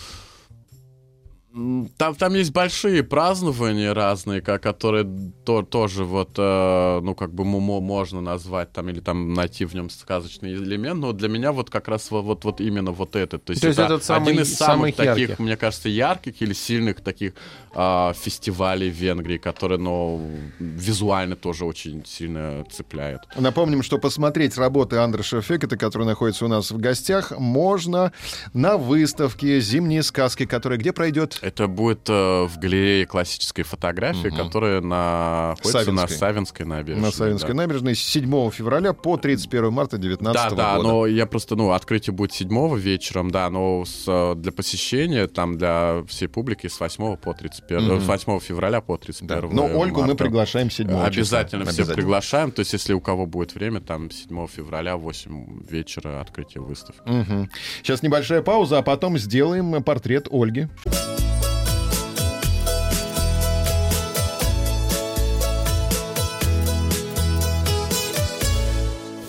Там, 1.99 2.15
там 2.15 2.35
есть 2.35 2.51
большие 2.53 3.03
празднования 3.03 3.93
разные, 3.93 4.41
ко- 4.41 4.59
которые 4.59 5.07
то- 5.45 5.63
тоже 5.63 6.05
вот, 6.05 6.31
э, 6.39 7.01
ну, 7.03 7.15
как 7.15 7.35
бы 7.35 7.45
мо- 7.45 7.61
мо- 7.61 7.81
можно 7.81 8.23
назвать 8.23 8.73
там 8.73 8.89
или 8.89 9.01
там 9.01 9.35
найти 9.35 9.67
в 9.67 9.75
нем 9.75 9.91
сказочный 9.91 10.55
элемент, 10.55 11.01
но 11.01 11.13
для 11.13 11.29
меня 11.29 11.53
вот 11.53 11.69
как 11.69 11.89
раз 11.89 12.11
вот, 12.11 12.23
вот, 12.23 12.45
вот 12.45 12.61
именно 12.63 12.93
вот 12.93 13.17
этот. 13.17 13.45
То 13.45 13.51
есть, 13.53 13.61
То 13.63 13.69
есть 13.69 13.79
это 13.79 13.95
этот 13.95 14.05
самый- 14.05 14.31
один 14.33 14.43
из 14.43 14.55
самых 14.57 14.73
самых 14.77 14.97
таких, 14.97 15.29
ярких. 15.29 15.39
мне 15.41 15.57
кажется, 15.59 15.89
ярких 15.91 16.41
или 16.41 16.55
сильных 16.55 17.03
таких 17.03 17.35
фестивалей 17.75 18.91
в 18.91 18.95
Венгрии, 18.95 19.39
которые, 19.39 19.79
ну, 19.79 20.31
визуально 20.59 21.37
тоже 21.37 21.65
очень 21.65 22.05
сильно 22.07 22.65
цепляют. 22.71 23.23
Напомним, 23.37 23.83
что 23.83 23.99
посмотреть 23.99 24.57
работы 24.59 24.97
Андреша 24.97 25.41
Фекета, 25.41 25.77
который 25.77 26.07
находится 26.07 26.45
у 26.45 26.49
нас 26.49 26.71
в 26.71 26.79
гостях, 26.79 27.33
можно 27.39 28.13
на 28.53 28.77
выставке 28.77 29.61
«Зимние 29.61 30.03
сказки», 30.03 30.47
которая 30.47 30.79
где 30.79 30.93
пройдет? 30.93 31.39
Это 31.43 31.67
будет 31.67 32.09
э, 32.09 32.13
в 32.45 32.59
галерее 32.59 33.07
классической 33.07 33.63
фотографии, 33.63 34.29
которая 34.29 34.81
находится 34.81 35.93
на 35.93 36.07
Савинской. 36.07 36.19
Савинской 36.19 36.67
набережной. 36.67 37.07
На 37.07 37.13
Савинской 37.13 37.51
да. 37.51 37.57
набережной 37.57 37.97
с 37.97 38.01
7 38.01 38.51
февраля 38.51 38.93
по 38.93 39.17
31 39.17 39.73
марта 39.73 39.99
2019 39.99 40.35
Да, 40.35 40.57
да, 40.57 40.77
года. 40.77 40.89
но 40.89 41.07
я 41.07 41.27
просто, 41.27 41.57
ну, 41.57 41.73
открытие 41.73 42.15
будет 42.15 42.33
7 42.33 42.79
вечером, 42.79 43.31
да, 43.31 43.49
но 43.51 43.85
с, 43.85 44.05
э, 44.07 44.35
для 44.37 44.53
посещения, 44.53 45.27
там, 45.27 45.59
для 45.59 46.05
всей 46.09 46.29
публики 46.29 46.67
с 46.67 46.79
8 46.79 47.17
по 47.17 47.35
31, 47.35 47.62
э, 47.69 48.01
с 48.01 48.07
8 48.07 48.39
февраля 48.41 48.81
по 48.81 48.97
31 48.97 49.41
Да. 49.41 49.47
Но 49.55 49.67
Ольгу 49.79 50.03
мы 50.03 50.15
приглашаем 50.15 50.71
7 50.71 50.87
числа. 50.87 51.05
Обязательно 51.07 51.65
всех 51.65 51.75
Обязательно. 51.81 51.95
приглашаем. 51.97 52.53
То 52.53 52.61
есть, 52.61 52.73
если 52.73 52.93
у 52.93 53.01
кого 53.01 53.27
будет 53.27 53.55
время, 53.55 53.81
там 53.81 54.11
7 54.11 54.47
февраля, 54.47 54.97
8 54.97 55.63
вечера 55.69 56.21
открытие 56.21 56.63
выставки. 56.63 57.03
Мгм. 57.07 57.51
Сейчас 57.83 58.03
небольшая 58.03 58.43
пауза, 58.43 58.79
а 58.79 58.83
потом 58.83 59.19
сделаем 59.19 59.83
портрет 59.83 60.29
Ольги. 60.31 60.69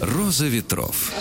«Роза 0.02 0.48
ветров». 0.48 1.12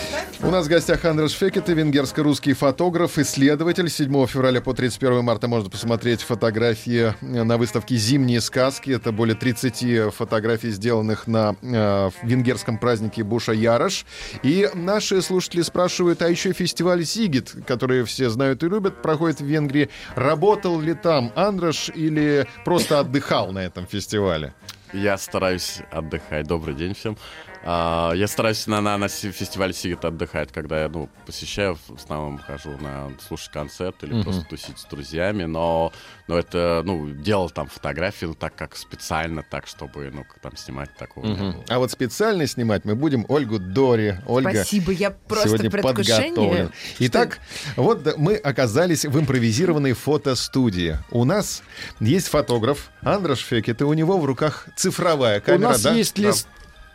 У 0.45 0.51
нас 0.51 0.67
в 0.67 0.69
гостях 0.69 1.05
Андрес 1.05 1.31
Фекет, 1.35 1.69
венгерско-русский 1.69 2.53
фотограф, 2.53 3.17
исследователь. 3.17 3.89
7 3.89 4.27
февраля 4.27 4.61
по 4.61 4.75
31 4.75 5.23
марта 5.23 5.47
можно 5.47 5.71
посмотреть 5.71 6.23
фотографии 6.23 7.15
на 7.21 7.57
выставке 7.57 7.95
«Зимние 7.95 8.41
сказки». 8.41 8.91
Это 8.91 9.13
более 9.13 9.37
30 9.37 10.13
фотографий, 10.13 10.71
сделанных 10.71 11.29
на 11.29 11.55
э, 11.63 12.11
венгерском 12.25 12.79
празднике 12.79 13.23
Буша 13.23 13.53
Ярош. 13.53 14.05
И 14.43 14.69
наши 14.75 15.23
слушатели 15.23 15.63
спрашивают, 15.63 16.23
а 16.23 16.29
еще 16.29 16.53
фестиваль 16.53 17.05
«Зигит», 17.05 17.55
который 17.65 18.03
все 18.03 18.29
знают 18.29 18.65
и 18.65 18.69
любят, 18.69 19.01
проходит 19.01 19.41
в 19.41 19.45
Венгрии. 19.45 19.91
Работал 20.17 20.81
ли 20.81 20.95
там 20.95 21.31
Андреш 21.37 21.89
или 21.95 22.49
просто 22.65 22.99
отдыхал 22.99 23.53
на 23.53 23.61
этом 23.61 23.87
фестивале? 23.87 24.55
Я 24.93 25.19
стараюсь 25.19 25.83
отдыхать. 25.93 26.49
Добрый 26.49 26.75
день 26.75 26.95
всем. 26.95 27.17
А, 27.65 28.13
я 28.15 28.27
стараюсь 28.27 28.67
на, 28.67 28.81
на, 28.81 28.99
на 28.99 29.09
фестивале 29.09 29.73
Сигет 29.73 30.05
отдыхать, 30.05 30.53
когда 30.53 30.83
я 30.83 30.89
ну, 30.89 31.09
посещаю, 31.27 31.77
в 31.87 31.97
основном 31.97 32.39
хожу 32.39 32.77
на 32.79 33.13
слушать 33.27 33.53
концерт 33.53 33.97
или 34.03 34.23
просто 34.23 34.45
тусить 34.45 34.79
с 34.79 34.85
друзьями, 34.85 35.45
но, 35.45 35.93
но 36.27 36.39
это, 36.39 36.83
ну, 36.85 37.11
делал 37.11 37.51
там 37.51 37.69
фотографии, 37.69 38.27
ну, 38.27 38.35
так 38.35 38.55
как 38.57 38.77
специально, 38.77 39.45
так, 39.49 39.67
чтобы, 39.67 40.11
ну, 40.13 40.27
там 40.41 40.57
снимать 40.57 40.97
такого 40.97 41.27
было. 41.27 41.65
А 41.69 41.79
вот 41.79 41.91
специально 41.91 42.47
снимать 42.47 42.85
мы 42.85 42.95
будем 42.95 43.25
Ольгу 43.29 43.59
Дори. 43.59 44.17
Ольга 44.27 44.51
Спасибо, 44.51 44.93
я 44.93 45.11
просто 45.11 45.49
сегодня 45.49 45.71
подготовлен. 45.71 46.73
Итак, 46.99 47.39
вот 47.77 48.03
да, 48.03 48.15
мы 48.17 48.37
оказались 48.37 49.05
в 49.05 49.19
импровизированной 49.19 49.93
фотостудии. 49.93 50.99
У 51.11 51.25
нас 51.25 51.63
есть 52.01 52.29
фотограф 52.29 52.91
Андраш 53.03 53.41
Фекет, 53.41 53.81
и 53.81 53.85
у 53.85 53.93
него 53.93 54.19
в 54.19 54.25
руках 54.25 54.67
цифровая 54.77 55.39
У 55.39 55.43
камера, 55.43 55.71
нас 55.71 55.83
да? 55.83 55.95
есть 55.95 56.19
лис- 56.19 56.47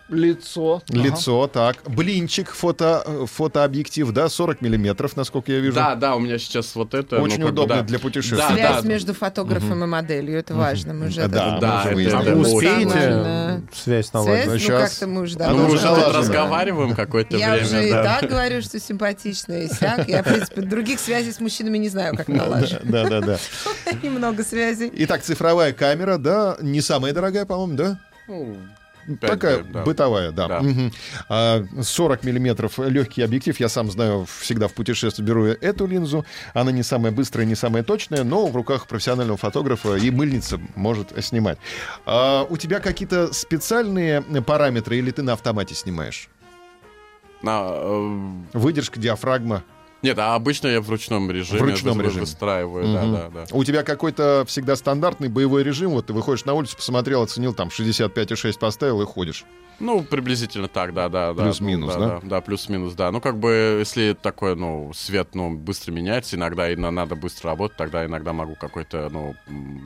лицо. 0.09 0.81
Лицо, 0.89 1.47
так. 1.47 1.77
Блинчик, 1.87 2.49
фото, 2.51 3.25
фотообъектив, 3.31 4.11
да, 4.11 4.29
40 4.29 4.61
миллиметров, 4.61 5.15
насколько 5.15 5.51
я 5.51 5.59
вижу. 5.59 5.75
Да, 5.75 5.95
да, 5.95 6.15
у 6.15 6.19
меня 6.19 6.37
сейчас 6.37 6.75
вот 6.75 6.93
это... 6.93 7.21
Очень 7.21 7.39
ну, 7.39 7.47
как 7.47 7.55
бы, 7.55 7.61
удобно 7.63 7.75
да. 7.77 7.81
для 7.83 7.99
путешествий. 7.99 8.37
Да, 8.37 8.53
Связь 8.53 8.83
да. 8.83 8.87
между 8.87 9.13
фотографом 9.13 9.83
и 9.83 9.87
моделью, 9.87 10.37
это 10.37 10.53
важно. 10.55 10.93
Мы 10.93 11.07
уже 11.07 11.27
Да, 11.27 11.55
это- 11.55 11.57
Да, 11.61 11.83
мы 11.85 11.93
уже 11.95 12.07
это- 12.09 12.17
это 12.17 12.35
очень 12.37 12.55
успеете 12.55 12.85
важно. 12.85 13.61
связь 13.73 14.07
Связь, 14.07 14.13
наладить? 14.13 14.45
ну 14.47 14.57
Сейчас. 14.59 14.89
как-то 14.91 15.07
мы 15.07 15.21
уже 15.21 15.37
Ну, 15.37 15.43
Ну, 15.43 15.47
давно 15.49 15.67
мы 15.67 15.73
уже 15.73 15.87
вот 15.89 16.15
разговариваем 16.15 16.95
какое-то 16.95 17.37
Я 17.37 17.51
время, 17.51 17.65
уже 17.65 17.87
и 17.87 17.91
так 17.91 18.29
говорю, 18.29 18.61
что 18.61 18.79
симпатичная, 18.79 19.63
и 19.63 19.67
сяк. 19.67 20.07
Я, 20.07 20.23
в 20.23 20.25
принципе, 20.25 20.61
других 20.61 20.99
связей 20.99 21.31
с 21.31 21.39
мужчинами 21.39 21.77
не 21.77 21.89
знаю, 21.89 22.15
как 22.15 22.27
налаживать. 22.27 22.89
Да, 22.89 23.07
да, 23.09 23.21
да. 23.21 23.37
Немного 24.03 24.43
связей. 24.43 24.91
Итак, 24.93 25.21
цифровая 25.23 25.73
камера, 25.73 26.17
да, 26.17 26.57
не 26.61 26.81
самая 26.81 27.13
дорогая, 27.13 27.45
по-моему, 27.45 27.75
да? 27.75 27.99
Ну, 29.07 29.15
пять, 29.15 29.31
Такая 29.31 29.63
да. 29.63 29.83
бытовая, 29.83 30.31
да. 30.31 30.47
Да. 30.47 30.61
А, 31.29 31.65
40 31.81 32.23
миллиметров 32.23 32.77
легкий 32.77 33.21
объектив. 33.21 33.57
Я 33.59 33.69
сам 33.69 33.89
знаю, 33.89 34.27
всегда 34.39 34.67
в 34.67 34.73
путешествии 34.73 35.23
беру 35.23 35.45
эту 35.45 35.87
линзу. 35.87 36.25
Она 36.53 36.71
не 36.71 36.83
самая 36.83 37.13
быстрая, 37.13 37.45
не 37.45 37.55
самая 37.55 37.83
точная, 37.83 38.23
но 38.25 38.47
в 38.47 38.55
руках 38.55 38.85
профессионального 38.87 39.37
фотографа 39.37 39.95
и 39.95 40.11
мыльница 40.11 40.59
может 40.75 41.13
снимать. 41.23 41.57
А, 42.05 42.45
у 42.49 42.57
тебя 42.57 42.79
какие-то 42.79 43.33
специальные 43.33 44.21
параметры 44.45 44.97
или 44.97 45.11
ты 45.11 45.23
на 45.23 45.33
автомате 45.33 45.73
снимаешь? 45.73 46.29
На, 47.41 47.67
э, 47.69 48.17
Выдержка, 48.53 48.99
диафрагма. 48.99 49.63
Нет, 50.03 50.17
а 50.19 50.35
обычно 50.35 50.67
я 50.67 50.79
в 50.81 50.89
ручном 50.89 51.29
режиме, 51.31 51.59
В 51.59 51.63
ручном 51.63 52.01
режиме. 52.01 52.21
выстраиваю, 52.21 52.87
Мгм. 52.87 53.11
да, 53.13 53.29
да, 53.29 53.45
да. 53.45 53.55
У 53.55 53.63
тебя 53.63 53.83
какой-то 53.83 54.43
всегда 54.47 54.75
стандартный 54.75 55.27
боевой 55.29 55.63
режим, 55.63 55.91
вот 55.91 56.07
ты 56.07 56.13
выходишь 56.13 56.45
на 56.45 56.53
улицу, 56.53 56.75
посмотрел, 56.77 57.23
оценил, 57.23 57.53
там 57.53 57.69
65,6 57.69 58.59
поставил 58.59 59.01
и 59.01 59.05
ходишь. 59.05 59.43
Ну, 59.79 60.01
приблизительно 60.03 60.67
так, 60.67 60.91
да, 60.95 61.07
да. 61.07 61.33
да. 61.33 61.43
Плюс-минус, 61.43 61.93
Ну, 61.93 61.99
да? 61.99 62.07
Да, 62.07 62.27
да, 62.27 62.41
плюс-минус, 62.41 62.93
да. 62.93 63.11
Ну, 63.11 63.21
как 63.21 63.37
бы, 63.37 63.75
если 63.79 64.17
такой, 64.19 64.55
ну, 64.55 64.91
свет, 64.95 65.35
ну, 65.35 65.55
быстро 65.55 65.91
меняется, 65.91 66.35
иногда 66.35 66.71
и 66.71 66.75
на- 66.75 66.89
надо 66.89 67.15
быстро 67.15 67.51
работать, 67.51 67.77
тогда 67.77 68.03
иногда 68.03 68.33
могу 68.33 68.55
какой-то, 68.55 69.07
ну, 69.11 69.35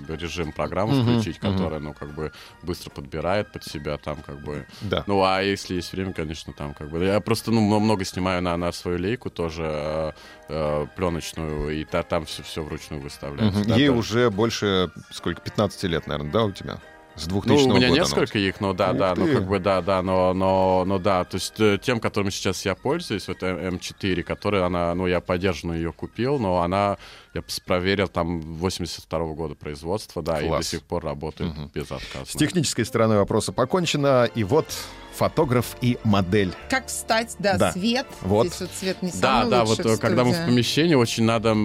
режим 0.08 0.54
программы 0.54 0.94
Мгм, 0.94 1.04
включить, 1.04 1.44
мгм. 1.44 1.52
которая, 1.52 1.80
ну, 1.82 1.94
как 1.94 2.16
бы, 2.16 2.32
быстро 2.64 2.90
подбирает 2.90 3.52
под 3.52 3.66
себя, 3.66 3.98
там, 3.98 4.18
как 4.26 4.40
бы... 4.42 4.66
Да. 4.80 5.04
Ну, 5.08 5.24
а 5.26 5.42
если 5.42 5.76
есть 5.76 5.92
время, 5.92 6.14
конечно, 6.14 6.54
там, 6.54 6.74
как 6.74 6.90
бы... 6.90 7.04
Я 7.04 7.20
просто, 7.20 7.52
ну, 7.52 7.60
много 7.78 8.06
снимаю 8.06 8.42
на, 8.42 8.56
на 8.56 8.72
свою 8.72 8.98
лейку 8.98 9.30
тоже, 9.30 9.64
э, 10.10 10.12
э, 10.50 10.88
пленочную, 10.96 11.80
и 11.82 11.84
та- 11.86 12.04
там 12.04 12.26
все, 12.26 12.44
все 12.44 12.64
вручную 12.64 13.02
выставляется. 13.02 13.60
Мгм. 13.60 13.70
да, 13.70 13.76
Ей 13.76 13.88
да. 13.90 13.94
уже 13.94 14.30
больше, 14.30 14.90
сколько, 15.12 15.42
15 15.42 15.84
лет, 15.88 16.08
наверное, 16.08 16.32
да, 16.32 16.44
у 16.44 16.52
тебя? 16.52 16.80
С 17.18 17.28
2000 17.28 17.68
Ну, 17.68 17.74
у 17.74 17.78
меня 17.78 17.90
года 17.90 18.00
несколько 18.00 18.40
их, 18.40 18.62
но 18.62 18.72
да, 18.74 18.92
Ух 18.92 18.98
да, 18.98 19.14
ну 19.18 19.26
ты. 19.26 19.34
как 19.36 19.46
бы 19.46 19.60
да, 19.60 19.82
да, 19.82 20.02
но, 20.02 20.34
но, 20.34 20.86
но 20.86 20.98
да, 20.98 21.26
то 21.26 21.36
есть 21.36 21.60
э, 21.60 21.78
тем, 21.82 22.00
которым 22.00 22.32
сейчас 22.32 22.64
я 22.64 22.74
пользуюсь, 22.74 23.28
вот 23.28 23.44
М- 23.44 23.76
М4, 23.76 24.24
которая 24.24 24.64
она, 24.66 24.96
ну 24.96 25.08
я 25.08 25.20
поддержанную 25.20 25.78
ее 25.80 25.92
купил, 25.92 26.40
но 26.40 26.62
она, 26.62 26.98
я 27.34 27.44
проверил, 27.66 28.08
там 28.08 28.40
82 28.40 29.20
года 29.34 29.56
производства, 29.56 30.22
да, 30.24 30.40
и 30.42 30.48
Класс. 30.48 30.64
до 30.64 30.72
сих 30.72 30.84
пор 30.84 31.04
работает 31.04 31.52
Мгм. 31.54 31.70
безотказно. 31.74 32.26
С 32.26 32.32
технической 32.32 32.86
стороной 32.86 33.18
вопроса 33.18 33.52
покончено, 33.52 34.24
и 34.34 34.46
вот 34.46 34.68
фотограф 35.14 35.76
и 35.82 35.98
модель. 36.04 36.54
Как 36.70 36.88
встать, 36.88 37.36
да, 37.40 37.58
Да. 37.58 37.72
свет. 37.72 38.08
Вот. 38.22 38.48
Здесь 38.48 38.62
вот 38.62 38.70
свет 38.80 39.02
не 39.02 39.12
Да, 39.12 39.18
самый 39.42 39.50
да, 39.52 39.64
лучший 39.64 39.84
вот 39.84 39.92
э, 39.94 39.96
в 39.96 40.00
когда 40.00 40.24
мы 40.24 40.34
в 40.34 40.46
помещении, 40.46 40.96
очень 40.96 41.24
надо 41.26 41.56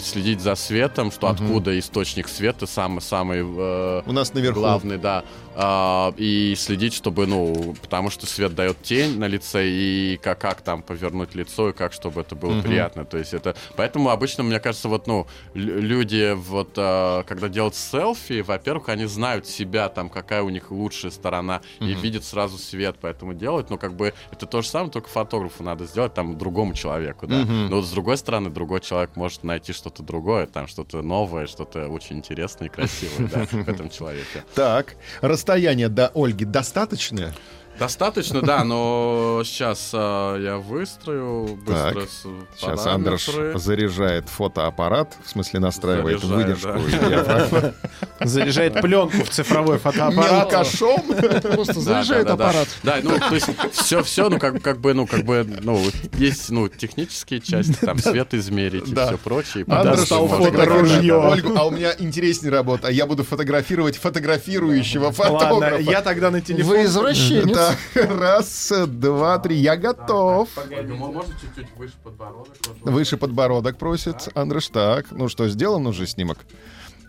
следить 0.00 0.40
за 0.40 0.54
светом, 0.54 1.10
что 1.12 1.28
Мгм. 1.28 1.34
откуда 1.46 1.78
источник 1.78 2.28
света 2.28 2.66
самый 2.66 3.00
самый 3.00 3.40
э, 3.44 4.02
У 4.06 4.12
нас 4.12 4.32
наверху. 4.34 4.60
главный, 4.60 4.98
да, 4.98 5.24
А, 5.56 6.12
и 6.16 6.56
следить, 6.58 6.94
чтобы, 6.94 7.28
ну, 7.28 7.76
потому 7.80 8.10
что 8.10 8.26
свет 8.26 8.56
дает 8.56 8.82
тень 8.82 9.18
на 9.20 9.28
лице 9.28 9.68
и 9.68 10.18
как 10.20 10.40
как 10.40 10.62
там 10.62 10.82
повернуть 10.82 11.36
лицо 11.36 11.68
и 11.70 11.72
как 11.72 11.92
чтобы 11.92 12.22
это 12.22 12.34
было 12.34 12.54
Мгм. 12.54 12.62
приятно, 12.62 13.04
то 13.04 13.18
есть 13.18 13.32
это, 13.34 13.54
поэтому 13.76 14.10
обычно 14.10 14.42
мне 14.42 14.58
кажется 14.58 14.88
вот, 14.88 15.06
ну, 15.06 15.28
лю- 15.54 15.78
люди 15.80 16.32
вот 16.34 16.70
а, 16.76 17.22
когда 17.22 17.48
делают 17.48 17.76
селфи, 17.76 18.40
во-первых, 18.40 18.88
они 18.88 19.04
знают 19.06 19.46
себя 19.46 19.88
там 19.88 20.08
какая 20.08 20.42
у 20.42 20.48
них 20.48 20.72
лучшая 20.72 21.12
сторона 21.12 21.60
и 21.78 21.84
Мгм. 21.84 22.00
видят 22.00 22.24
сразу 22.24 22.58
свет, 22.58 22.93
поэтому 23.00 23.34
делают, 23.34 23.70
ну 23.70 23.78
как 23.78 23.94
бы 23.94 24.14
это 24.30 24.46
то 24.46 24.62
же 24.62 24.68
самое, 24.68 24.90
только 24.90 25.08
фотографу 25.08 25.62
надо 25.62 25.86
сделать 25.86 26.14
там 26.14 26.36
другому 26.38 26.74
человеку, 26.74 27.26
да. 27.26 27.42
Мгм. 27.42 27.68
Но 27.70 27.76
вот 27.76 27.86
с 27.86 27.90
другой 27.90 28.16
стороны 28.16 28.50
другой 28.50 28.80
человек 28.80 29.16
может 29.16 29.44
найти 29.44 29.72
что-то 29.72 30.02
другое, 30.02 30.46
там 30.46 30.66
что-то 30.66 31.02
новое, 31.02 31.46
что-то 31.46 31.88
очень 31.88 32.18
интересное 32.18 32.68
и 32.68 32.70
красивое, 32.70 33.28
да, 33.28 33.46
в 33.46 33.68
этом 33.68 33.90
человеке. 33.90 34.44
Так, 34.54 34.96
расстояние 35.20 35.88
до 35.88 36.10
Ольги 36.14 36.44
достаточное? 36.44 37.34
Достаточно, 37.78 38.40
да, 38.40 38.62
но 38.64 39.42
сейчас 39.44 39.90
а, 39.92 40.38
я 40.38 40.58
выстрою 40.58 41.56
быстро 41.56 42.00
Так, 42.02 42.08
с 42.08 42.26
Сейчас 42.56 42.86
Андрош 42.86 43.26
параметры. 43.26 43.58
заряжает 43.58 44.28
фотоаппарат, 44.28 45.16
в 45.24 45.28
смысле 45.30 45.60
настраивает 45.60 46.20
Заряжаю, 46.22 46.78
выдержку 46.80 47.56
да. 47.60 47.74
Заряжает 48.26 48.80
пленку 48.80 49.24
в 49.24 49.28
цифровой 49.30 49.78
фотоаппарат. 49.78 50.52
Мелкошом. 50.52 51.02
Просто 51.42 51.80
заряжает 51.80 52.26
да, 52.26 52.36
да, 52.36 52.36
да. 52.36 52.48
аппарат. 52.50 52.68
Да, 52.82 52.96
ну, 53.02 53.18
то 53.18 53.34
есть 53.34 53.48
все, 53.72 54.02
все, 54.02 54.28
ну, 54.28 54.38
как, 54.38 54.62
как 54.62 54.80
бы, 54.80 54.94
ну, 54.94 55.06
как 55.06 55.24
бы, 55.24 55.44
ну, 55.62 55.80
есть, 56.16 56.50
ну, 56.50 56.68
технические 56.68 57.40
части, 57.40 57.74
там, 57.80 57.98
свет 57.98 58.34
измерить 58.34 58.88
и 58.88 58.94
все 58.94 59.18
прочее. 59.18 59.64
можно- 59.66 60.50
фоторужье. 60.50 61.14
а 61.56 61.66
у 61.66 61.70
меня 61.70 61.92
интереснее 61.98 62.52
работа. 62.52 62.88
Я 62.88 63.06
буду 63.06 63.24
фотографировать 63.24 63.96
фотографирующего 63.96 65.06
Ладно, 65.06 65.24
фотографа. 65.24 65.82
я 65.82 66.02
тогда 66.02 66.30
на 66.30 66.40
телефон. 66.40 66.70
Вы 66.70 66.84
извращенец. 66.84 67.63
Раз, 67.94 68.72
два, 68.88 69.38
три, 69.38 69.56
я 69.56 69.76
готов. 69.76 70.48
Ольга, 70.56 70.94
мо- 70.94 71.12
можно 71.12 71.34
чуть-чуть 71.40 71.68
выше 71.76 71.94
подбородок? 72.02 72.54
Выше 72.82 73.16
подбородок 73.16 73.78
просит 73.78 74.28
Андрош. 74.34 74.68
Так, 74.68 75.10
ну 75.10 75.28
что, 75.28 75.48
сделан 75.48 75.86
уже 75.86 76.06
снимок? 76.06 76.38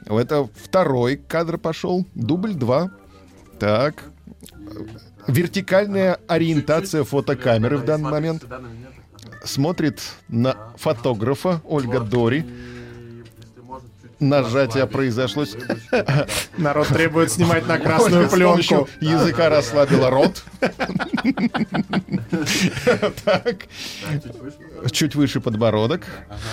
Это 0.06 0.48
второй 0.56 1.18
кадр 1.18 1.58
пошел. 1.58 2.06
Дубль 2.14 2.54
два. 2.54 2.92
Так. 3.60 4.04
Вертикальная 5.28 6.20
ориентация 6.28 7.04
фотокамеры 7.04 7.78
в 7.78 7.86
данный 7.86 8.12
момент. 8.12 8.46
Смотрит 9.44 10.02
на 10.28 10.56
фотографа 10.78 11.62
Ольга. 11.64 12.00
Дори. 12.00 12.46
Расслабить 14.20 14.88
произошло. 14.88 15.46
Народ 16.58 16.88
требует 16.88 17.32
снимать 17.32 17.68
на 17.68 17.78
красную 17.78 18.30
пленку. 18.30 18.88
языка 19.02 19.50
расслабила 19.50 20.10
рот. 20.10 20.44
Так. 23.26 23.58
Чуть 24.92 25.16
выше. 25.16 25.40
Подбородок. 25.42 26.02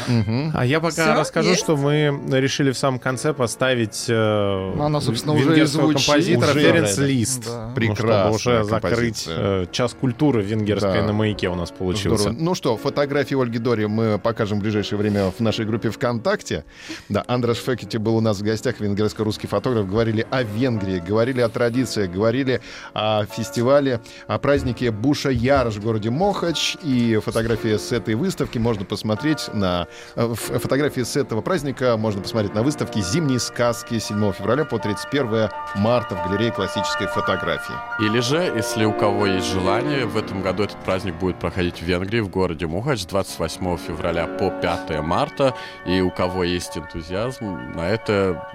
Мгм. 0.09 0.53
А 0.55 0.65
я 0.67 0.81
пока 0.81 0.91
Всё, 1.05 1.15
расскажу, 1.15 1.51
есть? 1.51 1.61
что 1.63 1.77
мы 1.77 2.21
решили 2.31 2.71
в 2.73 2.79
самом 2.79 2.99
конце 2.99 3.33
поставить 3.33 4.07
э, 4.09 4.73
Она, 4.81 5.01
собственно, 5.01 5.35
уже 5.35 5.45
и 5.45 5.49
венгерского 5.49 5.83
звучит. 5.85 6.07
композитора 6.07 6.51
Уже, 6.51 6.97
да. 6.97 7.03
Лист. 7.07 7.45
Да. 7.47 7.67
Ну, 7.69 7.75
Прекрасная 7.75 8.33
чтобы 8.39 8.61
уже 8.61 8.65
закрыть 8.65 9.25
э, 9.29 9.67
час 9.73 9.95
культуры 9.99 10.43
венгерской 10.43 11.01
Да. 11.01 11.07
на 11.07 11.13
маяке 11.13 11.49
у 11.49 11.55
нас 11.55 11.71
получился. 11.71 12.25
Здорово. 12.25 12.39
Ну 12.41 12.55
что, 12.55 12.77
фотографии 12.77 13.41
Ольги 13.41 13.59
Дори 13.59 13.87
мы 13.87 14.19
покажем 14.19 14.59
в 14.59 14.63
ближайшее 14.63 14.99
время 14.99 15.31
в 15.31 15.41
нашей 15.41 15.65
группе 15.65 15.91
ВКонтакте. 15.91 16.65
Да, 17.09 17.25
Андраш 17.27 17.59
Фекити 17.59 17.97
был 17.97 18.17
у 18.17 18.21
нас 18.21 18.39
в 18.41 18.43
гостях, 18.43 18.81
венгерско-русский 18.81 19.47
фотограф. 19.47 19.89
Говорили 19.89 20.27
о 20.31 20.43
Венгрии, 20.43 20.99
говорили 20.99 21.41
о 21.41 21.49
традициях, 21.49 22.11
говорили 22.11 22.61
о 22.95 23.25
фестивале, 23.27 24.01
о 24.27 24.39
празднике 24.39 24.91
Буша 24.91 25.31
Ярош 25.31 25.75
в 25.77 25.83
городе 25.83 26.11
Мохач. 26.11 26.77
И 26.83 27.19
фотографии 27.25 27.77
с 27.77 27.93
этой 27.93 28.12
выставки 28.15 28.59
можно 28.59 28.85
посмотреть 28.85 29.49
на... 29.53 29.87
э, 30.17 30.35
Фотографии 30.35 31.03
с 31.03 31.17
этого 31.17 31.41
праздника 31.41 31.97
можно 31.97 32.23
посмотреть 32.23 32.55
на 32.55 32.63
выставке 32.63 33.01
«Зимние 33.01 33.39
сказки» 33.41 33.99
7 33.99 34.33
февраля 34.33 34.65
по 34.65 34.79
31 34.79 35.49
марта 35.77 36.15
в 36.17 36.29
галерее 36.29 36.53
классической 36.53 37.07
фотографии. 37.07 37.75
Или 38.01 38.21
же, 38.21 38.37
если 38.57 38.85
у 38.85 38.93
кого 38.93 39.27
есть 39.27 39.47
желание, 39.47 40.07
в 40.07 40.17
этом 40.17 40.43
году 40.43 40.65
этот 40.65 40.77
праздник 40.79 41.15
будет 41.17 41.39
проходить 41.39 41.79
в 41.81 41.83
Венгрии, 41.83 42.21
в 42.21 42.29
городе 42.29 42.67
Мухач, 42.67 43.03
с 43.03 43.07
28 43.07 43.77
февраля 43.79 44.27
по 44.27 44.51
5 44.51 45.01
марта. 45.01 45.55
И 45.87 46.01
у 46.01 46.11
кого 46.11 46.45
есть 46.45 46.77
энтузиазм, 46.77 47.75
на 47.75 47.89
это, 47.89 48.47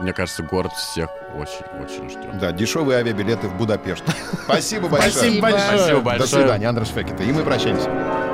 мне 0.00 0.12
кажется, 0.12 0.42
город 0.42 0.72
всех 0.72 1.10
очень-очень 1.36 2.08
ждет. 2.10 2.38
Да, 2.38 2.52
дешевые 2.52 2.98
авиабилеты 2.98 3.48
в 3.48 3.56
Будапешт. 3.56 4.04
Спасибо 4.44 4.88
большое. 4.88 5.10
Спасибо 5.12 5.40
большое. 5.42 6.00
Спасибо 6.00 6.18
До 6.18 6.26
свидания, 6.26 6.68
Андрей 6.68 6.86
Фекета. 6.86 7.22
И 7.22 7.32
мы 7.32 7.42
прощаемся. 7.42 8.33